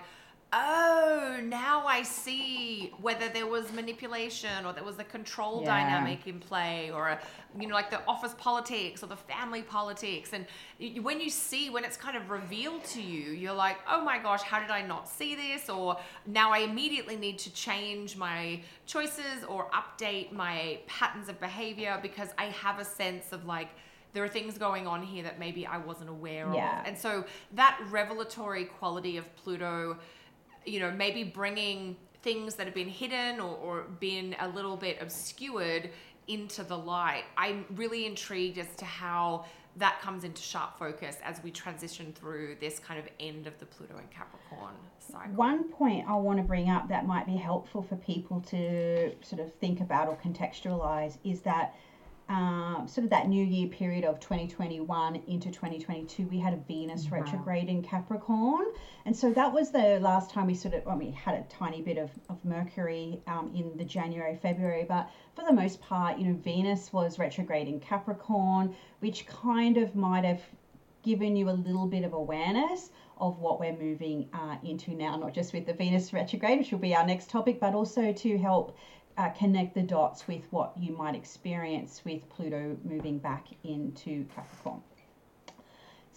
oh, 0.59 1.38
now 1.42 1.87
I 1.87 2.03
see 2.03 2.92
whether 3.01 3.29
there 3.29 3.47
was 3.47 3.71
manipulation 3.73 4.64
or 4.64 4.73
there 4.73 4.85
was 4.85 4.99
a 4.99 5.05
control 5.05 5.61
yeah. 5.61 5.66
dynamic 5.66 6.27
in 6.27 6.40
play 6.40 6.90
or, 6.90 7.09
a, 7.09 7.21
you 7.61 7.69
know, 7.69 7.75
like 7.75 7.90
the 7.90 8.01
office 8.09 8.35
politics 8.38 9.03
or 9.03 9.07
the 9.07 9.16
family 9.16 9.61
politics. 9.61 10.31
And 10.33 10.47
when 11.05 11.21
you 11.21 11.29
see, 11.29 11.69
when 11.69 11.85
it's 11.85 11.99
kind 11.99 12.16
of 12.16 12.31
revealed 12.31 12.85
to 12.85 13.03
you, 13.03 13.33
you're 13.33 13.53
like, 13.53 13.77
oh 13.88 14.03
my 14.03 14.19
gosh, 14.19 14.42
how 14.42 14.59
did 14.59 14.71
I 14.71 14.81
not 14.81 15.09
see 15.09 15.35
this? 15.35 15.69
Or 15.69 15.99
now 16.27 16.53
I 16.53 16.61
immediately 16.61 17.16
need 17.16 17.38
to 17.40 17.53
change 17.53 18.16
my 18.16 18.62
choices 18.87 19.45
or 19.47 19.71
update 19.71 20.33
my 20.33 20.79
patterns 20.87 21.29
of 21.29 21.38
behavior 21.38 21.99
because 22.01 22.29
I 22.38 22.47
have 22.47 22.79
a 22.79 22.85
sense 22.85 23.33
of 23.33 23.45
like, 23.45 23.69
there 24.14 24.25
are 24.25 24.29
things 24.29 24.57
going 24.57 24.87
on 24.87 25.03
here 25.03 25.23
that 25.25 25.38
maybe 25.38 25.66
I 25.66 25.77
wasn't 25.77 26.09
aware 26.09 26.51
yeah. 26.55 26.81
of. 26.81 26.87
And 26.87 26.97
so 26.97 27.27
that 27.53 27.79
revelatory 27.90 28.64
quality 28.64 29.19
of 29.19 29.37
Pluto 29.37 29.99
you 30.66 30.81
know, 30.81 30.90
maybe 30.90 31.24
bringing 31.24 31.96
things 32.22 32.57
that 32.57 32.66
have 32.66 32.74
been 32.74 32.88
hidden 32.88 33.40
or, 33.40 33.55
or 33.57 33.83
been 34.00 34.35
a 34.40 34.48
little 34.48 34.76
bit 34.76 34.98
obscured 35.00 35.90
into 36.29 36.64
the 36.64 36.76
light. 36.76 37.24
I'm 37.37 37.64
really 37.76 38.05
intrigued 38.05 38.59
as 38.59 38.74
to 38.76 38.85
how 38.85 39.44
that 39.76 40.00
comes 40.00 40.24
into 40.24 40.40
sharp 40.40 40.79
focus 40.79 41.18
as 41.22 41.42
we 41.42 41.50
transition 41.50 42.12
through 42.12 42.57
this 42.61 42.79
kind 42.79 42.98
of 42.98 43.07
end 43.20 43.46
of 43.46 43.59
the 43.59 43.66
Pluto 43.66 43.96
and 43.98 44.11
Capricorn 44.11 44.74
cycle. 44.98 45.33
One 45.35 45.70
point 45.70 46.07
I 46.09 46.16
want 46.16 46.38
to 46.38 46.42
bring 46.42 46.70
up 46.70 46.88
that 46.88 47.07
might 47.07 47.26
be 47.26 47.37
helpful 47.37 47.83
for 47.83 47.96
people 47.96 48.40
to 48.48 49.12
sort 49.22 49.42
of 49.42 49.52
think 49.55 49.81
about 49.81 50.09
or 50.09 50.16
contextualize 50.16 51.18
is 51.24 51.40
that 51.40 51.74
um, 52.29 52.87
sort 52.89 53.05
of 53.05 53.11
that 53.11 53.29
new 53.29 53.45
year 53.45 53.69
period 53.69 54.05
of 54.05 54.19
2021 54.19 55.23
into 55.29 55.51
2022, 55.51 56.27
we 56.27 56.39
had 56.39 56.55
a 56.55 56.57
Venus 56.57 57.05
wow. 57.05 57.19
retrograde 57.19 57.69
in 57.69 57.83
Capricorn. 57.83 58.67
And 59.05 59.17
so 59.17 59.33
that 59.33 59.53
was 59.53 59.71
the 59.71 60.01
last 60.01 60.31
time 60.31 60.47
we 60.47 60.55
sort 60.55 60.75
of, 60.75 60.85
well, 60.85 60.99
we 60.99 61.12
had 61.12 61.35
a 61.35 61.45
tiny 61.49 61.83
bit 61.83 61.99
of, 61.99 62.11
of 62.29 62.45
Mercury 62.45 63.23
um, 63.29 63.53
in 63.55 63.77
the 63.77 63.85
January, 63.85 64.37
February, 64.43 64.85
but 64.89 65.09
for 65.37 65.45
the 65.45 65.53
most 65.53 65.81
part, 65.81 66.19
you 66.19 66.27
know, 66.27 66.35
Venus 66.35 66.93
was 66.93 67.19
retrograde 67.19 67.69
in 67.69 67.79
Capricorn, 67.79 68.75
which 69.01 69.27
kind 69.27 69.77
of 69.77 69.95
might 69.95 70.25
have 70.25 70.41
given 71.05 71.37
you 71.37 71.49
a 71.49 71.53
little 71.53 71.87
bit 71.87 72.05
of 72.05 72.12
awareness 72.12 72.91
of 73.19 73.39
what 73.39 73.61
we're 73.61 73.77
moving 73.77 74.29
uh, 74.35 74.57
into 74.65 74.91
now, 74.91 75.17
not 75.17 75.33
just 75.33 75.53
with 75.53 75.65
the 75.65 75.73
Venus 75.73 76.12
retrograde, 76.12 76.59
which 76.59 76.73
will 76.73 76.79
be 76.79 76.95
our 76.95 77.07
next 77.07 77.31
topic, 77.31 77.61
but 77.61 77.75
also 77.75 78.12
to 78.12 78.37
help 78.37 78.77
uh, 79.18 79.31
connect 79.31 79.74
the 79.74 79.83
dots 79.83 80.26
with 80.29 80.42
what 80.50 80.72
you 80.79 80.96
might 80.96 81.14
experience 81.14 82.02
with 82.05 82.29
Pluto 82.29 82.76
moving 82.85 83.18
back 83.18 83.46
into 83.64 84.24
Capricorn. 84.35 84.83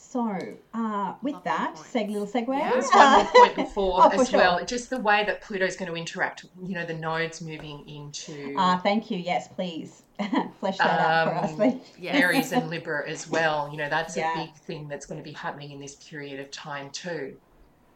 So, 0.02 0.40
uh, 0.74 1.14
with 1.22 1.44
that, 1.44 1.76
seg 1.76 2.10
little 2.10 2.26
segue. 2.26 2.48
Yeah. 2.58 2.72
There's 2.72 2.90
one 2.94 3.14
more 3.14 3.32
point 3.32 3.56
before 3.56 4.02
oh, 4.02 4.10
as 4.10 4.30
sure. 4.30 4.40
well. 4.40 4.66
Just 4.66 4.90
the 4.90 5.00
way 5.00 5.24
that 5.26 5.42
Pluto 5.42 5.66
is 5.66 5.76
going 5.76 5.92
to 5.92 5.96
interact. 5.96 6.46
You 6.64 6.74
know, 6.74 6.86
the 6.86 6.94
nodes 6.94 7.42
moving 7.42 7.88
into. 7.88 8.56
Ah, 8.58 8.78
uh, 8.78 8.82
thank 8.82 9.12
you. 9.12 9.18
Yes, 9.18 9.50
please 9.50 10.04
flesh 10.60 10.78
that 10.78 11.00
um, 11.00 11.06
out 11.06 11.28
for 11.28 11.36
us, 11.46 11.52
um, 11.52 11.56
please. 11.58 11.82
Yeah. 12.00 12.16
Aries 12.16 12.54
and 12.54 12.70
Libra 12.70 13.08
as 13.08 13.30
well. 13.30 13.70
You 13.70 13.78
know, 13.78 13.90
that's 13.90 14.16
yeah. 14.16 14.34
a 14.34 14.46
big 14.46 14.56
thing 14.56 14.88
that's 14.88 15.06
going 15.06 15.20
to 15.20 15.24
be 15.24 15.34
happening 15.34 15.72
in 15.72 15.80
this 15.80 15.96
period 15.96 16.40
of 16.40 16.50
time 16.50 16.90
too, 16.92 17.36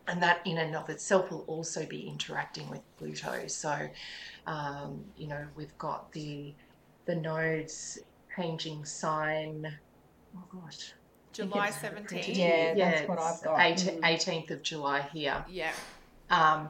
and 0.08 0.22
that 0.22 0.42
in 0.46 0.58
and 0.58 0.76
of 0.76 0.90
itself 0.90 1.32
will 1.32 1.46
also 1.48 1.86
be 1.86 2.02
interacting 2.08 2.70
with 2.70 2.82
Pluto. 2.98 3.48
So, 3.48 3.90
um, 4.48 5.04
you 5.18 5.28
know, 5.28 5.46
we've 5.56 5.78
got 5.78 6.12
the 6.12 6.54
the 7.06 7.16
nodes 7.16 8.00
changing 8.36 8.86
sign. 8.86 9.72
Oh 10.36 10.62
gosh. 10.62 10.94
July 11.34 11.70
17th. 11.70 12.36
Yeah, 12.36 12.74
yeah, 12.76 12.92
that's 12.92 13.10
what 13.10 13.20
I've 13.20 13.42
got. 13.42 13.60
18th 13.60 14.52
of 14.52 14.62
July 14.62 15.02
here. 15.14 15.44
Yeah. 15.50 15.72
Um, 16.30 16.70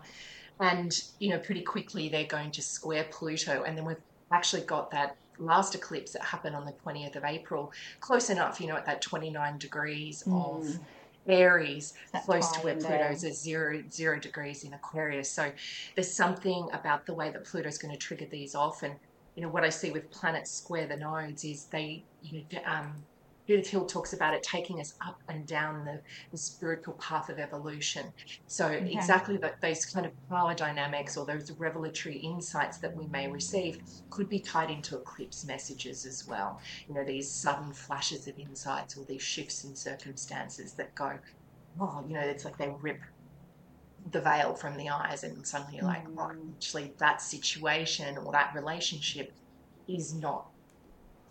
And, 0.60 1.04
you 1.20 1.30
know, 1.30 1.40
pretty 1.40 1.62
quickly 1.62 2.08
they're 2.10 2.26
going 2.26 2.52
to 2.52 2.62
square 2.62 3.06
Pluto. 3.12 3.64
And 3.64 3.78
then 3.78 3.84
we've 3.86 3.98
actually 4.32 4.62
got 4.62 4.92
that 4.92 5.18
last 5.38 5.76
eclipse 5.76 6.14
that 6.14 6.24
happened 6.24 6.56
on 6.56 6.66
the 6.66 6.74
20th 6.86 7.16
of 7.16 7.26
April, 7.26 7.74
close 8.00 8.30
enough, 8.30 8.62
you 8.62 8.68
know, 8.68 8.76
at 8.76 8.86
that 8.86 9.02
29 9.02 9.58
degrees 9.58 10.24
mm. 10.24 10.58
of 10.58 10.80
Aries, 11.28 11.94
That's 12.12 12.26
close 12.26 12.52
to 12.52 12.60
where 12.62 12.76
Pluto's 12.76 13.24
at 13.24 13.34
zero 13.34 13.84
zero 13.90 14.20
degrees 14.20 14.64
in 14.64 14.74
Aquarius. 14.74 15.32
So 15.32 15.52
there's 15.96 16.14
something 16.14 16.68
about 16.74 17.06
the 17.06 17.14
way 17.14 17.32
that 17.32 17.46
Pluto's 17.46 17.78
going 17.78 17.94
to 17.94 17.98
trigger 17.98 18.26
these 18.26 18.56
off. 18.56 18.84
And 18.84 18.96
you 19.36 19.42
know 19.42 19.50
what 19.50 19.64
I 19.64 19.70
see 19.70 19.92
with 19.92 20.12
planets 20.12 20.52
square 20.52 20.88
the 20.88 20.98
nodes 20.98 21.44
is 21.44 21.66
they 21.66 22.06
you 22.22 22.46
know 22.52 22.60
um, 22.66 23.06
Judith 23.48 23.70
Hill 23.70 23.86
talks 23.86 24.14
about 24.14 24.34
it 24.34 24.42
taking 24.44 24.80
us 24.80 24.94
up 25.06 25.22
and 25.28 25.46
down 25.46 25.84
the, 25.84 26.00
the 26.32 26.38
spiritual 26.38 26.94
path 26.96 27.30
of 27.30 27.40
evolution. 27.40 28.14
So 28.48 28.68
okay. 28.68 28.92
exactly 28.92 29.38
that 29.38 29.60
those 29.60 29.86
kind 29.86 30.06
of 30.06 30.14
power 30.30 30.54
dynamics 30.54 31.18
or 31.18 31.26
those 31.26 31.52
revelatory 31.52 32.18
insights 32.18 32.78
that 32.78 32.96
we 32.96 33.08
may 33.08 33.28
receive 33.28 33.82
could 34.10 34.30
be 34.30 34.40
tied 34.40 34.70
into 34.70 34.98
eclipse 34.98 35.46
messages 35.46 36.06
as 36.06 36.26
well. 36.28 36.62
You 36.88 36.96
know, 36.96 37.04
these 37.04 37.30
sudden 37.30 37.74
flashes 37.74 38.28
of 38.28 38.40
insights 38.40 38.98
or 38.98 39.04
these 39.06 39.22
shifts 39.22 39.66
in 39.66 39.76
circumstances 39.76 40.74
that 40.74 40.96
go, 40.96 41.20
oh, 41.82 42.04
you 42.08 42.14
know, 42.14 42.22
it's 42.22 42.46
like 42.46 42.58
they 42.58 42.74
rip 42.82 43.02
the 44.12 44.22
veil 44.22 44.54
from 44.54 44.78
the 44.78 44.90
eyes 44.90 45.24
and 45.24 45.46
suddenly 45.46 45.78
you're 45.78 45.86
like, 45.86 46.08
mm. 46.08 46.16
oh, 46.18 46.32
actually 46.56 46.94
that 46.98 47.22
situation 47.22 48.18
or 48.18 48.32
that 48.32 48.54
relationship 48.54 49.34
is 49.88 50.14
not 50.14 50.48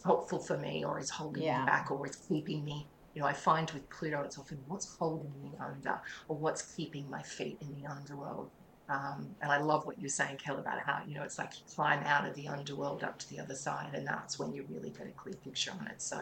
helpful 0.05 0.39
for 0.39 0.57
me 0.59 0.85
or 0.85 0.99
is 0.99 1.11
holding 1.11 1.43
yeah. 1.43 1.61
me 1.61 1.67
back 1.67 1.91
or 1.91 2.07
is 2.07 2.17
keeping 2.17 2.65
me 2.65 2.89
you 3.15 3.21
know 3.21 3.29
i 3.29 3.33
find 3.33 3.71
with 3.71 3.89
pluto 3.91 4.23
it's 4.23 4.39
often 4.39 4.59
what's 4.67 4.97
holding 4.99 5.33
me 5.43 5.53
under 5.61 6.01
or 6.29 6.37
what's 6.37 6.75
keeping 6.75 7.09
my 7.11 7.23
feet 7.23 7.59
in 7.61 7.81
the 7.81 7.89
underworld. 7.89 8.51
Um, 8.89 9.35
and 9.41 9.51
i 9.53 9.59
love 9.59 9.87
what 9.87 9.99
you're 9.99 10.09
saying 10.09 10.39
kel 10.39 10.59
about 10.59 10.81
how 10.81 11.03
you 11.07 11.15
know 11.15 11.23
it's 11.23 11.39
like 11.39 11.53
you 11.55 11.65
climb 11.75 12.03
out 12.05 12.29
of 12.29 12.35
the 12.35 12.49
underworld 12.49 13.05
up 13.05 13.19
to 13.21 13.29
the 13.31 13.39
other 13.39 13.55
side 13.55 13.95
and 13.95 14.07
that's 14.07 14.39
when 14.39 14.53
you 14.53 14.67
really 14.69 14.91
get 14.91 15.07
a 15.07 15.13
clear 15.13 15.37
picture 15.45 15.73
on 15.79 15.87
it. 15.87 16.03
So 16.03 16.21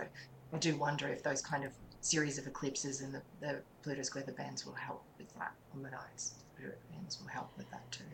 i 0.52 0.58
do 0.58 0.76
wonder 0.76 1.08
if 1.08 1.22
those 1.22 1.40
kind 1.40 1.64
of 1.64 1.72
series 2.02 2.38
of 2.38 2.46
eclipses 2.46 3.00
and 3.00 3.14
the, 3.14 3.22
the 3.40 3.62
pluto 3.82 4.02
square 4.02 4.24
the 4.24 4.32
bands 4.32 4.64
will 4.64 4.74
help 4.74 5.04
with 5.18 5.32
that. 5.34 5.52
On 5.74 5.82
the 5.82 5.90
nose 5.90 6.34
pluto 6.56 6.74
bands 6.90 7.18
will 7.20 7.28
help 7.28 7.50
with 7.56 7.70
that 7.70 7.90
too 7.90 8.04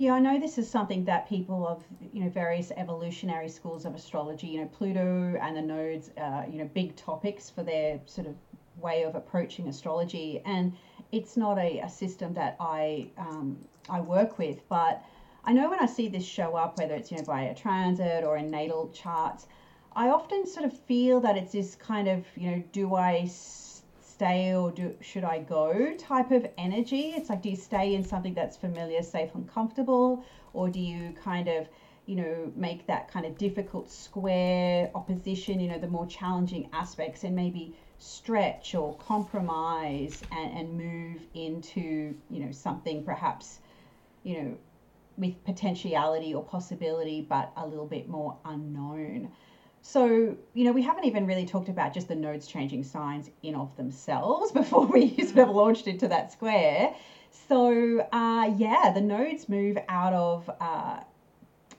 yeah, 0.00 0.14
I 0.14 0.18
know 0.18 0.40
this 0.40 0.56
is 0.56 0.66
something 0.66 1.04
that 1.04 1.28
people 1.28 1.68
of 1.68 1.84
you 2.14 2.24
know 2.24 2.30
various 2.30 2.72
evolutionary 2.74 3.50
schools 3.50 3.84
of 3.84 3.94
astrology, 3.94 4.46
you 4.46 4.62
know, 4.62 4.66
Pluto 4.66 5.36
and 5.38 5.54
the 5.54 5.60
nodes, 5.60 6.08
uh, 6.16 6.44
you 6.50 6.56
know, 6.56 6.70
big 6.72 6.96
topics 6.96 7.50
for 7.50 7.62
their 7.62 8.00
sort 8.06 8.26
of 8.26 8.34
way 8.78 9.02
of 9.02 9.14
approaching 9.14 9.68
astrology, 9.68 10.40
and 10.46 10.72
it's 11.12 11.36
not 11.36 11.58
a, 11.58 11.80
a 11.80 11.90
system 11.90 12.32
that 12.32 12.56
I 12.58 13.10
um, 13.18 13.58
I 13.90 14.00
work 14.00 14.38
with, 14.38 14.66
but 14.70 15.04
I 15.44 15.52
know 15.52 15.68
when 15.68 15.80
I 15.80 15.86
see 15.86 16.08
this 16.08 16.24
show 16.24 16.56
up, 16.56 16.78
whether 16.78 16.94
it's 16.94 17.10
you 17.10 17.18
know 17.18 17.24
by 17.24 17.42
a 17.42 17.54
transit 17.54 18.24
or 18.24 18.38
in 18.38 18.50
natal 18.50 18.88
charts, 18.94 19.48
I 19.94 20.08
often 20.08 20.46
sort 20.46 20.64
of 20.64 20.72
feel 20.72 21.20
that 21.20 21.36
it's 21.36 21.52
this 21.52 21.74
kind 21.74 22.08
of 22.08 22.24
you 22.36 22.50
know, 22.50 22.62
do 22.72 22.94
I 22.94 23.26
stay 24.20 24.54
or 24.54 24.70
do 24.70 24.94
should 25.00 25.24
I 25.24 25.38
go 25.38 25.94
type 25.96 26.30
of 26.30 26.46
energy. 26.58 27.04
It's 27.16 27.30
like 27.30 27.40
do 27.40 27.48
you 27.48 27.56
stay 27.56 27.94
in 27.94 28.04
something 28.04 28.34
that's 28.34 28.54
familiar, 28.54 29.02
safe 29.02 29.34
and 29.34 29.48
comfortable 29.48 30.22
or 30.52 30.68
do 30.68 30.78
you 30.78 31.14
kind 31.24 31.48
of 31.48 31.66
you 32.04 32.16
know 32.16 32.52
make 32.54 32.86
that 32.86 33.10
kind 33.10 33.24
of 33.24 33.38
difficult 33.38 33.90
square 33.90 34.90
opposition, 34.94 35.58
you 35.58 35.68
know, 35.68 35.78
the 35.78 35.88
more 35.88 36.06
challenging 36.06 36.68
aspects 36.74 37.24
and 37.24 37.34
maybe 37.34 37.74
stretch 37.98 38.74
or 38.74 38.94
compromise 38.98 40.20
and, 40.32 40.58
and 40.58 40.66
move 40.76 41.20
into, 41.34 42.14
you 42.28 42.40
know, 42.44 42.52
something 42.52 43.02
perhaps, 43.02 43.60
you 44.22 44.34
know, 44.38 44.56
with 45.16 45.42
potentiality 45.44 46.34
or 46.34 46.42
possibility 46.44 47.26
but 47.26 47.52
a 47.56 47.66
little 47.66 47.86
bit 47.86 48.06
more 48.06 48.36
unknown. 48.44 49.30
So, 49.82 50.36
you 50.54 50.64
know, 50.64 50.72
we 50.72 50.82
haven't 50.82 51.04
even 51.04 51.26
really 51.26 51.46
talked 51.46 51.68
about 51.68 51.94
just 51.94 52.08
the 52.08 52.14
nodes 52.14 52.46
changing 52.46 52.84
signs 52.84 53.30
in 53.42 53.54
of 53.54 53.74
themselves 53.76 54.52
before 54.60 54.86
we 54.86 55.16
sort 55.16 55.48
of 55.48 55.54
launched 55.54 55.86
into 55.86 56.08
that 56.08 56.32
square. 56.32 56.94
So, 57.48 58.06
uh, 58.12 58.54
yeah, 58.56 58.92
the 58.92 59.00
nodes 59.00 59.48
move 59.48 59.78
out 59.88 60.12
of 60.12 60.50
uh, 60.60 61.00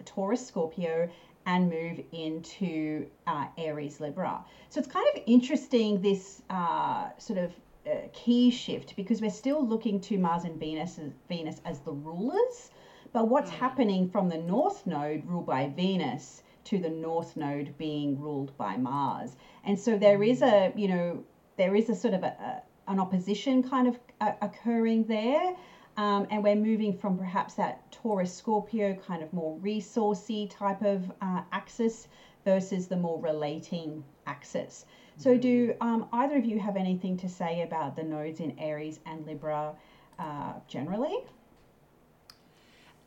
Taurus 0.06 0.46
Scorpio 0.46 1.10
and 1.46 1.70
move 1.70 2.02
into 2.12 3.08
uh, 3.28 3.48
Aries 3.58 4.00
Libra. 4.00 4.44
So 4.70 4.80
it's 4.80 4.92
kind 4.92 5.08
of 5.16 5.22
interesting 5.26 6.02
this 6.02 6.42
uh, 6.50 7.10
sort 7.18 7.40
of 7.40 7.52
uh, 7.86 8.08
key 8.14 8.52
shift 8.52 8.96
because 8.96 9.22
we're 9.22 9.32
still 9.32 9.66
looking 9.66 10.00
to 10.02 10.18
Mars 10.18 10.44
and 10.44 10.60
Venus 10.60 11.00
as, 11.00 11.12
Venus 11.28 11.62
as 11.66 11.80
the 11.80 11.92
rulers. 11.92 12.72
But 13.12 13.28
what's 13.28 13.50
mm. 13.50 13.56
happening 13.56 14.10
from 14.10 14.30
the 14.30 14.38
North 14.38 14.86
Node, 14.86 15.26
ruled 15.26 15.48
by 15.48 15.68
Venus, 15.70 16.44
to 16.65 16.78
the 16.80 16.89
north 16.89 17.36
node 17.38 17.78
being 17.78 18.19
ruled 18.19 18.56
by 18.58 18.78
Mars. 18.78 19.36
And 19.63 19.80
so 19.80 19.97
there 19.97 20.24
is 20.24 20.41
a, 20.41 20.71
you 20.76 20.88
know, 20.88 21.24
there 21.58 21.76
is 21.76 21.89
a 21.89 21.95
sort 21.95 22.13
of 22.13 22.24
a, 22.24 22.28
a 22.28 22.62
an 22.88 23.00
opposition 23.00 23.63
kind 23.63 23.88
of 23.88 24.00
uh, 24.19 24.34
occurring 24.41 25.06
there. 25.06 25.56
Um, 25.97 26.28
and 26.30 26.43
we're 26.43 26.56
moving 26.56 26.97
from 26.97 27.17
perhaps 27.17 27.56
that 27.56 27.91
Taurus 27.91 28.34
Scorpio 28.34 28.95
kind 28.95 29.21
of 29.21 29.32
more 29.34 29.58
resourcey 29.60 30.50
type 30.50 30.82
of 30.82 31.12
uh, 31.21 31.41
axis 31.52 32.08
versus 32.45 32.88
the 32.88 32.95
more 32.95 33.19
relating 33.21 34.04
axis. 34.26 34.86
So, 35.17 35.38
do 35.38 35.76
um, 35.82 36.08
either 36.13 36.38
of 36.38 36.45
you 36.45 36.58
have 36.60 36.78
anything 36.78 37.17
to 37.17 37.30
say 37.30 37.62
about 37.62 37.95
the 37.95 38.04
nodes 38.04 38.39
in 38.39 38.58
Aries 38.58 39.00
and 39.06 39.26
Libra 39.28 39.76
uh, 40.17 40.54
generally? 40.67 41.17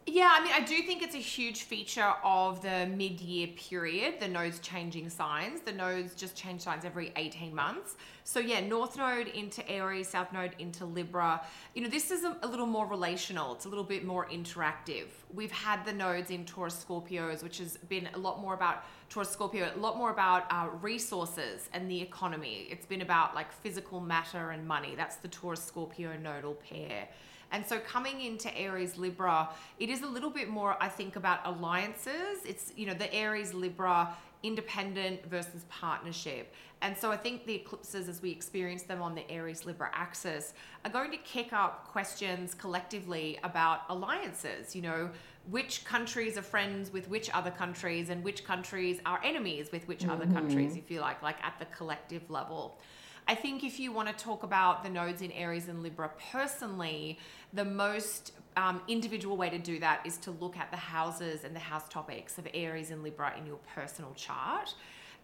Yeah, 0.07 0.37
I 0.39 0.45
mean, 0.45 0.53
I 0.53 0.61
do 0.61 0.83
think 0.83 1.03
it's 1.03 1.15
a 1.15 1.19
huge 1.19 1.63
feature 1.63 2.13
of 2.23 2.61
the 2.61 2.87
mid 2.95 3.23
year 3.23 3.49
period, 3.57 4.21
the 4.21 4.29
nodes 4.29 4.59
changing 4.59 5.09
signs. 5.09 5.63
The 5.63 5.73
nodes 5.73 6.15
just 6.15 6.37
change 6.37 6.61
signs 6.61 6.85
every 6.85 7.11
18 7.17 7.55
months. 7.55 7.97
So, 8.23 8.39
yeah, 8.39 8.61
North 8.61 8.99
Node 8.99 9.29
into 9.29 9.67
Aries, 9.69 10.09
South 10.09 10.31
Node 10.31 10.55
into 10.59 10.85
Libra. 10.85 11.41
You 11.75 11.83
know, 11.83 11.89
this 11.89 12.11
is 12.11 12.23
a, 12.23 12.37
a 12.43 12.47
little 12.47 12.67
more 12.67 12.87
relational, 12.87 13.55
it's 13.55 13.65
a 13.65 13.69
little 13.69 13.85
bit 13.85 14.05
more 14.05 14.29
interactive. 14.29 15.07
We've 15.33 15.53
had 15.53 15.87
the 15.87 15.93
nodes 15.93 16.31
in 16.31 16.45
Taurus 16.45 16.85
Scorpios, 16.87 17.43
which 17.43 17.57
has 17.59 17.79
been 17.79 18.11
a 18.13 18.19
lot 18.19 18.43
more 18.43 18.53
about 18.53 18.85
Taurus 19.09 19.31
Scorpio, 19.31 19.71
a 19.75 19.79
lot 19.79 19.97
more 19.97 20.11
about 20.11 20.45
uh, 20.51 20.69
resources 20.83 21.71
and 21.73 21.91
the 21.91 22.01
economy. 22.03 22.67
It's 22.71 22.87
been 22.87 23.01
about 23.01 23.35
like 23.35 23.51
physical 23.51 24.01
matter 24.01 24.51
and 24.51 24.67
money. 24.69 24.95
That's 24.97 25.17
the 25.17 25.29
Taurus 25.29 25.65
Scorpio 25.65 26.15
nodal 26.19 26.55
pair. 26.55 27.09
And 27.55 27.65
so 27.65 27.79
coming 27.79 28.21
into 28.21 28.53
Aries 28.59 28.99
Libra, 28.99 29.49
it 29.79 29.89
is 29.89 30.03
a 30.03 30.09
little 30.09 30.29
bit 30.29 30.49
more, 30.49 30.77
I 30.81 30.89
think, 30.89 31.15
about 31.15 31.39
alliances. 31.45 32.45
It's, 32.45 32.73
you 32.77 32.85
know, 32.85 32.95
the 32.95 33.15
Aries 33.15 33.55
Libra 33.55 34.13
independent 34.43 35.25
versus 35.27 35.65
partnership. 35.69 36.53
And 36.83 36.99
so 36.99 37.13
I 37.13 37.17
think 37.17 37.47
the 37.47 37.55
eclipses, 37.55 38.09
as 38.09 38.21
we 38.21 38.31
experience 38.33 38.83
them 38.83 39.01
on 39.01 39.15
the 39.15 39.31
Aries 39.31 39.65
Libra 39.65 39.89
axis, 39.95 40.53
are 40.85 40.91
going 40.91 41.13
to 41.13 41.17
kick 41.19 41.53
up 41.53 41.87
questions 41.87 42.55
collectively 42.55 43.39
about 43.45 43.83
alliances. 43.89 44.75
You 44.75 44.83
know, 44.83 45.11
which 45.49 45.85
countries 45.85 46.37
are 46.37 46.43
friends 46.43 46.93
with 46.93 47.09
which 47.09 47.31
other 47.31 47.53
countries, 47.53 48.11
and 48.11 48.25
which 48.25 48.45
countries 48.45 48.99
are 49.07 49.21
enemies 49.23 49.71
with 49.71 49.87
which 49.87 50.01
mm-hmm. 50.01 50.11
other 50.11 50.27
countries, 50.27 50.75
if 50.77 50.91
you 50.91 51.01
like, 51.01 51.23
like 51.23 51.37
at 51.45 51.55
the 51.61 51.67
collective 51.67 52.29
level. 52.29 52.81
I 53.27 53.35
think 53.35 53.65
if 53.65 53.81
you 53.81 53.91
want 53.91 54.09
to 54.09 54.25
talk 54.25 54.43
about 54.43 54.83
the 54.83 54.91
nodes 54.91 55.23
in 55.23 55.33
Aries 55.33 55.69
and 55.69 55.83
Libra 55.83 56.11
personally, 56.31 57.19
the 57.55 57.65
most 57.65 58.33
um, 58.57 58.83
individual 58.87 59.37
way 59.37 59.49
to 59.49 59.59
do 59.59 59.79
that 59.81 60.01
is 60.05 60.19
to 60.19 60.31
look 60.33 60.57
at 60.57 60.71
the 60.71 60.77
houses 60.77 61.45
and 61.45 61.55
the 61.57 61.61
house 61.61 61.89
topics 61.89 62.37
of 62.39 62.47
Aries 62.53 62.91
and 62.91 63.03
Libra 63.03 63.35
in 63.39 63.47
your 63.47 63.59
personal 63.75 64.13
chart. 64.15 64.75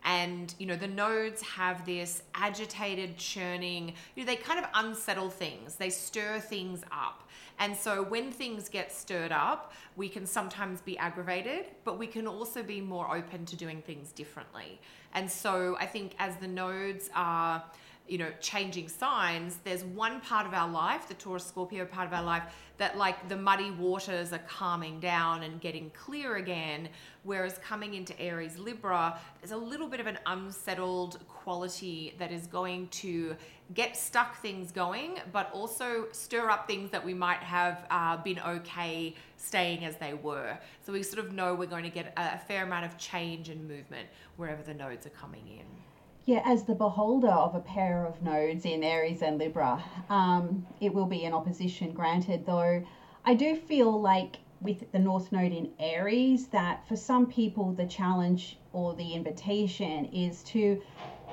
And, 0.03 0.55
you 0.59 0.65
know, 0.67 0.77
the 0.77 0.89
nodes 0.89 1.43
have 1.43 1.85
this 1.85 2.23
agitated, 2.35 3.19
churning, 3.19 3.93
you 4.17 4.25
know, 4.25 4.27
they 4.27 4.37
kind 4.37 4.59
of 4.59 4.65
unsettle 4.75 5.29
things, 5.29 5.75
they 5.75 5.91
stir 5.91 6.41
things 6.41 6.83
up. 6.91 7.29
And 7.59 7.77
so 7.77 8.03
when 8.03 8.33
things 8.33 8.71
get 8.71 8.91
stirred 8.91 9.33
up, 9.33 9.75
we 9.97 10.09
can 10.09 10.25
sometimes 10.25 10.81
be 10.81 10.97
aggravated, 10.97 11.67
but 11.85 11.99
we 11.99 12.07
can 12.07 12.27
also 12.27 12.63
be 12.63 12.81
more 12.81 13.15
open 13.15 13.45
to 13.45 13.57
doing 13.57 13.83
things 13.83 14.13
differently. 14.13 14.81
And 15.13 15.31
so 15.31 15.77
I 15.79 15.85
think 15.85 16.15
as 16.19 16.37
the 16.37 16.49
nodes 16.49 17.11
are, 17.15 17.63
you 18.09 18.19
know, 18.19 18.31
changing 18.41 18.89
signs, 18.89 19.59
there's 19.63 19.85
one 19.85 20.21
part 20.21 20.45
of 20.47 20.53
our 20.53 20.69
life, 20.69 21.07
the 21.07 21.15
Taurus 21.15 21.47
Scorpio 21.47 21.85
part 21.85 22.09
of 22.09 22.13
our 22.13 22.25
life, 22.25 22.43
that 22.77 22.99
like 22.99 23.29
the 23.29 23.37
muddy 23.37 23.71
waters 23.71 24.33
are 24.33 24.41
calming 24.49 24.99
down 24.99 25.45
and 25.45 25.61
getting 25.61 25.91
clear 25.91 26.37
again. 26.37 26.89
Whereas 27.23 27.59
coming 27.59 27.95
into 27.95 28.19
Aries 28.21 28.59
Libra, 28.59 29.19
there's 29.41 29.53
a 29.53 29.57
little 29.57 29.87
bit 29.87 30.01
of 30.01 30.07
an 30.07 30.19
unsettled 30.27 31.21
quality 31.29 32.15
that 32.19 32.33
is 32.33 32.47
going 32.49 32.89
to 32.89 33.37
get 33.75 33.97
stuck 33.97 34.41
things 34.43 34.73
going, 34.73 35.19
but 35.31 35.49
also 35.53 36.07
stir 36.11 36.51
up 36.51 36.67
things 36.67 36.91
that 36.91 37.05
we 37.05 37.15
might 37.15 37.41
have 37.41 37.87
uh, 37.91 38.17
been 38.17 38.41
okay 38.41 39.15
staying 39.37 39.85
as 39.85 39.97
they 39.97 40.15
were. 40.15 40.59
So 40.85 40.93
we 40.93 41.05
sort 41.05 41.25
of 41.25 41.33
know 41.33 41.55
we're 41.55 41.67
going 41.67 41.85
to 41.85 41.91
get 41.91 42.13
a 42.17 42.39
fair 42.39 42.65
amount 42.65 42.87
of 42.87 42.99
change 42.99 43.51
and 43.51 43.69
movement 43.69 44.09
wherever 44.37 44.63
the 44.63 44.75
nodes 44.75 45.07
are 45.07 45.11
coming 45.11 45.47
in 45.47 45.90
yeah, 46.27 46.43
as 46.45 46.65
the 46.65 46.75
beholder 46.75 47.29
of 47.29 47.55
a 47.55 47.61
pair 47.61 48.05
of 48.05 48.23
nodes 48.23 48.65
in 48.65 48.85
Aries 48.85 49.23
and 49.23 49.39
Libra, 49.39 49.83
um, 50.09 50.67
it 50.81 50.93
will 50.93 51.07
be 51.07 51.25
an 51.25 51.33
opposition. 51.33 51.93
Granted, 51.93 52.47
though, 52.47 52.85
I 53.25 53.35
do 53.35 53.57
feel 53.57 54.01
like 54.01 54.37
with 54.61 54.93
the 54.93 54.99
North 54.99 55.33
Node 55.33 55.53
in 55.53 55.71
Aries, 55.79 56.49
that 56.49 56.87
for 56.87 56.95
some 56.97 57.27
people, 57.27 57.73
the 57.73 57.87
challenge 57.87 58.59
or 58.73 58.95
the 58.95 59.15
invitation 59.15 60.05
is 60.07 60.43
to 60.45 60.83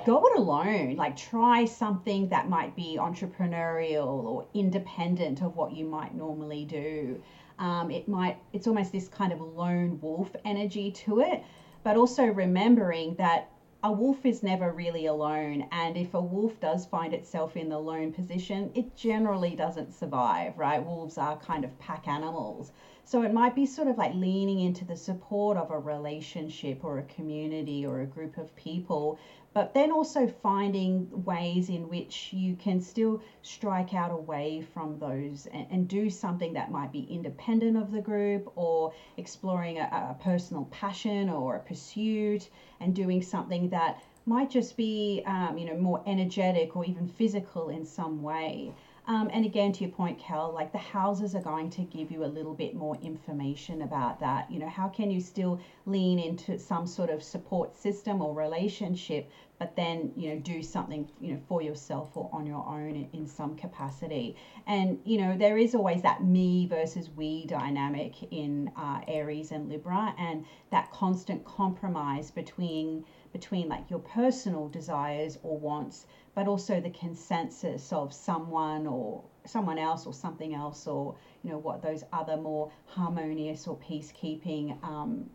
go 0.06 0.24
it 0.26 0.38
alone, 0.38 0.96
like 0.96 1.16
try 1.16 1.64
something 1.66 2.28
that 2.30 2.48
might 2.48 2.74
be 2.74 2.96
entrepreneurial 2.98 4.06
or 4.06 4.46
independent 4.54 5.42
of 5.42 5.56
what 5.56 5.72
you 5.72 5.84
might 5.84 6.14
normally 6.14 6.64
do. 6.64 7.20
Um, 7.58 7.90
it 7.90 8.08
might, 8.08 8.38
it's 8.52 8.66
almost 8.66 8.92
this 8.92 9.08
kind 9.08 9.32
of 9.32 9.40
lone 9.40 9.98
wolf 10.00 10.34
energy 10.44 10.90
to 10.92 11.20
it, 11.20 11.42
but 11.82 11.96
also 11.96 12.24
remembering 12.24 13.14
that 13.16 13.50
a 13.84 13.92
wolf 13.92 14.26
is 14.26 14.42
never 14.42 14.72
really 14.72 15.06
alone. 15.06 15.68
And 15.70 15.96
if 15.96 16.14
a 16.14 16.20
wolf 16.20 16.58
does 16.60 16.84
find 16.86 17.14
itself 17.14 17.56
in 17.56 17.68
the 17.68 17.78
lone 17.78 18.12
position, 18.12 18.72
it 18.74 18.96
generally 18.96 19.54
doesn't 19.54 19.94
survive, 19.94 20.58
right? 20.58 20.84
Wolves 20.84 21.16
are 21.16 21.36
kind 21.38 21.64
of 21.64 21.78
pack 21.78 22.08
animals. 22.08 22.72
So 23.04 23.22
it 23.22 23.32
might 23.32 23.54
be 23.54 23.66
sort 23.66 23.88
of 23.88 23.96
like 23.96 24.14
leaning 24.14 24.60
into 24.60 24.84
the 24.84 24.96
support 24.96 25.56
of 25.56 25.70
a 25.70 25.78
relationship 25.78 26.84
or 26.84 26.98
a 26.98 27.04
community 27.04 27.86
or 27.86 28.00
a 28.00 28.06
group 28.06 28.36
of 28.36 28.54
people 28.56 29.18
but 29.54 29.72
then 29.74 29.90
also 29.90 30.26
finding 30.26 31.08
ways 31.24 31.68
in 31.68 31.88
which 31.88 32.32
you 32.32 32.54
can 32.56 32.80
still 32.80 33.22
strike 33.42 33.94
out 33.94 34.10
away 34.10 34.60
from 34.60 34.98
those 34.98 35.46
and, 35.52 35.66
and 35.70 35.88
do 35.88 36.10
something 36.10 36.52
that 36.52 36.70
might 36.70 36.92
be 36.92 37.06
independent 37.10 37.76
of 37.76 37.90
the 37.90 38.00
group 38.00 38.52
or 38.56 38.92
exploring 39.16 39.78
a, 39.78 39.82
a 39.82 40.16
personal 40.22 40.64
passion 40.66 41.28
or 41.30 41.56
a 41.56 41.60
pursuit 41.60 42.48
and 42.80 42.94
doing 42.94 43.22
something 43.22 43.68
that 43.70 44.02
might 44.26 44.50
just 44.50 44.76
be 44.76 45.22
um, 45.26 45.56
you 45.56 45.64
know 45.64 45.76
more 45.76 46.02
energetic 46.06 46.76
or 46.76 46.84
even 46.84 47.08
physical 47.08 47.70
in 47.70 47.84
some 47.84 48.22
way 48.22 48.72
um, 49.08 49.30
and 49.32 49.46
again, 49.46 49.72
to 49.72 49.84
your 49.84 49.92
point, 49.92 50.18
Kel, 50.18 50.52
like 50.52 50.70
the 50.70 50.78
houses 50.78 51.34
are 51.34 51.40
going 51.40 51.70
to 51.70 51.82
give 51.82 52.10
you 52.10 52.24
a 52.24 52.26
little 52.26 52.52
bit 52.52 52.74
more 52.74 52.96
information 53.00 53.80
about 53.80 54.20
that. 54.20 54.50
You 54.52 54.58
know, 54.58 54.68
how 54.68 54.88
can 54.88 55.10
you 55.10 55.18
still 55.18 55.60
lean 55.86 56.18
into 56.18 56.58
some 56.58 56.86
sort 56.86 57.08
of 57.08 57.22
support 57.22 57.74
system 57.74 58.20
or 58.20 58.34
relationship, 58.34 59.30
but 59.58 59.74
then, 59.76 60.12
you 60.14 60.28
know, 60.28 60.38
do 60.40 60.62
something, 60.62 61.08
you 61.20 61.32
know, 61.32 61.40
for 61.48 61.62
yourself 61.62 62.16
or 62.18 62.28
on 62.32 62.46
your 62.46 62.64
own 62.68 62.90
in, 62.90 63.08
in 63.14 63.26
some 63.26 63.56
capacity. 63.56 64.36
And, 64.66 64.98
you 65.04 65.16
know, 65.16 65.36
there 65.38 65.56
is 65.56 65.74
always 65.74 66.02
that 66.02 66.22
me 66.22 66.66
versus 66.66 67.08
we 67.08 67.46
dynamic 67.46 68.22
in 68.30 68.70
uh, 68.76 69.00
Aries 69.08 69.52
and 69.52 69.70
Libra, 69.70 70.14
and 70.18 70.44
that 70.70 70.90
constant 70.90 71.44
compromise 71.46 72.30
between 72.30 73.04
between 73.32 73.68
like 73.68 73.90
your 73.90 73.98
personal 74.00 74.68
desires 74.68 75.38
or 75.42 75.58
wants 75.58 76.06
but 76.38 76.46
also 76.46 76.80
the 76.80 76.90
consensus 76.90 77.92
of 77.92 78.12
someone 78.12 78.86
or 78.86 79.24
someone 79.44 79.76
else 79.76 80.06
or 80.06 80.14
something 80.14 80.54
else 80.54 80.86
or 80.86 81.16
you 81.42 81.50
know 81.50 81.58
what 81.58 81.82
those 81.82 82.04
other 82.12 82.36
more 82.36 82.70
harmonious 82.86 83.66
or 83.66 83.76
peacekeeping 83.78 84.80
um, 84.84 85.28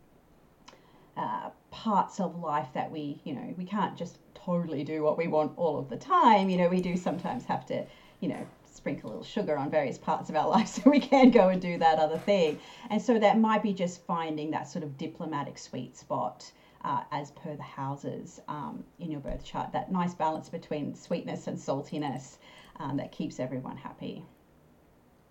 uh, 1.18 1.50
parts 1.72 2.22
of 2.22 2.39
life 2.39 2.70
that 2.74 2.89
we 2.89 3.20
you 3.26 3.36
know 3.36 3.54
we 3.58 3.66
can't 3.66 3.98
just 3.98 4.18
totally 4.34 4.82
do 4.82 5.04
what 5.04 5.18
we 5.18 5.28
want 5.28 5.52
all 5.58 5.78
of 5.78 5.89
the 5.89 5.98
time. 5.98 6.50
You 6.50 6.56
know 6.56 6.70
we 6.70 6.80
do 6.80 6.96
sometimes 6.96 7.44
have 7.48 7.66
to 7.66 7.86
you 8.22 8.30
know 8.30 8.48
sprinkle 8.63 9.10
a 9.10 9.12
little 9.12 9.26
sugar 9.26 9.58
on 9.58 9.70
various 9.70 9.98
parts 9.98 10.30
of 10.30 10.38
our 10.38 10.48
life 10.56 10.70
so 10.70 10.89
we 10.89 11.02
can 11.02 11.32
go 11.32 11.50
and 11.50 11.62
do 11.62 11.78
that 11.80 12.00
other 12.00 12.18
thing. 12.18 12.58
And 12.89 13.02
so 13.02 13.20
that 13.20 13.38
might 13.38 13.62
be 13.62 13.74
just 13.74 14.06
finding 14.06 14.52
that 14.52 14.70
sort 14.70 14.84
of 14.84 14.98
diplomatic 14.98 15.58
sweet 15.58 15.98
spot 15.98 16.50
uh, 16.84 17.04
as 17.12 17.32
per 17.32 17.56
the 17.56 17.63
houses 17.63 18.39
um, 18.48 18.84
in 19.00 19.12
your 19.12 19.22
birth 19.22 19.43
chart. 19.43 19.72
That 19.72 19.91
nice 19.91 20.13
balance 20.13 20.50
between 20.50 20.96
sweetness 20.96 21.48
and 21.48 21.58
saltiness 21.58 22.38
um, 22.80 22.98
that 22.98 23.12
keeps 23.12 23.39
everyone 23.39 23.78
happy. 23.78 24.26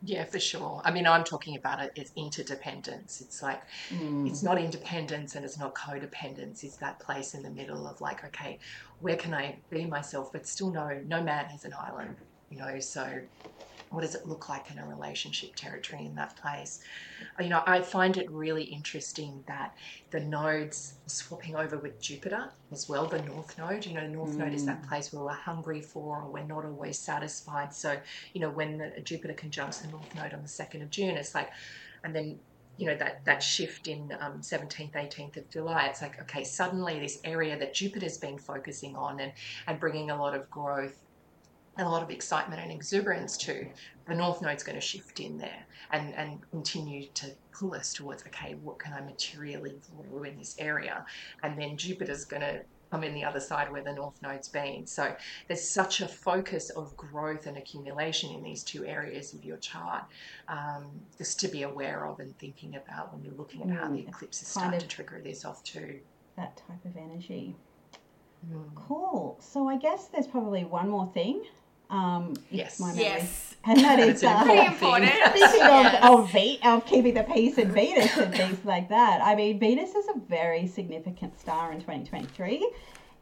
Yeah, 0.05 0.25
for 0.25 0.41
sure. 0.41 0.83
I 0.85 0.91
mean, 0.91 1.07
I'm 1.07 1.23
talking 1.23 1.57
about 1.57 1.81
it 1.81 1.93
as 1.97 2.11
interdependence. 2.17 3.21
It's 3.21 3.41
like, 3.41 3.63
mm. 3.89 4.29
it's 4.29 4.43
not 4.43 4.59
independence 4.59 5.37
and 5.37 5.45
it's 5.45 5.59
not 5.59 5.77
codependence. 5.77 6.65
It's 6.65 6.77
that 6.79 6.99
place 6.99 7.35
in 7.35 7.43
the 7.43 7.51
middle 7.51 7.87
of 7.87 8.01
like, 8.01 8.25
okay, 8.25 8.59
where 8.99 9.17
can 9.17 9.33
I 9.33 9.59
be 9.71 9.85
myself, 9.85 10.33
but 10.33 10.45
still 10.47 10.73
know 10.73 11.01
no 11.07 11.23
man 11.23 11.45
has 11.47 11.65
an 11.65 11.75
island, 11.79 12.17
you 12.51 12.59
know? 12.59 12.81
So 12.81 13.21
what 13.93 14.01
does 14.01 14.15
it 14.15 14.27
look 14.27 14.49
like 14.49 14.71
in 14.71 14.79
a 14.79 14.87
relationship 14.87 15.55
territory 15.55 16.07
in 16.07 16.15
that 16.15 16.35
place? 16.37 16.81
You 17.39 17.49
know, 17.49 17.63
I 17.67 17.83
find 17.83 18.17
it 18.17 18.31
really 18.31 18.65
interesting 18.65 19.45
that 19.47 19.77
the 20.11 20.21
nodes 20.21 20.95
swapping 21.07 21.57
over 21.57 21.79
with 21.79 22.01
Jupiter 22.01 22.51
as 22.71 22.89
well, 22.89 23.07
the 23.07 23.23
North 23.23 23.57
Node. 23.59 23.85
You 23.85 23.95
know, 23.95 24.03
the 24.03 24.09
North 24.09 24.33
mm. 24.33 24.39
Node 24.39 24.55
is 24.55 24.65
that 24.67 24.83
mm. 24.83 24.89
place 24.89 25.13
where 25.13 25.23
we're 25.23 25.33
hungry 25.33 25.83
for 25.83 26.23
or 26.23 26.31
we're 26.31 26.45
not 26.45 26.65
always 26.65 26.99
satisfied. 26.99 27.75
So, 27.75 27.97
you 28.33 28.41
know, 28.41 28.51
when 28.51 28.79
the 28.79 29.01
Jupiter 29.03 29.35
conjuncts 29.35 29.79
the 29.79 29.89
North 29.89 30.15
Node 30.15 30.33
on 30.33 30.43
the 30.43 30.49
2nd 30.49 30.83
of 30.83 30.91
June, 30.91 31.17
it's 31.17 31.35
like, 31.35 31.51
and 32.03 32.15
then 32.15 32.39
you 32.79 32.87
know 32.87 32.97
that 32.97 33.23
that 33.27 33.43
shift 33.43 33.87
in 33.87 34.17
um, 34.19 34.41
17th 34.41 34.93
18th 34.93 35.37
of 35.37 35.49
july 35.51 35.87
it's 35.87 36.01
like 36.01 36.19
okay 36.23 36.43
suddenly 36.43 36.99
this 36.99 37.21
area 37.23 37.59
that 37.59 37.75
jupiter's 37.75 38.17
been 38.17 38.39
focusing 38.39 38.97
on 38.97 39.21
and 39.21 39.33
and 39.67 39.79
bringing 39.79 40.11
a 40.11 40.17
lot 40.17 40.35
of 40.35 40.49
growth 40.51 40.99
a 41.79 41.85
lot 41.85 42.03
of 42.03 42.11
excitement 42.11 42.61
and 42.61 42.71
exuberance 42.71 43.37
to, 43.39 43.67
the 44.07 44.15
North 44.15 44.43
Node's 44.43 44.63
going 44.63 44.75
to 44.75 44.81
shift 44.81 45.21
in 45.21 45.39
there 45.39 45.65
and, 45.91 46.15
and 46.15 46.39
continue 46.51 47.07
to 47.15 47.27
pull 47.53 47.75
us 47.75 47.93
towards, 47.93 48.25
okay, 48.27 48.57
what 48.63 48.79
can 48.79 48.93
I 48.93 49.01
materially 49.01 49.81
grow 50.11 50.25
in 50.25 50.37
this 50.39 50.57
area? 50.59 51.05
And 51.43 51.59
then 51.59 51.77
Jupiter's 51.77 52.25
going 52.25 52.43
to 52.43 52.63
come 52.91 53.05
in 53.05 53.15
the 53.15 53.25
other 53.25 53.41
side 53.41 53.73
where 53.73 53.83
the 53.83 53.93
North 53.93 54.21
Node's 54.23 54.49
been. 54.49 54.87
So 54.87 55.15
there's 55.49 55.67
such 55.67 56.03
a 56.03 56.09
focus 56.09 56.69
of 56.71 56.95
growth 56.95 57.47
and 57.47 57.57
accumulation 57.57 58.35
in 58.35 58.43
these 58.43 58.63
two 58.63 58.85
areas 58.85 59.33
of 59.33 59.43
your 59.45 59.57
chart, 59.57 60.05
um, 60.49 60.91
just 61.17 61.41
to 61.41 61.49
be 61.49 61.63
aware 61.63 62.07
of 62.07 62.21
and 62.21 62.39
thinking 62.39 62.77
about 62.77 63.15
when 63.15 63.25
you're 63.25 63.35
looking 63.35 63.63
at 63.63 63.71
how 63.71 63.89
the 63.89 64.03
mm, 64.03 64.09
eclipses 64.09 64.49
start 64.49 64.79
to 64.79 64.87
trigger 64.87 65.23
this 65.25 65.47
off 65.47 65.65
too. 65.65 66.01
That 66.37 66.61
type 66.69 66.85
of 66.85 66.97
energy. 66.99 67.57
Mm. 68.53 68.75
Cool. 68.75 69.39
So 69.41 69.69
I 69.69 69.79
guess 69.79 70.09
there's 70.09 70.27
probably 70.27 70.65
one 70.65 70.91
more 70.91 71.11
thing 71.15 71.45
um, 71.93 72.35
yes. 72.51 72.81
My 72.81 72.89
memory. 72.89 73.05
Yes. 73.05 73.55
And 73.65 73.79
that 73.79 74.01
is 74.01 74.25
uh, 74.25 74.43
pretty 74.45 74.67
important. 74.67 75.13
Speaking 75.37 75.63
of, 75.63 75.95
of, 76.03 76.33
Ve- 76.33 76.59
of 76.65 76.85
keeping 76.85 77.15
the 77.15 77.23
peace 77.23 77.59
in 77.59 77.71
Venus 77.71 78.17
and 78.17 78.35
things 78.35 78.65
like 78.65 78.89
that. 78.89 79.21
I 79.23 79.37
mean, 79.37 79.61
Venus 79.61 79.95
is 79.95 80.07
a 80.09 80.19
very 80.19 80.67
significant 80.67 81.39
star 81.39 81.71
in 81.71 81.79
2023. 81.79 82.69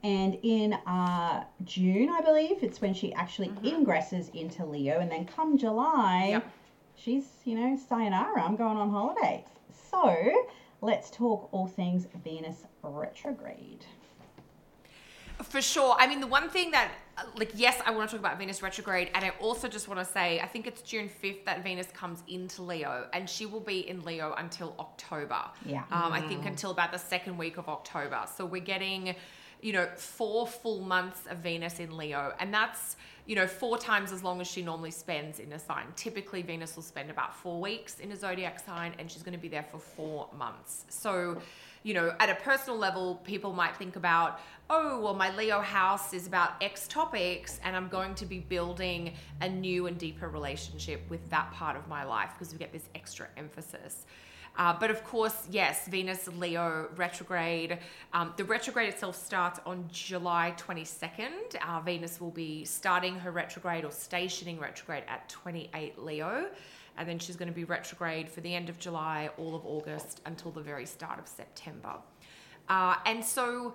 And 0.03 0.39
in 0.43 0.73
uh, 0.87 1.45
June, 1.65 2.09
I 2.09 2.23
believe, 2.23 2.63
it's 2.63 2.81
when 2.81 2.95
she 2.95 3.13
actually 3.13 3.49
mm-hmm. 3.49 3.85
ingresses 3.85 4.35
into 4.35 4.65
Leo. 4.65 5.01
And 5.01 5.11
then 5.11 5.27
come 5.27 5.59
July, 5.59 6.29
yep. 6.31 6.51
she's, 6.97 7.27
you 7.45 7.57
know, 7.57 7.79
sayonara, 7.89 8.43
I'm 8.43 8.57
going 8.57 8.79
on 8.79 8.89
holidays. 8.89 9.45
So 9.91 10.47
let's 10.81 11.11
talk 11.11 11.51
all 11.53 11.67
things 11.67 12.07
Venus 12.25 12.65
retrograde. 12.83 13.85
For 15.43 15.61
sure. 15.61 15.97
I 15.99 16.07
mean, 16.07 16.21
the 16.21 16.27
one 16.27 16.49
thing 16.49 16.71
that, 16.71 16.93
like, 17.37 17.53
yes, 17.55 17.81
I 17.85 17.91
want 17.91 18.11
to 18.11 18.17
talk 18.17 18.25
about 18.25 18.39
Venus 18.39 18.63
retrograde, 18.63 19.11
and 19.15 19.25
I 19.25 19.31
also 19.41 19.69
just 19.69 19.89
want 19.89 20.01
to 20.01 20.05
say, 20.05 20.41
I 20.41 20.47
think 20.47 20.67
it's 20.67 20.83
June 20.83 21.11
5th 21.23 21.45
that 21.45 21.63
Venus 21.63 21.89
comes 21.93 22.23
into 22.29 22.63
Leo, 22.63 23.07
and 23.13 23.29
she 23.29 23.47
will 23.47 23.61
be 23.61 23.89
in 23.89 24.03
Leo 24.05 24.35
until 24.39 24.75
October. 24.79 25.43
Yeah. 25.65 25.85
Um, 25.91 26.13
I 26.13 26.21
think 26.21 26.47
until 26.47 26.71
about 26.71 26.93
the 26.93 26.99
second 26.99 27.39
week 27.39 27.57
of 27.57 27.69
October. 27.69 28.25
So 28.37 28.45
we're 28.45 28.61
getting, 28.61 29.15
you 29.61 29.73
know, 29.73 29.87
four 29.97 30.47
full 30.47 30.81
months 30.81 31.23
of 31.29 31.39
Venus 31.39 31.81
in 31.81 31.97
Leo, 31.97 32.35
and 32.39 32.53
that's, 32.53 32.97
you 33.27 33.37
know, 33.37 33.47
four 33.47 33.79
times 33.79 34.13
as 34.13 34.23
long 34.23 34.41
as 34.41 34.47
she 34.47 34.63
normally 34.63 34.91
spends 34.91 35.39
in 35.41 35.53
a 35.53 35.59
sign. 35.59 35.87
Typically, 35.97 36.43
Venus 36.43 36.77
will 36.77 36.83
spend 36.83 37.11
about 37.11 37.35
four 37.35 37.61
weeks 37.61 37.99
in 37.99 38.13
a 38.13 38.17
zodiac 38.17 38.61
sign, 38.61 38.93
and 38.99 39.11
she's 39.11 39.23
going 39.23 39.37
to 39.37 39.41
be 39.41 39.49
there 39.49 39.67
for 39.71 39.79
four 39.79 40.29
months. 40.37 40.85
So, 40.89 41.41
you 41.83 41.95
know, 41.95 42.14
at 42.21 42.29
a 42.29 42.35
personal 42.35 42.79
level, 42.79 43.16
people 43.25 43.53
might 43.53 43.77
think 43.77 43.97
about, 43.97 44.40
oh, 44.69 45.01
well, 45.01 45.14
my 45.14 45.35
Leo 45.35 45.61
house 45.61 46.12
is 46.12 46.27
about 46.27 46.62
X 46.62 46.87
topics, 46.87 47.59
and 47.64 47.75
I'm 47.75 47.88
going 47.88 48.14
to 48.16 48.27
be 48.27 48.38
building 48.38 49.14
a 49.40 49.49
new 49.49 49.87
and 49.87 49.97
deeper 49.97 50.29
relationship 50.29 51.09
with 51.09 51.29
that 51.31 51.51
part 51.53 51.77
of 51.77 51.88
my 51.88 52.05
life 52.05 52.31
because 52.35 52.53
we 52.53 52.59
get 52.59 52.73
this 52.73 52.88
extra 52.95 53.29
emphasis. 53.37 54.05
Uh, 54.57 54.77
but 54.79 54.90
of 54.90 55.03
course, 55.05 55.47
yes, 55.51 55.87
Venus 55.88 56.29
Leo 56.29 56.88
retrograde. 56.97 57.79
Um, 58.12 58.35
the 58.37 58.45
retrograde 58.45 58.88
itself 58.88 59.16
starts 59.16 59.61
on 59.64 59.88
July 59.90 60.55
22nd. 60.59 61.57
Uh, 61.66 61.81
Venus 61.81 62.21
will 62.21 62.31
be 62.33 62.64
starting 62.64 63.14
her 63.14 63.31
retrograde 63.31 63.85
or 63.85 63.90
stationing 63.90 64.59
retrograde 64.59 65.05
at 65.09 65.29
28 65.29 65.99
Leo. 65.99 66.51
And 66.98 67.09
then 67.09 67.18
she's 67.18 67.37
going 67.37 67.48
to 67.48 67.55
be 67.55 67.64
retrograde 67.64 68.29
for 68.29 68.40
the 68.40 68.55
end 68.55 68.68
of 68.68 68.79
July, 68.79 69.31
all 69.38 69.55
of 69.55 69.64
August, 69.64 70.20
until 70.26 70.50
the 70.50 70.61
very 70.61 70.87
start 70.87 71.18
of 71.18 71.26
September. 71.26 71.94
Uh, 72.68 72.96
and 73.07 73.24
so 73.24 73.74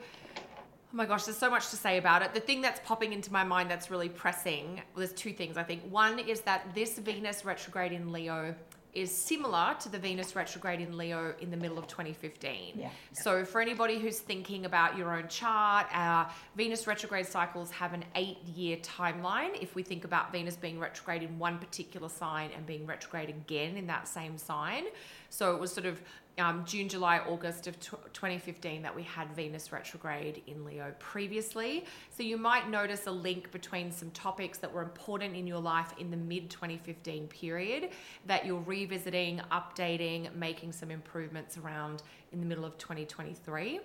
Oh 0.95 0.97
my 0.97 1.05
gosh, 1.05 1.25
there's 1.25 1.35
so 1.35 1.49
much 1.49 1.71
to 1.71 1.75
say 1.75 1.97
about 1.97 2.21
it. 2.21 2.33
The 2.33 2.39
thing 2.39 2.61
that's 2.61 2.79
popping 2.85 3.11
into 3.11 3.33
my 3.33 3.43
mind 3.43 3.69
that's 3.69 3.91
really 3.91 4.07
pressing, 4.07 4.75
well, 4.75 5.05
there's 5.05 5.11
two 5.11 5.33
things 5.33 5.57
I 5.57 5.63
think. 5.63 5.83
One 5.91 6.19
is 6.19 6.39
that 6.41 6.73
this 6.73 6.97
Venus 6.97 7.43
retrograde 7.43 7.91
in 7.91 8.13
Leo 8.13 8.55
is 8.95 9.11
similar 9.11 9.75
to 9.81 9.89
the 9.89 9.99
Venus 9.99 10.35
retrograde 10.35 10.79
in 10.79 10.97
Leo 10.97 11.35
in 11.41 11.51
the 11.51 11.57
middle 11.57 11.77
of 11.77 11.85
2015. 11.87 12.73
Yeah. 12.75 12.89
So, 13.11 13.43
for 13.43 13.61
anybody 13.61 13.99
who's 13.99 14.19
thinking 14.19 14.65
about 14.65 14.97
your 14.97 15.15
own 15.15 15.27
chart, 15.27 15.87
our 15.91 16.31
Venus 16.55 16.87
retrograde 16.87 17.27
cycles 17.27 17.69
have 17.71 17.93
an 17.93 18.05
eight 18.15 18.37
year 18.55 18.77
timeline. 18.77 19.61
If 19.61 19.75
we 19.75 19.83
think 19.83 20.05
about 20.05 20.31
Venus 20.31 20.55
being 20.55 20.79
retrograde 20.79 21.23
in 21.23 21.37
one 21.37 21.59
particular 21.59 22.09
sign 22.09 22.49
and 22.55 22.65
being 22.65 22.85
retrograde 22.85 23.29
again 23.29 23.75
in 23.75 23.85
that 23.87 24.07
same 24.07 24.37
sign. 24.37 24.85
So, 25.29 25.53
it 25.53 25.59
was 25.59 25.73
sort 25.73 25.85
of 25.85 26.01
um, 26.37 26.65
June, 26.65 26.89
July, 26.89 27.19
August 27.19 27.67
of 27.67 27.79
2015 27.79 28.81
that 28.81 28.95
we 28.95 29.03
had 29.03 29.33
Venus 29.35 29.71
retrograde 29.71 30.41
in 30.47 30.65
Leo 30.65 30.93
previously. 30.99 31.85
So 32.15 32.23
you 32.23 32.37
might 32.37 32.69
notice 32.69 33.07
a 33.07 33.11
link 33.11 33.51
between 33.51 33.91
some 33.91 34.11
topics 34.11 34.57
that 34.57 34.71
were 34.71 34.81
important 34.81 35.35
in 35.35 35.47
your 35.47 35.59
life 35.59 35.93
in 35.97 36.11
the 36.11 36.17
mid 36.17 36.49
2015 36.49 37.27
period 37.27 37.89
that 38.25 38.45
you're 38.45 38.61
revisiting, 38.61 39.41
updating, 39.51 40.33
making 40.35 40.71
some 40.73 40.91
improvements 40.91 41.57
around 41.57 42.03
in 42.33 42.39
the 42.39 42.45
middle 42.45 42.65
of 42.65 42.77
2023. 42.77 43.79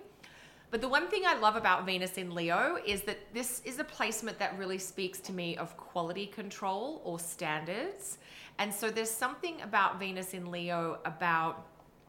But 0.71 0.79
the 0.79 0.87
one 0.87 1.09
thing 1.09 1.23
I 1.25 1.37
love 1.37 1.57
about 1.57 1.85
Venus 1.85 2.13
in 2.13 2.33
Leo 2.33 2.77
is 2.85 3.01
that 3.01 3.17
this 3.33 3.61
is 3.65 3.79
a 3.79 3.83
placement 3.83 4.39
that 4.39 4.57
really 4.57 4.77
speaks 4.77 5.19
to 5.19 5.33
me 5.33 5.57
of 5.57 5.75
quality 5.75 6.27
control 6.27 7.01
or 7.03 7.19
standards. 7.19 8.19
And 8.57 8.73
so 8.73 8.89
there's 8.89 9.11
something 9.11 9.61
about 9.61 9.99
Venus 9.99 10.33
in 10.33 10.49
Leo 10.49 10.99
about 11.03 11.65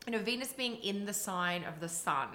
you 0.06 0.12
know, 0.12 0.18
Venus 0.18 0.52
being 0.52 0.76
in 0.76 1.04
the 1.04 1.12
sign 1.12 1.64
of 1.64 1.80
the 1.80 1.88
sun, 1.88 2.28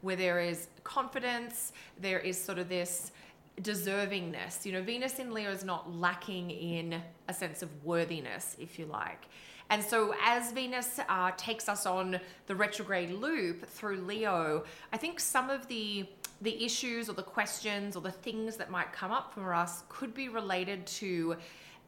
where 0.00 0.16
there 0.16 0.40
is 0.40 0.68
confidence, 0.82 1.72
there 2.00 2.18
is 2.18 2.42
sort 2.42 2.58
of 2.58 2.68
this 2.68 3.12
deservingness. 3.60 4.64
You 4.64 4.72
know, 4.72 4.82
Venus 4.82 5.18
in 5.18 5.32
Leo 5.32 5.50
is 5.50 5.64
not 5.64 5.92
lacking 5.94 6.50
in 6.50 7.00
a 7.28 7.34
sense 7.34 7.62
of 7.62 7.68
worthiness, 7.84 8.56
if 8.58 8.78
you 8.78 8.86
like. 8.86 9.26
And 9.70 9.82
so, 9.82 10.14
as 10.22 10.52
Venus 10.52 11.00
uh, 11.08 11.30
takes 11.36 11.68
us 11.68 11.86
on 11.86 12.20
the 12.46 12.54
retrograde 12.54 13.10
loop 13.10 13.66
through 13.66 14.02
Leo, 14.02 14.64
I 14.92 14.96
think 14.96 15.20
some 15.20 15.48
of 15.48 15.66
the 15.68 16.06
the 16.42 16.64
issues 16.64 17.08
or 17.08 17.12
the 17.12 17.22
questions 17.22 17.94
or 17.94 18.02
the 18.02 18.10
things 18.10 18.56
that 18.56 18.68
might 18.68 18.92
come 18.92 19.12
up 19.12 19.32
for 19.32 19.54
us 19.54 19.84
could 19.88 20.12
be 20.12 20.28
related 20.28 20.84
to 20.88 21.36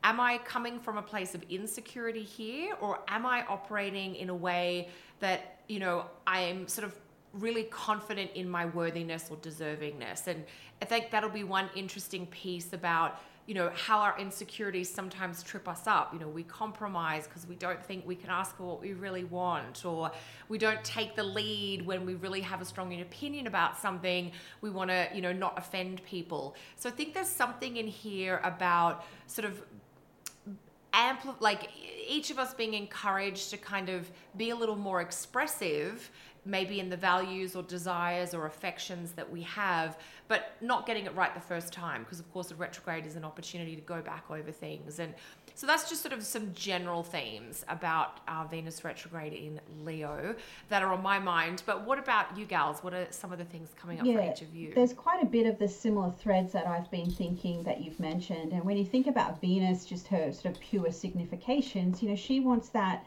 am 0.04 0.20
I 0.20 0.38
coming 0.38 0.78
from 0.78 0.98
a 0.98 1.02
place 1.02 1.34
of 1.34 1.42
insecurity 1.48 2.22
here 2.22 2.76
or 2.80 3.00
am 3.08 3.26
I 3.26 3.44
operating 3.46 4.14
in 4.14 4.28
a 4.28 4.34
way 4.34 4.90
that, 5.20 5.60
you 5.66 5.80
know, 5.80 6.04
I'm 6.26 6.68
sort 6.68 6.86
of 6.86 6.94
really 7.32 7.64
confident 7.64 8.30
in 8.34 8.48
my 8.48 8.66
worthiness 8.66 9.28
or 9.30 9.38
deservingness? 9.38 10.26
And 10.28 10.44
I 10.82 10.84
think 10.84 11.10
that'll 11.10 11.30
be 11.30 11.42
one 11.42 11.70
interesting 11.74 12.26
piece 12.26 12.72
about 12.74 13.20
you 13.46 13.52
know 13.52 13.70
how 13.74 13.98
our 13.98 14.18
insecurities 14.18 14.88
sometimes 14.88 15.42
trip 15.42 15.68
us 15.68 15.86
up. 15.86 16.14
You 16.14 16.18
know 16.18 16.28
we 16.28 16.44
compromise 16.44 17.26
because 17.26 17.46
we 17.46 17.56
don't 17.56 17.82
think 17.84 18.06
we 18.06 18.14
can 18.14 18.30
ask 18.30 18.56
for 18.56 18.62
what 18.62 18.80
we 18.80 18.94
really 18.94 19.24
want 19.24 19.84
or 19.84 20.10
we 20.48 20.56
don't 20.56 20.82
take 20.82 21.14
the 21.14 21.22
lead 21.22 21.84
when 21.84 22.06
we 22.06 22.14
really 22.14 22.40
have 22.40 22.62
a 22.62 22.64
strong 22.64 22.98
opinion 23.02 23.46
about 23.46 23.78
something. 23.78 24.32
We 24.62 24.70
want 24.70 24.88
to 24.88 25.08
you 25.14 25.20
know 25.20 25.32
not 25.32 25.58
offend 25.58 26.02
people. 26.04 26.56
So 26.76 26.88
i 26.88 26.92
think 26.92 27.12
there's 27.12 27.28
something 27.28 27.76
in 27.76 27.86
here 27.86 28.40
about 28.44 29.04
sort 29.26 29.44
of 29.44 29.62
ampli- 30.94 31.40
like 31.40 31.70
each 32.08 32.30
of 32.30 32.38
us 32.38 32.54
being 32.54 32.74
encouraged 32.74 33.50
to 33.50 33.56
kind 33.56 33.88
of 33.88 34.10
be 34.36 34.50
a 34.50 34.56
little 34.56 34.76
more 34.76 35.00
expressive 35.00 36.10
maybe 36.44 36.78
in 36.78 36.90
the 36.90 36.96
values 36.96 37.56
or 37.56 37.62
desires 37.62 38.34
or 38.34 38.46
affections 38.46 39.12
that 39.12 39.30
we 39.30 39.42
have, 39.42 39.98
but 40.28 40.52
not 40.60 40.86
getting 40.86 41.06
it 41.06 41.14
right 41.14 41.34
the 41.34 41.40
first 41.40 41.72
time 41.72 42.02
because, 42.02 42.20
of 42.20 42.30
course, 42.32 42.50
a 42.50 42.54
retrograde 42.54 43.06
is 43.06 43.16
an 43.16 43.24
opportunity 43.24 43.74
to 43.74 43.82
go 43.82 44.02
back 44.02 44.24
over 44.30 44.50
things. 44.50 44.98
And 44.98 45.14
so 45.54 45.66
that's 45.66 45.88
just 45.88 46.02
sort 46.02 46.12
of 46.12 46.22
some 46.24 46.52
general 46.52 47.04
themes 47.04 47.64
about 47.68 48.20
our 48.26 48.46
Venus 48.46 48.82
retrograde 48.82 49.32
in 49.32 49.60
Leo 49.84 50.34
that 50.68 50.82
are 50.82 50.92
on 50.92 51.02
my 51.02 51.18
mind. 51.20 51.62
But 51.64 51.86
what 51.86 51.98
about 51.98 52.36
you, 52.36 52.44
gals? 52.44 52.82
What 52.82 52.92
are 52.92 53.06
some 53.10 53.32
of 53.32 53.38
the 53.38 53.44
things 53.44 53.70
coming 53.76 54.00
up 54.00 54.06
yeah, 54.06 54.16
for 54.16 54.32
each 54.32 54.42
of 54.42 54.52
you? 54.52 54.74
There's 54.74 54.92
quite 54.92 55.22
a 55.22 55.26
bit 55.26 55.46
of 55.46 55.58
the 55.60 55.68
similar 55.68 56.10
threads 56.10 56.52
that 56.54 56.66
I've 56.66 56.90
been 56.90 57.10
thinking 57.10 57.62
that 57.62 57.82
you've 57.82 58.00
mentioned. 58.00 58.52
And 58.52 58.64
when 58.64 58.76
you 58.76 58.84
think 58.84 59.06
about 59.06 59.40
Venus, 59.40 59.84
just 59.84 60.08
her 60.08 60.32
sort 60.32 60.56
of 60.56 60.60
pure 60.60 60.90
significations, 60.90 62.02
you 62.02 62.08
know, 62.08 62.16
she 62.16 62.40
wants 62.40 62.70
that 62.70 63.04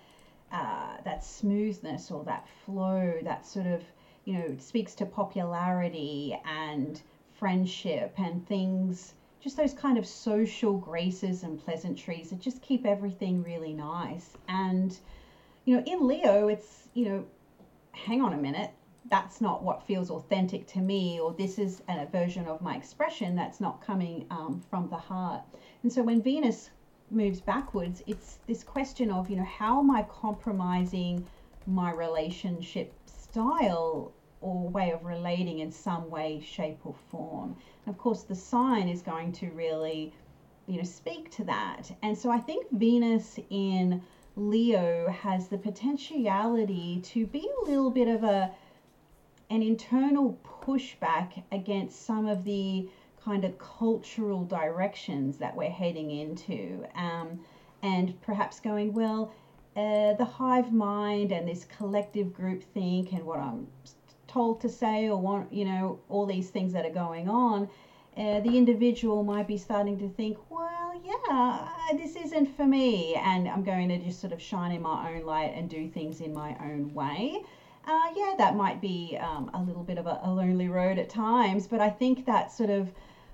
uh, 0.51 0.95
that 1.03 1.25
smoothness 1.25 2.09
or 2.09 2.23
that 2.23 2.47
flow, 2.65 3.13
that 3.23 3.45
sort 3.45 3.67
of, 3.67 3.83
you 4.23 4.33
know, 4.33 4.55
speaks 4.57 4.95
to 4.95 5.05
popularity 5.05 6.39
and 6.45 7.01
friendship 7.37 8.13
and 8.17 8.47
things, 8.47 9.13
just 9.41 9.57
those 9.57 9.73
kind 9.73 9.97
of 9.97 10.05
social 10.05 10.77
graces 10.77 11.43
and 11.43 11.63
pleasantries 11.63 12.29
that 12.29 12.39
just 12.39 12.61
keep 12.61 12.85
everything 12.85 13.43
really 13.43 13.73
nice. 13.73 14.35
And, 14.47 14.97
you 15.65 15.75
know, 15.75 15.83
in 15.85 16.07
Leo, 16.07 16.47
it's, 16.47 16.89
you 16.93 17.05
know, 17.05 17.25
hang 17.91 18.21
on 18.21 18.33
a 18.33 18.37
minute, 18.37 18.71
that's 19.09 19.39
not 19.39 19.63
what 19.63 19.83
feels 19.83 20.09
authentic 20.09 20.67
to 20.67 20.79
me, 20.79 21.19
or 21.19 21.33
this 21.33 21.57
is 21.59 21.81
a 21.87 22.05
version 22.07 22.45
of 22.47 22.61
my 22.61 22.75
expression 22.75 23.35
that's 23.35 23.61
not 23.61 23.81
coming 23.81 24.25
um, 24.31 24.61
from 24.69 24.89
the 24.89 24.97
heart. 24.97 25.41
And 25.83 25.91
so 25.91 26.03
when 26.03 26.21
Venus 26.21 26.69
moves 27.09 27.39
backwards, 27.39 28.03
it's 28.05 28.39
this 28.47 28.63
question 28.63 29.09
of, 29.11 29.29
you 29.29 29.37
know, 29.37 29.45
how 29.45 29.79
am 29.79 29.89
I 29.91 30.03
compromising 30.03 31.25
my 31.65 31.91
relationship 31.91 32.93
style 33.05 34.11
or 34.41 34.69
way 34.69 34.91
of 34.91 35.03
relating 35.05 35.59
in 35.59 35.71
some 35.71 36.09
way, 36.09 36.39
shape, 36.39 36.79
or 36.85 36.95
form? 37.09 37.55
And 37.85 37.93
of 37.93 37.99
course, 37.99 38.23
the 38.23 38.35
sign 38.35 38.87
is 38.87 39.01
going 39.01 39.31
to 39.33 39.49
really, 39.51 40.13
you 40.67 40.77
know, 40.77 40.83
speak 40.83 41.31
to 41.31 41.43
that. 41.45 41.91
And 42.01 42.17
so 42.17 42.29
I 42.29 42.39
think 42.39 42.65
Venus 42.71 43.39
in 43.49 44.01
Leo 44.35 45.09
has 45.09 45.47
the 45.47 45.57
potentiality 45.57 47.01
to 47.05 47.25
be 47.25 47.49
a 47.61 47.69
little 47.69 47.89
bit 47.89 48.07
of 48.07 48.23
a 48.23 48.51
an 49.49 49.63
internal 49.63 50.37
pushback 50.61 51.41
against 51.53 52.05
some 52.05 52.27
of 52.27 52.43
the 52.43 52.87
kind 53.23 53.45
of 53.45 53.57
cultural 53.57 54.43
directions 54.43 55.37
that 55.37 55.55
we're 55.55 55.69
heading 55.69 56.11
into, 56.11 56.85
um, 56.95 57.39
and 57.81 58.19
perhaps 58.21 58.59
going, 58.59 58.93
well, 58.93 59.31
uh, 59.75 60.13
the 60.13 60.25
hive 60.25 60.73
mind 60.73 61.31
and 61.31 61.47
this 61.47 61.65
collective 61.65 62.33
group 62.33 62.63
think 62.73 63.13
and 63.13 63.23
what 63.23 63.39
I'm 63.39 63.67
told 64.37 64.61
to 64.61 64.69
say 64.69 65.09
or 65.09 65.17
want, 65.17 65.51
you 65.51 65.65
know, 65.65 65.99
all 66.09 66.27
these 66.27 66.49
things 66.51 66.71
that 66.73 66.85
are 66.85 66.97
going 67.05 67.27
on, 67.27 67.67
uh, 68.17 68.39
the 68.41 68.55
individual 68.55 69.23
might 69.23 69.47
be 69.47 69.57
starting 69.57 69.97
to 69.97 70.09
think, 70.09 70.37
well, 70.51 70.93
yeah, 71.03 71.67
this 71.93 72.15
isn't 72.15 72.55
for 72.55 72.65
me, 72.65 73.15
and 73.15 73.47
I'm 73.47 73.63
going 73.63 73.89
to 73.89 73.97
just 73.97 74.19
sort 74.21 74.33
of 74.33 74.41
shine 74.41 74.71
in 74.71 74.81
my 74.81 74.97
own 75.11 75.23
light 75.25 75.53
and 75.55 75.67
do 75.67 75.89
things 75.89 76.21
in 76.21 76.33
my 76.33 76.55
own 76.61 76.93
way. 76.93 77.41
Uh, 77.87 78.07
yeah, 78.15 78.33
that 78.37 78.55
might 78.55 78.79
be 78.79 79.17
um, 79.19 79.49
a 79.55 79.61
little 79.61 79.83
bit 79.83 79.97
of 79.97 80.05
a, 80.05 80.19
a 80.23 80.29
lonely 80.29 80.67
road 80.67 80.99
at 80.99 81.09
times, 81.09 81.65
but 81.65 81.79
I 81.79 81.89
think 81.89 82.25
that 82.27 82.51
sort 82.51 82.69
of 82.69 82.91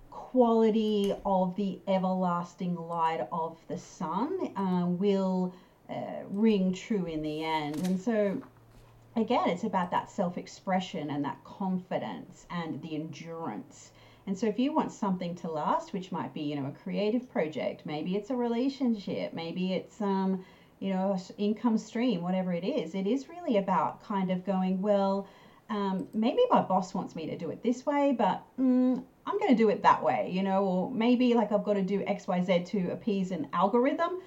quality 0.09 1.13
of 1.25 1.53
the 1.57 1.79
everlasting 1.87 2.75
light 2.75 3.27
of 3.31 3.57
the 3.67 3.77
sun 3.77 4.29
uh, 4.55 4.85
will 4.85 5.53
uh, 5.89 6.23
ring 6.29 6.73
true 6.73 7.05
in 7.05 7.21
the 7.21 7.43
end. 7.43 7.75
And 7.87 7.99
so, 7.99 8.41
again, 9.15 9.49
it's 9.49 9.63
about 9.63 9.91
that 9.91 10.09
self 10.09 10.37
expression 10.37 11.09
and 11.09 11.23
that 11.25 11.43
confidence 11.43 12.45
and 12.49 12.81
the 12.81 12.95
endurance. 12.95 13.91
And 14.25 14.37
so, 14.37 14.47
if 14.47 14.57
you 14.57 14.73
want 14.73 14.91
something 14.91 15.35
to 15.35 15.51
last, 15.51 15.93
which 15.93 16.11
might 16.11 16.33
be, 16.33 16.41
you 16.41 16.55
know, 16.55 16.67
a 16.67 16.83
creative 16.83 17.29
project, 17.31 17.85
maybe 17.85 18.15
it's 18.15 18.29
a 18.29 18.35
relationship, 18.35 19.33
maybe 19.33 19.73
it's, 19.73 20.01
um, 20.01 20.43
you 20.79 20.93
know, 20.93 21.17
income 21.37 21.77
stream, 21.77 22.21
whatever 22.21 22.53
it 22.53 22.63
is, 22.63 22.95
it 22.95 23.07
is 23.07 23.29
really 23.29 23.57
about 23.57 24.03
kind 24.03 24.31
of 24.31 24.45
going, 24.45 24.81
well, 24.81 25.27
um, 25.69 26.07
maybe 26.13 26.41
my 26.49 26.61
boss 26.61 26.93
wants 26.93 27.15
me 27.15 27.25
to 27.27 27.37
do 27.37 27.49
it 27.49 27.63
this 27.63 27.85
way, 27.85 28.13
but 28.17 28.43
mm, 28.59 29.03
I'm 29.25 29.39
going 29.39 29.49
to 29.49 29.55
do 29.55 29.69
it 29.69 29.81
that 29.83 30.03
way, 30.03 30.29
you 30.31 30.43
know, 30.43 30.63
or 30.63 30.91
maybe 30.91 31.33
like 31.33 31.51
I've 31.51 31.63
got 31.63 31.73
to 31.73 31.81
do 31.81 32.03
X, 32.05 32.27
Y, 32.27 32.43
Z 32.43 32.63
to 32.65 32.91
appease 32.91 33.31
an 33.31 33.47
algorithm, 33.53 34.21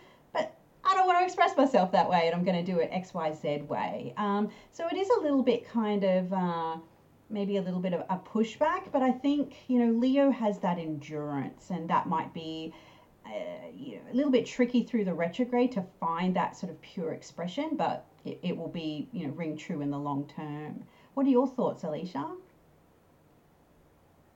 want 1.06 1.18
to 1.20 1.24
express 1.24 1.56
myself 1.56 1.92
that 1.92 2.08
way 2.08 2.22
and 2.26 2.34
I'm 2.34 2.44
going 2.44 2.64
to 2.64 2.72
do 2.72 2.78
it 2.80 2.88
X, 2.92 3.14
Y, 3.14 3.32
Z 3.32 3.62
way. 3.68 4.14
Um, 4.16 4.50
so 4.72 4.86
it 4.88 4.96
is 4.96 5.08
a 5.10 5.20
little 5.20 5.42
bit 5.42 5.68
kind 5.68 6.04
of 6.04 6.32
uh, 6.32 6.76
maybe 7.30 7.56
a 7.56 7.62
little 7.62 7.80
bit 7.80 7.92
of 7.92 8.00
a 8.08 8.18
pushback, 8.18 8.92
but 8.92 9.02
I 9.02 9.12
think, 9.12 9.54
you 9.68 9.78
know, 9.78 9.92
Leo 9.92 10.30
has 10.30 10.58
that 10.60 10.78
endurance 10.78 11.70
and 11.70 11.88
that 11.90 12.08
might 12.08 12.32
be. 12.34 12.72
Uh, 13.24 13.30
you 13.76 13.96
know, 13.96 14.02
a 14.12 14.14
little 14.14 14.30
bit 14.30 14.46
tricky 14.46 14.84
through 14.84 15.04
the 15.04 15.12
retrograde 15.12 15.72
to 15.72 15.84
find 15.98 16.36
that 16.36 16.56
sort 16.56 16.70
of 16.70 16.80
pure 16.80 17.12
expression, 17.12 17.70
but 17.76 18.06
it, 18.24 18.38
it 18.40 18.56
will 18.56 18.68
be, 18.68 19.08
you 19.10 19.26
know, 19.26 19.32
ring 19.32 19.56
true 19.56 19.80
in 19.80 19.90
the 19.90 19.98
long 19.98 20.30
term. 20.36 20.84
What 21.14 21.26
are 21.26 21.30
your 21.30 21.48
thoughts, 21.48 21.82
Alicia? 21.82 22.36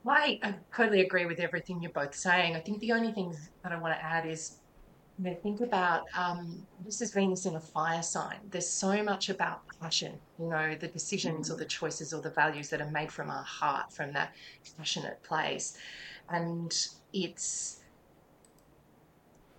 I, 0.09 0.41
I 0.43 0.55
totally 0.75 1.03
agree 1.03 1.27
with 1.27 1.41
everything 1.41 1.83
you're 1.83 1.93
both 1.93 2.15
saying. 2.15 2.57
I 2.57 2.61
think 2.61 2.81
the 2.81 2.93
only 2.93 3.13
thing 3.13 3.35
that 3.63 3.71
I 3.71 3.79
want 3.79 3.95
to 3.95 4.03
add 4.05 4.27
is 4.27 4.57
know, 5.25 5.35
think 5.43 5.61
about 5.61 6.05
um, 6.17 6.67
this 6.85 7.01
is 7.01 7.13
Venus 7.13 7.47
in 7.47 7.57
a 7.57 7.61
fire 7.61 8.03
sign. 8.03 8.39
There's 8.51 8.69
so 8.69 9.03
much 9.03 9.29
about 9.29 9.63
passion, 9.81 10.19
you 10.39 10.47
know, 10.47 10.75
the 10.75 10.89
decisions 10.89 11.51
or 11.51 11.57
the 11.57 11.65
choices 11.65 12.13
or 12.13 12.21
the 12.21 12.31
values 12.31 12.71
that 12.71 12.81
are 12.81 12.91
made 12.91 13.13
from 13.13 13.31
our 13.31 13.43
heart, 13.43 13.93
from 13.93 14.13
that 14.13 14.35
passionate 14.77 15.23
place. 15.23 15.77
And 16.31 16.75
it's 17.13 17.81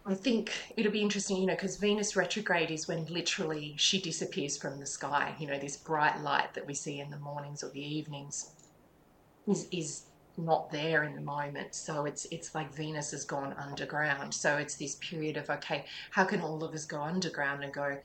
I 0.06 0.16
think 0.16 0.52
it'll 0.76 0.92
be 0.92 1.02
interesting, 1.02 1.38
you 1.38 1.46
know, 1.46 1.54
because 1.54 1.78
Venus 1.78 2.16
retrograde 2.16 2.72
is 2.72 2.88
when 2.88 3.06
literally 3.06 3.76
she 3.78 4.02
disappears 4.02 4.58
from 4.58 4.80
the 4.80 4.86
sky. 4.86 5.36
You 5.38 5.48
know, 5.48 5.60
this 5.60 5.78
bright 5.78 6.22
light 6.22 6.56
that 6.56 6.66
we 6.66 6.74
see 6.74 7.00
in 7.00 7.12
the 7.12 7.20
mornings 7.20 7.64
or 7.64 7.70
the 7.70 7.82
evenings 7.82 8.52
is 9.48 9.68
is 9.72 10.06
not 10.38 10.72
there 10.72 11.04
in 11.04 11.16
the 11.16 11.22
moment. 11.22 11.76
So 11.76 12.06
it's 12.06 12.26
it's 12.32 12.56
like 12.56 12.74
Venus 12.74 13.12
has 13.12 13.26
gone 13.26 13.54
underground. 13.54 14.34
So 14.34 14.58
it's 14.58 14.76
this 14.76 14.96
period 14.96 15.38
of 15.38 15.50
okay, 15.50 15.86
how 16.12 16.24
can 16.24 16.42
all 16.42 16.64
of 16.64 16.74
us 16.74 16.86
go 16.86 17.02
underground 17.02 17.64
and 17.64 17.74
go? 17.74 17.98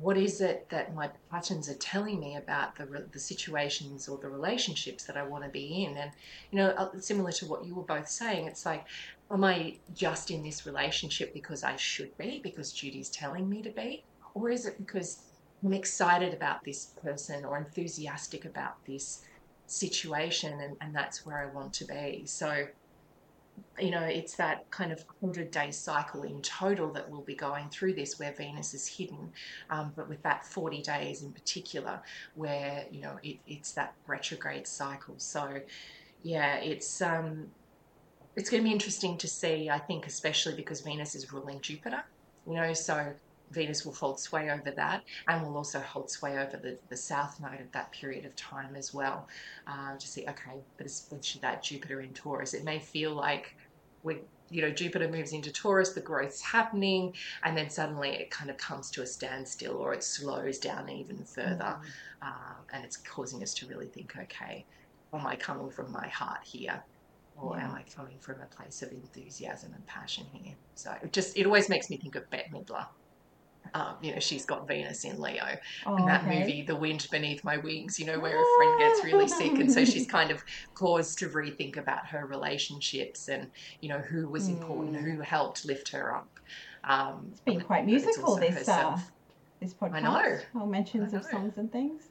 What 0.00 0.16
is 0.16 0.40
it 0.40 0.70
that 0.70 0.94
my 0.94 1.10
patterns 1.30 1.68
are 1.68 1.74
telling 1.74 2.18
me 2.18 2.36
about 2.36 2.76
the 2.76 3.06
the 3.12 3.18
situations 3.18 4.08
or 4.08 4.18
the 4.18 4.28
relationships 4.28 5.04
that 5.04 5.16
I 5.16 5.22
want 5.22 5.44
to 5.44 5.50
be 5.50 5.84
in? 5.84 5.96
And 5.96 6.10
you 6.50 6.58
know, 6.58 6.68
uh, 6.70 6.98
similar 6.98 7.32
to 7.32 7.46
what 7.46 7.64
you 7.64 7.74
were 7.74 7.82
both 7.82 8.08
saying, 8.08 8.46
it's 8.46 8.64
like 8.64 8.86
Am 9.32 9.44
I 9.44 9.76
just 9.94 10.30
in 10.30 10.42
this 10.42 10.66
relationship 10.66 11.32
because 11.32 11.64
I 11.64 11.76
should 11.76 12.16
be, 12.18 12.40
because 12.42 12.70
Judy's 12.70 13.08
telling 13.08 13.48
me 13.48 13.62
to 13.62 13.70
be? 13.70 14.04
Or 14.34 14.50
is 14.50 14.66
it 14.66 14.76
because 14.76 15.22
I'm 15.64 15.72
excited 15.72 16.34
about 16.34 16.62
this 16.64 16.86
person 17.02 17.46
or 17.46 17.56
enthusiastic 17.56 18.44
about 18.44 18.84
this 18.84 19.22
situation 19.66 20.60
and, 20.60 20.76
and 20.80 20.94
that's 20.94 21.24
where 21.24 21.38
I 21.38 21.46
want 21.46 21.72
to 21.74 21.84
be? 21.84 22.24
So, 22.26 22.66
you 23.78 23.90
know, 23.90 24.02
it's 24.02 24.34
that 24.36 24.70
kind 24.70 24.92
of 24.92 25.04
100 25.20 25.50
day 25.50 25.70
cycle 25.70 26.22
in 26.22 26.40
total 26.42 26.92
that 26.92 27.10
we'll 27.10 27.22
be 27.22 27.34
going 27.34 27.68
through 27.68 27.94
this 27.94 28.18
where 28.18 28.32
Venus 28.32 28.74
is 28.74 28.86
hidden, 28.86 29.32
um, 29.70 29.92
but 29.96 30.08
with 30.08 30.22
that 30.22 30.44
40 30.44 30.82
days 30.82 31.22
in 31.22 31.32
particular 31.32 32.00
where, 32.34 32.86
you 32.90 33.00
know, 33.00 33.18
it, 33.22 33.38
it's 33.46 33.72
that 33.72 33.94
retrograde 34.06 34.66
cycle. 34.66 35.14
So, 35.18 35.60
yeah, 36.22 36.56
it's 36.56 37.02
um, 37.02 37.48
it's 38.36 38.48
going 38.48 38.62
to 38.62 38.66
be 38.66 38.72
interesting 38.72 39.18
to 39.18 39.28
see, 39.28 39.68
I 39.68 39.78
think, 39.78 40.06
especially 40.06 40.54
because 40.54 40.80
Venus 40.80 41.14
is 41.14 41.32
ruling 41.32 41.60
Jupiter, 41.60 42.02
you 42.46 42.54
know, 42.54 42.72
so 42.72 43.12
Venus 43.52 43.84
will 43.84 43.92
hold 43.92 44.18
sway 44.18 44.50
over 44.50 44.70
that 44.70 45.04
and 45.28 45.42
will 45.42 45.56
also 45.56 45.80
hold 45.80 46.10
sway 46.10 46.38
over 46.38 46.56
the, 46.56 46.78
the 46.88 46.96
south 46.96 47.40
node 47.40 47.60
at 47.60 47.72
that 47.72 47.92
period 47.92 48.24
of 48.24 48.34
time 48.36 48.74
as 48.76 48.92
well. 48.92 49.28
Uh, 49.66 49.96
to 49.96 50.06
see, 50.06 50.22
okay, 50.22 50.60
but 50.76 50.86
especially 50.86 51.40
that 51.40 51.62
Jupiter 51.62 52.00
in 52.00 52.12
Taurus, 52.12 52.54
it 52.54 52.64
may 52.64 52.78
feel 52.78 53.14
like 53.14 53.56
we 54.02 54.18
you 54.50 54.60
know, 54.60 54.70
Jupiter 54.70 55.08
moves 55.08 55.32
into 55.32 55.50
Taurus, 55.50 55.94
the 55.94 56.02
growth's 56.02 56.42
happening, 56.42 57.14
and 57.42 57.56
then 57.56 57.70
suddenly 57.70 58.10
it 58.10 58.30
kind 58.30 58.50
of 58.50 58.58
comes 58.58 58.90
to 58.90 59.00
a 59.00 59.06
standstill 59.06 59.78
or 59.78 59.94
it 59.94 60.04
slows 60.04 60.58
down 60.58 60.90
even 60.90 61.24
further. 61.24 61.64
Mm-hmm. 61.64 62.28
Uh, 62.28 62.54
and 62.74 62.84
it's 62.84 62.98
causing 62.98 63.42
us 63.42 63.54
to 63.54 63.66
really 63.66 63.86
think, 63.86 64.14
okay, 64.14 64.66
am 65.14 65.26
I 65.26 65.36
coming 65.36 65.70
from 65.70 65.90
my 65.90 66.06
heart 66.08 66.40
here? 66.44 66.82
or 67.40 67.56
yeah. 67.56 67.64
am 67.64 67.74
I 67.74 67.82
coming 67.94 68.18
from 68.18 68.36
a 68.40 68.46
place 68.46 68.82
of 68.82 68.92
enthusiasm 68.92 69.72
and 69.74 69.86
passion 69.86 70.26
here? 70.32 70.54
So 70.74 70.94
it 71.02 71.12
just 71.12 71.36
it 71.36 71.46
always 71.46 71.68
makes 71.68 71.90
me 71.90 71.96
think 71.96 72.16
of 72.16 72.28
Bette 72.30 72.50
Midler. 72.52 72.86
Um, 73.74 73.94
you 74.02 74.12
know, 74.12 74.18
she's 74.18 74.44
got 74.44 74.68
Venus 74.68 75.04
in 75.04 75.20
Leo. 75.20 75.56
Oh, 75.86 75.96
and 75.96 76.06
that 76.06 76.22
okay. 76.24 76.40
movie, 76.40 76.62
The 76.62 76.76
Wind 76.76 77.06
Beneath 77.10 77.42
My 77.42 77.56
Wings, 77.56 77.98
you 77.98 78.04
know, 78.04 78.20
where 78.20 78.38
a 78.40 78.56
friend 78.56 78.78
gets 78.78 79.04
really 79.04 79.28
sick. 79.28 79.52
And 79.52 79.72
so 79.72 79.84
she's 79.84 80.06
kind 80.06 80.30
of 80.30 80.44
caused 80.74 81.18
to 81.20 81.28
rethink 81.28 81.78
about 81.78 82.06
her 82.06 82.26
relationships 82.26 83.28
and, 83.28 83.50
you 83.80 83.88
know, 83.88 83.98
who 83.98 84.28
was 84.28 84.48
mm. 84.48 84.60
important, 84.60 84.96
who 84.96 85.20
helped 85.20 85.64
lift 85.64 85.88
her 85.88 86.14
up. 86.14 86.28
Um, 86.84 87.28
it's 87.30 87.40
been 87.40 87.60
quite 87.60 87.86
musical, 87.86 88.36
this, 88.36 88.68
uh, 88.68 88.98
this 89.60 89.72
podcast. 89.72 89.94
I 89.94 90.00
know. 90.00 90.38
All 90.60 90.66
mentions 90.66 91.12
know. 91.12 91.20
of 91.20 91.24
songs 91.24 91.54
and 91.56 91.70
things. 91.72 92.02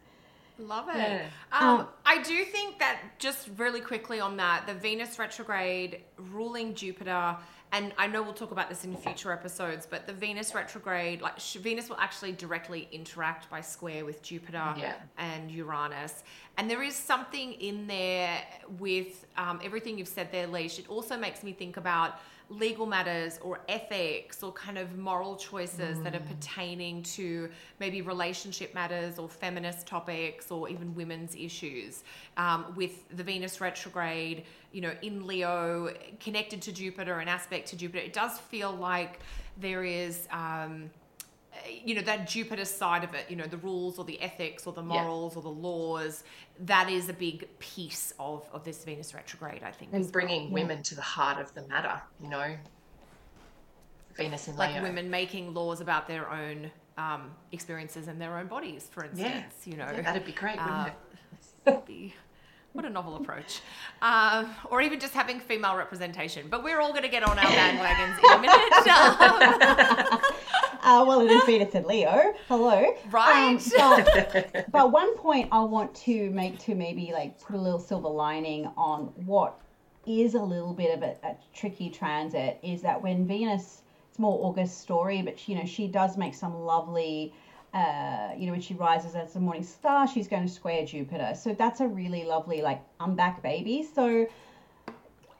Love 0.58 0.90
it. 0.90 0.98
Yeah. 0.98 1.26
Um, 1.52 1.80
um, 1.80 1.88
I 2.06 2.22
do 2.22 2.44
think 2.46 2.80
that 2.80 3.02
just 3.20 3.50
really 3.58 3.82
quickly 3.82 4.20
on 4.20 4.38
that, 4.38 4.68
the 4.68 4.74
Venus 4.74 5.18
retrograde 5.18 6.02
ruling 6.18 6.76
Jupiter, 6.76 7.36
and 7.74 7.94
I 7.98 8.08
know 8.08 8.22
we'll 8.22 8.34
talk 8.34 8.52
about 8.52 8.70
this 8.70 8.84
in 8.84 8.96
future 8.98 9.32
episodes, 9.32 9.88
but 9.90 10.06
the 10.06 10.12
Venus 10.12 10.54
retrograde, 10.54 11.22
like 11.22 11.40
Venus 11.40 11.88
will 11.88 11.98
actually 11.98 12.34
directly 12.34 12.90
interact 12.92 13.50
by 13.50 13.62
square 13.62 14.04
with 14.04 14.22
Jupiter 14.22 14.74
yeah. 14.78 14.96
and 15.18 15.50
Uranus. 15.50 16.24
And 16.58 16.70
there 16.70 16.84
is 16.84 16.96
something 16.96 17.54
in 17.54 17.88
there 17.88 18.44
with 18.78 19.26
um, 19.38 19.62
everything 19.64 19.98
you've 19.98 20.10
said 20.10 20.32
there, 20.34 20.48
Leash. 20.48 20.80
It 20.80 20.90
also 20.90 21.18
makes 21.18 21.44
me 21.44 21.54
think 21.54 21.78
about 21.78 22.20
legal 22.52 22.86
matters 22.86 23.40
or 23.42 23.62
ethics 23.70 24.44
or 24.44 24.52
kind 24.52 24.78
of 24.78 24.98
moral 24.98 25.36
choices 25.38 25.98
mm. 25.98 26.04
that 26.04 26.14
are 26.14 26.20
mm. 26.20 26.28
pertaining 26.28 27.02
to 27.02 27.50
maybe 27.80 28.02
relationship 28.02 28.76
matters 28.76 29.18
or 29.18 29.30
feminist 29.30 29.88
topics 29.88 30.52
or 30.52 30.68
even 30.68 30.94
women's 30.94 31.34
issues 31.36 32.04
um, 32.38 32.66
with 32.76 33.08
the 33.16 33.24
Venus 33.24 33.62
retrograde, 33.62 34.44
you 34.74 34.82
know, 34.82 34.94
in 35.02 35.26
Leo, 35.26 35.94
connected 36.20 36.62
to 36.62 36.72
Jupiter, 36.72 37.20
an 37.20 37.28
aspect 37.28 37.70
to 37.70 37.78
Jupiter. 37.78 38.04
It 38.04 38.14
does 38.14 38.38
feel 38.38 38.72
like 38.72 39.20
there 39.58 39.84
is. 39.84 40.28
Um, 40.32 40.90
you 41.84 41.96
know 41.96 42.02
that 42.02 42.28
Jupiter 42.28 42.66
side 42.66 43.04
of 43.04 43.14
it, 43.14 43.26
you 43.30 43.36
know 43.36 43.46
the 43.46 43.58
rules 43.58 44.00
or 44.00 44.06
the 44.06 44.22
ethics 44.22 44.66
or 44.66 44.74
the 44.74 44.82
morals 44.82 45.34
yeah. 45.34 45.40
or 45.40 45.42
the 45.44 45.50
laws. 45.50 46.24
That 46.60 46.90
is 46.90 47.10
a 47.10 47.14
big 47.14 47.48
piece 47.60 48.14
of 48.20 48.48
of 48.54 48.64
this 48.64 48.84
Venus 48.84 49.14
retrograde, 49.14 49.64
I 49.64 49.72
think. 49.72 49.94
And 49.94 50.10
bringing 50.12 50.46
well. 50.46 50.64
women 50.64 50.78
yeah. 50.78 50.84
to 50.84 50.96
the 50.96 51.02
heart 51.02 51.40
of 51.40 51.54
the 51.54 51.68
matter, 51.68 52.02
you 52.22 52.30
know, 52.30 52.56
Venus 54.16 54.48
and 54.48 54.58
like 54.58 54.74
Leo. 54.74 54.84
women 54.84 55.10
making 55.10 55.54
laws 55.54 55.82
about 55.82 56.08
their 56.08 56.30
own 56.30 56.72
um, 56.98 57.32
experiences 57.52 58.08
and 58.08 58.20
their 58.20 58.38
own 58.38 58.48
bodies, 58.48 58.90
for 58.92 59.06
instance. 59.06 59.54
Yeah. 59.66 59.72
You 59.72 59.78
know, 59.78 59.90
yeah, 59.92 60.02
that'd 60.02 60.26
be 60.26 60.32
great, 60.32 60.58
wouldn't 60.58 60.72
uh, 60.72 60.92
it? 61.68 61.86
Be, 61.86 62.14
what 62.74 62.86
a 62.86 62.90
novel 62.90 63.18
approach. 63.18 63.62
Um, 64.02 64.50
or 64.70 64.82
even 64.82 65.00
just 65.00 65.14
having 65.14 65.40
female 65.40 65.76
representation. 65.76 66.48
But 66.50 66.64
we're 66.64 66.80
all 66.80 66.92
going 66.92 67.04
to 67.04 67.10
get 67.10 67.24
on 67.24 67.38
our 67.38 67.46
bandwagons 67.46 68.18
in 68.18 68.32
a 68.32 68.42
minute. 68.42 70.22
uh, 70.82 71.06
well, 71.08 71.22
it 71.22 71.32
is 71.32 71.44
Venus 71.44 71.76
and 71.76 71.86
Leo. 71.86 72.34
Hello. 72.48 72.96
Right. 73.12 73.56
Um, 73.80 74.04
but, 74.04 74.66
but 74.72 74.92
one 74.92 75.16
point 75.18 75.50
I 75.52 75.64
want 75.64 75.94
to 75.96 76.30
make 76.32 76.58
to 76.60 76.76
maybe 76.76 77.12
like 77.14 77.40
put 77.40 77.56
a 77.56 77.60
little 77.60 77.80
silver 77.80 78.10
lining 78.10 78.66
on 78.78 79.14
what 79.26 79.60
is 80.08 80.34
a 80.34 80.42
little 80.42 80.74
bit 80.74 80.96
of 80.96 81.04
a, 81.04 81.16
a 81.24 81.36
tricky 81.54 81.90
transit 81.90 82.58
is 82.64 82.82
that 82.82 83.02
when 83.02 83.28
Venus, 83.28 83.84
it's 84.10 84.20
more 84.20 84.44
August 84.46 84.82
story, 84.82 85.22
but 85.22 85.48
you 85.48 85.56
know 85.56 85.66
she 85.66 85.88
does 85.88 86.18
make 86.18 86.34
some 86.34 86.54
lovely. 86.54 87.34
Uh, 87.74 88.32
you 88.38 88.48
know, 88.48 88.52
when 88.52 88.60
she 88.60 88.74
rises 88.74 89.16
as 89.16 89.32
the 89.32 89.40
morning 89.40 89.64
star, 89.64 90.06
she's 90.06 90.28
going 90.28 90.46
to 90.46 90.52
square 90.52 90.86
Jupiter. 90.86 91.34
So 91.42 91.54
that's 91.54 91.80
a 91.80 91.88
really 91.88 92.26
lovely, 92.26 92.62
like, 92.62 92.82
I'm 93.00 93.16
back, 93.16 93.42
baby. 93.42 93.88
So 93.96 94.28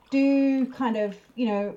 do 0.08 0.64
kind 0.66 0.96
of, 0.96 1.14
you 1.34 1.46
know, 1.46 1.76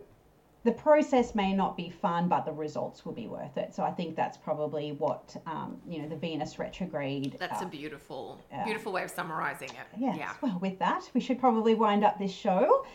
the 0.65 0.71
process 0.71 1.35
may 1.35 1.53
not 1.53 1.77
be 1.77 1.91
fun, 1.91 2.27
but 2.27 2.43
the 2.43 2.51
results 2.51 3.05
will 3.05 3.13
be 3.13 3.27
worth 3.27 3.55
it. 3.55 3.73
So 3.75 3.83
I 3.83 3.91
think 3.91 4.15
that's 4.15 4.35
probably 4.35 4.93
what 4.93 5.35
um, 5.45 5.77
you 5.87 6.01
know 6.01 6.09
the 6.09 6.15
Venus 6.15 6.57
retrograde. 6.57 7.37
That's 7.39 7.61
uh, 7.61 7.65
a 7.65 7.69
beautiful, 7.69 8.41
uh, 8.51 8.65
beautiful 8.65 8.91
way 8.91 9.03
of 9.03 9.11
summarizing 9.11 9.69
it. 9.69 9.87
Yes. 9.97 10.17
Yeah. 10.17 10.33
Well, 10.41 10.57
with 10.59 10.79
that, 10.79 11.09
we 11.13 11.21
should 11.21 11.39
probably 11.39 11.75
wind 11.75 12.03
up 12.03 12.17
this 12.17 12.31
show. 12.31 12.85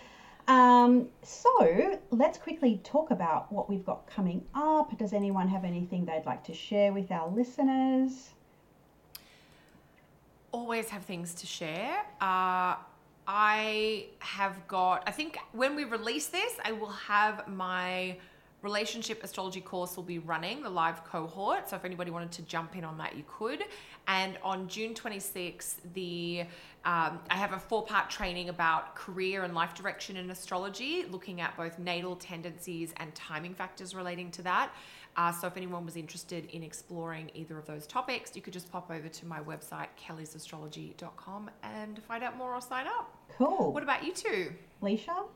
Um, 0.49 1.09
so 1.23 2.01
let's 2.11 2.39
quickly 2.39 2.81
talk 2.83 3.13
about 3.13 3.53
what 3.53 3.71
we've 3.71 3.87
got 3.87 4.05
coming 4.09 4.45
up. 4.55 4.99
Does 4.99 5.13
anyone 5.13 5.47
have 5.47 5.65
anything 5.65 6.05
they'd 6.05 6.27
like 6.27 6.43
to 6.45 6.55
share 6.55 6.93
with 6.93 7.13
our 7.13 7.29
listeners? 7.29 8.31
Always 10.51 10.89
have 10.89 11.05
things 11.05 11.35
to 11.35 11.47
share. 11.47 12.03
Uh, 12.21 12.75
I 13.33 14.07
have 14.19 14.67
got, 14.67 15.05
I 15.07 15.13
think 15.13 15.39
when 15.53 15.77
we 15.77 15.85
release 15.85 16.27
this, 16.27 16.55
I 16.65 16.73
will 16.73 16.91
have 16.91 17.47
my 17.47 18.17
relationship 18.63 19.23
astrology 19.23 19.61
course 19.61 19.95
will 19.97 20.03
be 20.03 20.19
running 20.19 20.65
the 20.65 20.69
live 20.69 21.05
cohort. 21.05 21.71
So 21.71 21.77
if 21.77 21.85
anybody 21.85 22.11
wanted 22.11 22.33
to 22.33 22.43
jump 22.43 22.77
in 22.77 22.83
on 22.83 22.99
that 22.99 23.17
you 23.17 23.23
could. 23.27 23.63
And 24.09 24.37
on 24.43 24.67
june 24.69 24.93
26th 24.93 25.77
the 25.95 26.43
um, 26.85 27.21
i 27.31 27.37
have 27.37 27.53
a 27.53 27.59
four 27.59 27.85
part 27.85 28.11
training 28.11 28.49
about 28.49 28.95
career 28.97 29.45
and 29.45 29.55
life 29.55 29.75
direction 29.75 30.17
in 30.17 30.31
astrology 30.31 31.05
looking 31.11 31.41
at 31.41 31.57
both 31.57 31.79
natal 31.79 32.17
tendencies 32.17 32.93
and 32.97 33.15
timing 33.15 33.55
factors 33.55 33.95
relating 33.95 34.31
to 34.33 34.43
that 34.43 34.75
uh, 35.17 35.33
so 35.33 35.47
if 35.47 35.57
anyone 35.57 35.85
was 35.85 35.97
interested 35.97 36.47
in 36.47 36.63
exploring 36.63 37.31
either 37.35 37.59
of 37.59 37.67
those 37.67 37.87
topics, 37.87 38.35
you 38.35 38.43
could 38.43 38.53
just 38.53 38.71
pop 38.71 38.91
over 38.91 39.09
to 39.09 39.27
my 39.27 39.41
website, 39.41 39.89
kellysastrology.com, 40.01 41.51
and 41.63 42.03
find 42.05 42.25
out 42.25 42.37
more 42.37 42.55
or 42.55 42.61
sign 42.61 42.87
up. 42.87 43.15
Cool. 43.37 43.73
What 43.73 43.83
about 43.83 44.05
you 44.05 44.13
two? 44.13 44.53
Leisha? 44.83 45.27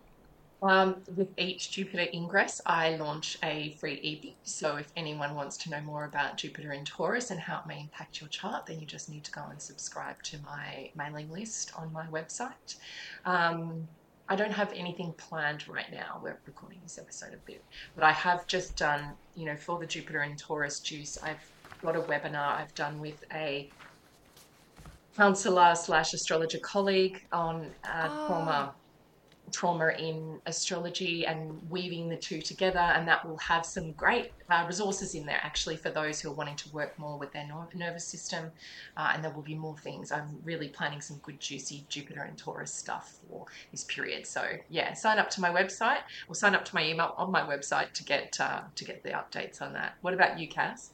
Um, 0.63 1.03
with 1.15 1.29
each 1.39 1.71
Jupiter 1.73 2.07
ingress, 2.15 2.61
I 2.65 2.97
launch 2.97 3.37
a 3.43 3.77
free 3.79 4.01
ebook. 4.03 4.37
So 4.45 4.77
if 4.77 4.91
anyone 4.97 5.35
wants 5.35 5.59
to 5.59 5.71
know 5.71 5.81
more 5.83 6.07
about 6.07 6.39
Jupiter 6.39 6.73
in 6.73 6.87
Taurus 6.87 7.31
and 7.31 7.39
how 7.39 7.61
it 7.61 7.67
may 7.67 7.81
impact 7.81 8.21
your 8.21 8.29
chart, 8.29 8.65
then 8.65 8.81
you 8.81 8.87
just 8.87 9.11
need 9.11 9.25
to 9.25 9.31
go 9.31 9.43
and 9.51 9.61
subscribe 9.61 10.23
to 10.23 10.39
my 10.43 10.91
mailing 10.97 11.31
list 11.31 11.73
on 11.77 11.93
my 11.93 12.07
website. 12.07 12.77
Um, 13.27 13.87
I 14.29 14.37
don't 14.37 14.53
have 14.53 14.73
anything 14.73 15.13
planned 15.13 15.69
right 15.69 15.91
now. 15.93 16.21
We're 16.23 16.39
recording 16.47 16.79
this 16.83 16.99
episode 16.99 17.35
a 17.35 17.47
bit, 17.47 17.63
but 17.95 18.05
I 18.05 18.13
have 18.13 18.47
just 18.47 18.77
done, 18.77 19.11
you 19.37 19.45
know, 19.45 19.57
for 19.57 19.79
the 19.79 19.87
Jupiter 19.87 20.21
and 20.21 20.39
Taurus 20.39 20.81
juice, 20.81 21.19
I've 21.23 21.43
got 21.83 21.97
a 21.97 22.01
webinar 22.01 22.57
I've 22.57 22.75
done 22.75 23.01
with 23.01 23.23
a 23.35 23.71
counselor 25.17 25.75
slash 25.75 26.15
astrologer 26.15 26.59
colleague 26.59 27.23
on 27.33 27.71
uh, 27.85 28.09
oh. 28.11 28.73
Trauma 29.53 29.89
in 29.99 30.41
astrology 30.47 31.27
and 31.27 31.59
weaving 31.71 32.09
the 32.09 32.17
two 32.17 32.41
together. 32.41 32.79
And 32.79 33.07
that 33.09 33.27
will 33.27 33.39
have 33.39 33.65
some 33.65 33.93
great 33.93 34.33
uh, 34.51 34.65
resources 34.67 35.15
in 35.15 35.27
there 35.27 35.41
actually 35.43 35.77
for 35.77 35.91
those 35.91 36.21
who 36.21 36.31
are 36.31 36.35
wanting 36.35 36.57
to 36.57 36.69
work 36.71 36.99
more 36.99 37.19
with 37.19 37.33
their 37.33 37.49
nervous 37.75 38.05
system. 38.05 38.51
Uh, 38.97 39.13
and 39.15 39.25
there 39.25 39.31
will 39.31 39.43
be 39.43 39.55
more 39.55 39.77
things. 39.79 40.13
I'm 40.13 40.39
really 40.45 40.69
planning 40.69 41.01
some 41.01 41.19
good, 41.19 41.41
juicy 41.41 41.85
Jupiter 41.89 42.23
and 42.23 42.37
Taurus 42.37 42.73
stuff 42.73 43.19
for 43.29 43.47
this 43.71 43.85
period. 43.85 44.27
So 44.27 44.45
yeah, 44.69 44.93
sign 44.95 45.19
up 45.19 45.31
to 45.31 45.41
my 45.41 45.51
website 45.51 46.01
or 46.29 46.35
sign 46.35 46.55
up 46.55 46.65
to 46.67 46.75
my 46.75 46.85
email 46.85 47.15
on 47.17 47.31
my 47.31 47.43
website 47.43 47.93
to 47.93 48.05
get 48.05 48.39
uh, 48.41 48.63
to 48.75 48.85
get 48.85 49.03
the 49.03 49.11
updates 49.11 49.63
on 49.63 49.73
that. 49.75 49.95
What 50.01 50.15
about 50.15 50.39
you, 50.39 50.49
Cass? 50.49 50.91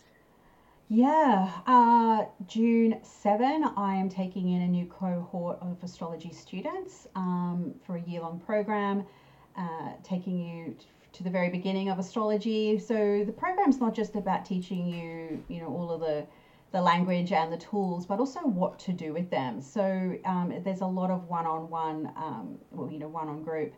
Yeah, 0.92 1.52
uh, 1.68 2.24
June 2.48 2.98
7, 3.04 3.62
I 3.76 3.94
am 3.94 4.08
taking 4.08 4.48
in 4.48 4.62
a 4.62 4.66
new 4.66 4.86
cohort 4.86 5.58
of 5.60 5.76
astrology 5.84 6.32
students 6.32 7.06
um, 7.14 7.72
for 7.86 7.94
a 7.94 8.00
year 8.00 8.20
long 8.22 8.40
program, 8.40 9.06
uh, 9.56 9.92
taking 10.02 10.40
you 10.40 10.76
to 11.12 11.22
the 11.22 11.30
very 11.30 11.48
beginning 11.48 11.90
of 11.90 12.00
astrology. 12.00 12.76
So 12.80 13.22
the 13.24 13.30
program's 13.30 13.78
not 13.78 13.94
just 13.94 14.16
about 14.16 14.44
teaching 14.44 14.84
you, 14.88 15.40
you 15.46 15.60
know, 15.60 15.68
all 15.68 15.92
of 15.92 16.00
the 16.00 16.26
the 16.72 16.82
language 16.82 17.30
and 17.30 17.52
the 17.52 17.56
tools, 17.56 18.04
but 18.04 18.18
also 18.18 18.40
what 18.40 18.80
to 18.80 18.92
do 18.92 19.12
with 19.12 19.30
them. 19.30 19.60
So 19.60 20.16
um, 20.24 20.52
there's 20.64 20.80
a 20.80 20.86
lot 20.86 21.10
of 21.12 21.28
one-on-one, 21.28 22.12
um, 22.16 22.58
well, 22.72 22.90
you 22.90 22.98
know, 22.98 23.08
one-on-group, 23.08 23.74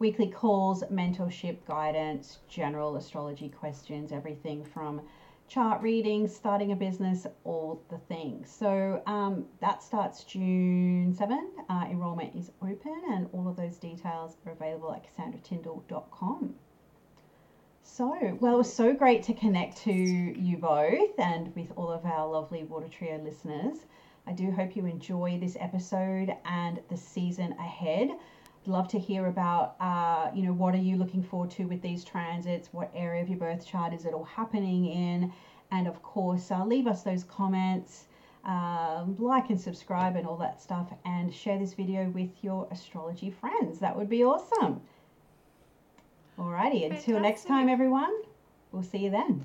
weekly 0.00 0.28
calls, 0.30 0.82
mentorship, 0.84 1.58
guidance, 1.66 2.38
general 2.48 2.96
astrology 2.96 3.48
questions, 3.48 4.10
everything 4.12 4.64
from 4.64 5.00
chart 5.48 5.80
reading, 5.82 6.26
starting 6.26 6.72
a 6.72 6.76
business, 6.76 7.26
all 7.44 7.82
the 7.88 7.98
things. 7.98 8.50
So 8.50 9.02
um, 9.06 9.46
that 9.60 9.82
starts 9.82 10.24
June 10.24 11.14
7. 11.16 11.50
Uh, 11.68 11.84
enrollment 11.90 12.34
is 12.34 12.50
open, 12.62 13.00
and 13.10 13.28
all 13.32 13.48
of 13.48 13.56
those 13.56 13.76
details 13.76 14.36
are 14.44 14.52
available 14.52 14.92
at 14.92 15.06
cassandratyndall.com. 15.16 16.54
So, 17.82 18.36
well, 18.40 18.54
it 18.54 18.58
was 18.58 18.72
so 18.72 18.92
great 18.92 19.22
to 19.24 19.34
connect 19.34 19.78
to 19.84 19.92
you 19.92 20.56
both 20.58 21.18
and 21.18 21.54
with 21.54 21.72
all 21.76 21.90
of 21.90 22.04
our 22.04 22.26
lovely 22.26 22.64
Water 22.64 22.88
Trio 22.88 23.18
listeners. 23.18 23.78
I 24.26 24.32
do 24.32 24.50
hope 24.50 24.74
you 24.74 24.86
enjoy 24.86 25.38
this 25.40 25.56
episode 25.60 26.34
and 26.44 26.80
the 26.88 26.96
season 26.96 27.52
ahead 27.52 28.10
love 28.68 28.88
to 28.88 28.98
hear 28.98 29.26
about, 29.26 29.76
uh, 29.80 30.30
you 30.34 30.42
know, 30.42 30.52
what 30.52 30.74
are 30.74 30.78
you 30.78 30.96
looking 30.96 31.22
forward 31.22 31.50
to 31.52 31.64
with 31.64 31.82
these 31.82 32.04
transits? 32.04 32.68
What 32.72 32.90
area 32.94 33.22
of 33.22 33.28
your 33.28 33.38
birth 33.38 33.66
chart 33.66 33.92
is 33.92 34.04
it 34.04 34.14
all 34.14 34.24
happening 34.24 34.86
in? 34.86 35.32
And 35.70 35.86
of 35.86 36.02
course, 36.02 36.50
uh, 36.50 36.64
leave 36.64 36.86
us 36.86 37.02
those 37.02 37.24
comments, 37.24 38.04
um, 38.44 39.16
like 39.18 39.50
and 39.50 39.60
subscribe 39.60 40.16
and 40.16 40.26
all 40.26 40.36
that 40.36 40.60
stuff, 40.60 40.92
and 41.04 41.34
share 41.34 41.58
this 41.58 41.74
video 41.74 42.08
with 42.10 42.30
your 42.42 42.68
astrology 42.70 43.30
friends. 43.30 43.78
That 43.80 43.96
would 43.96 44.08
be 44.08 44.24
awesome. 44.24 44.80
Alrighty, 46.38 46.90
until 46.90 47.18
next 47.18 47.46
time, 47.46 47.68
everyone, 47.68 48.14
we'll 48.70 48.82
see 48.82 48.98
you 48.98 49.10
then. 49.10 49.44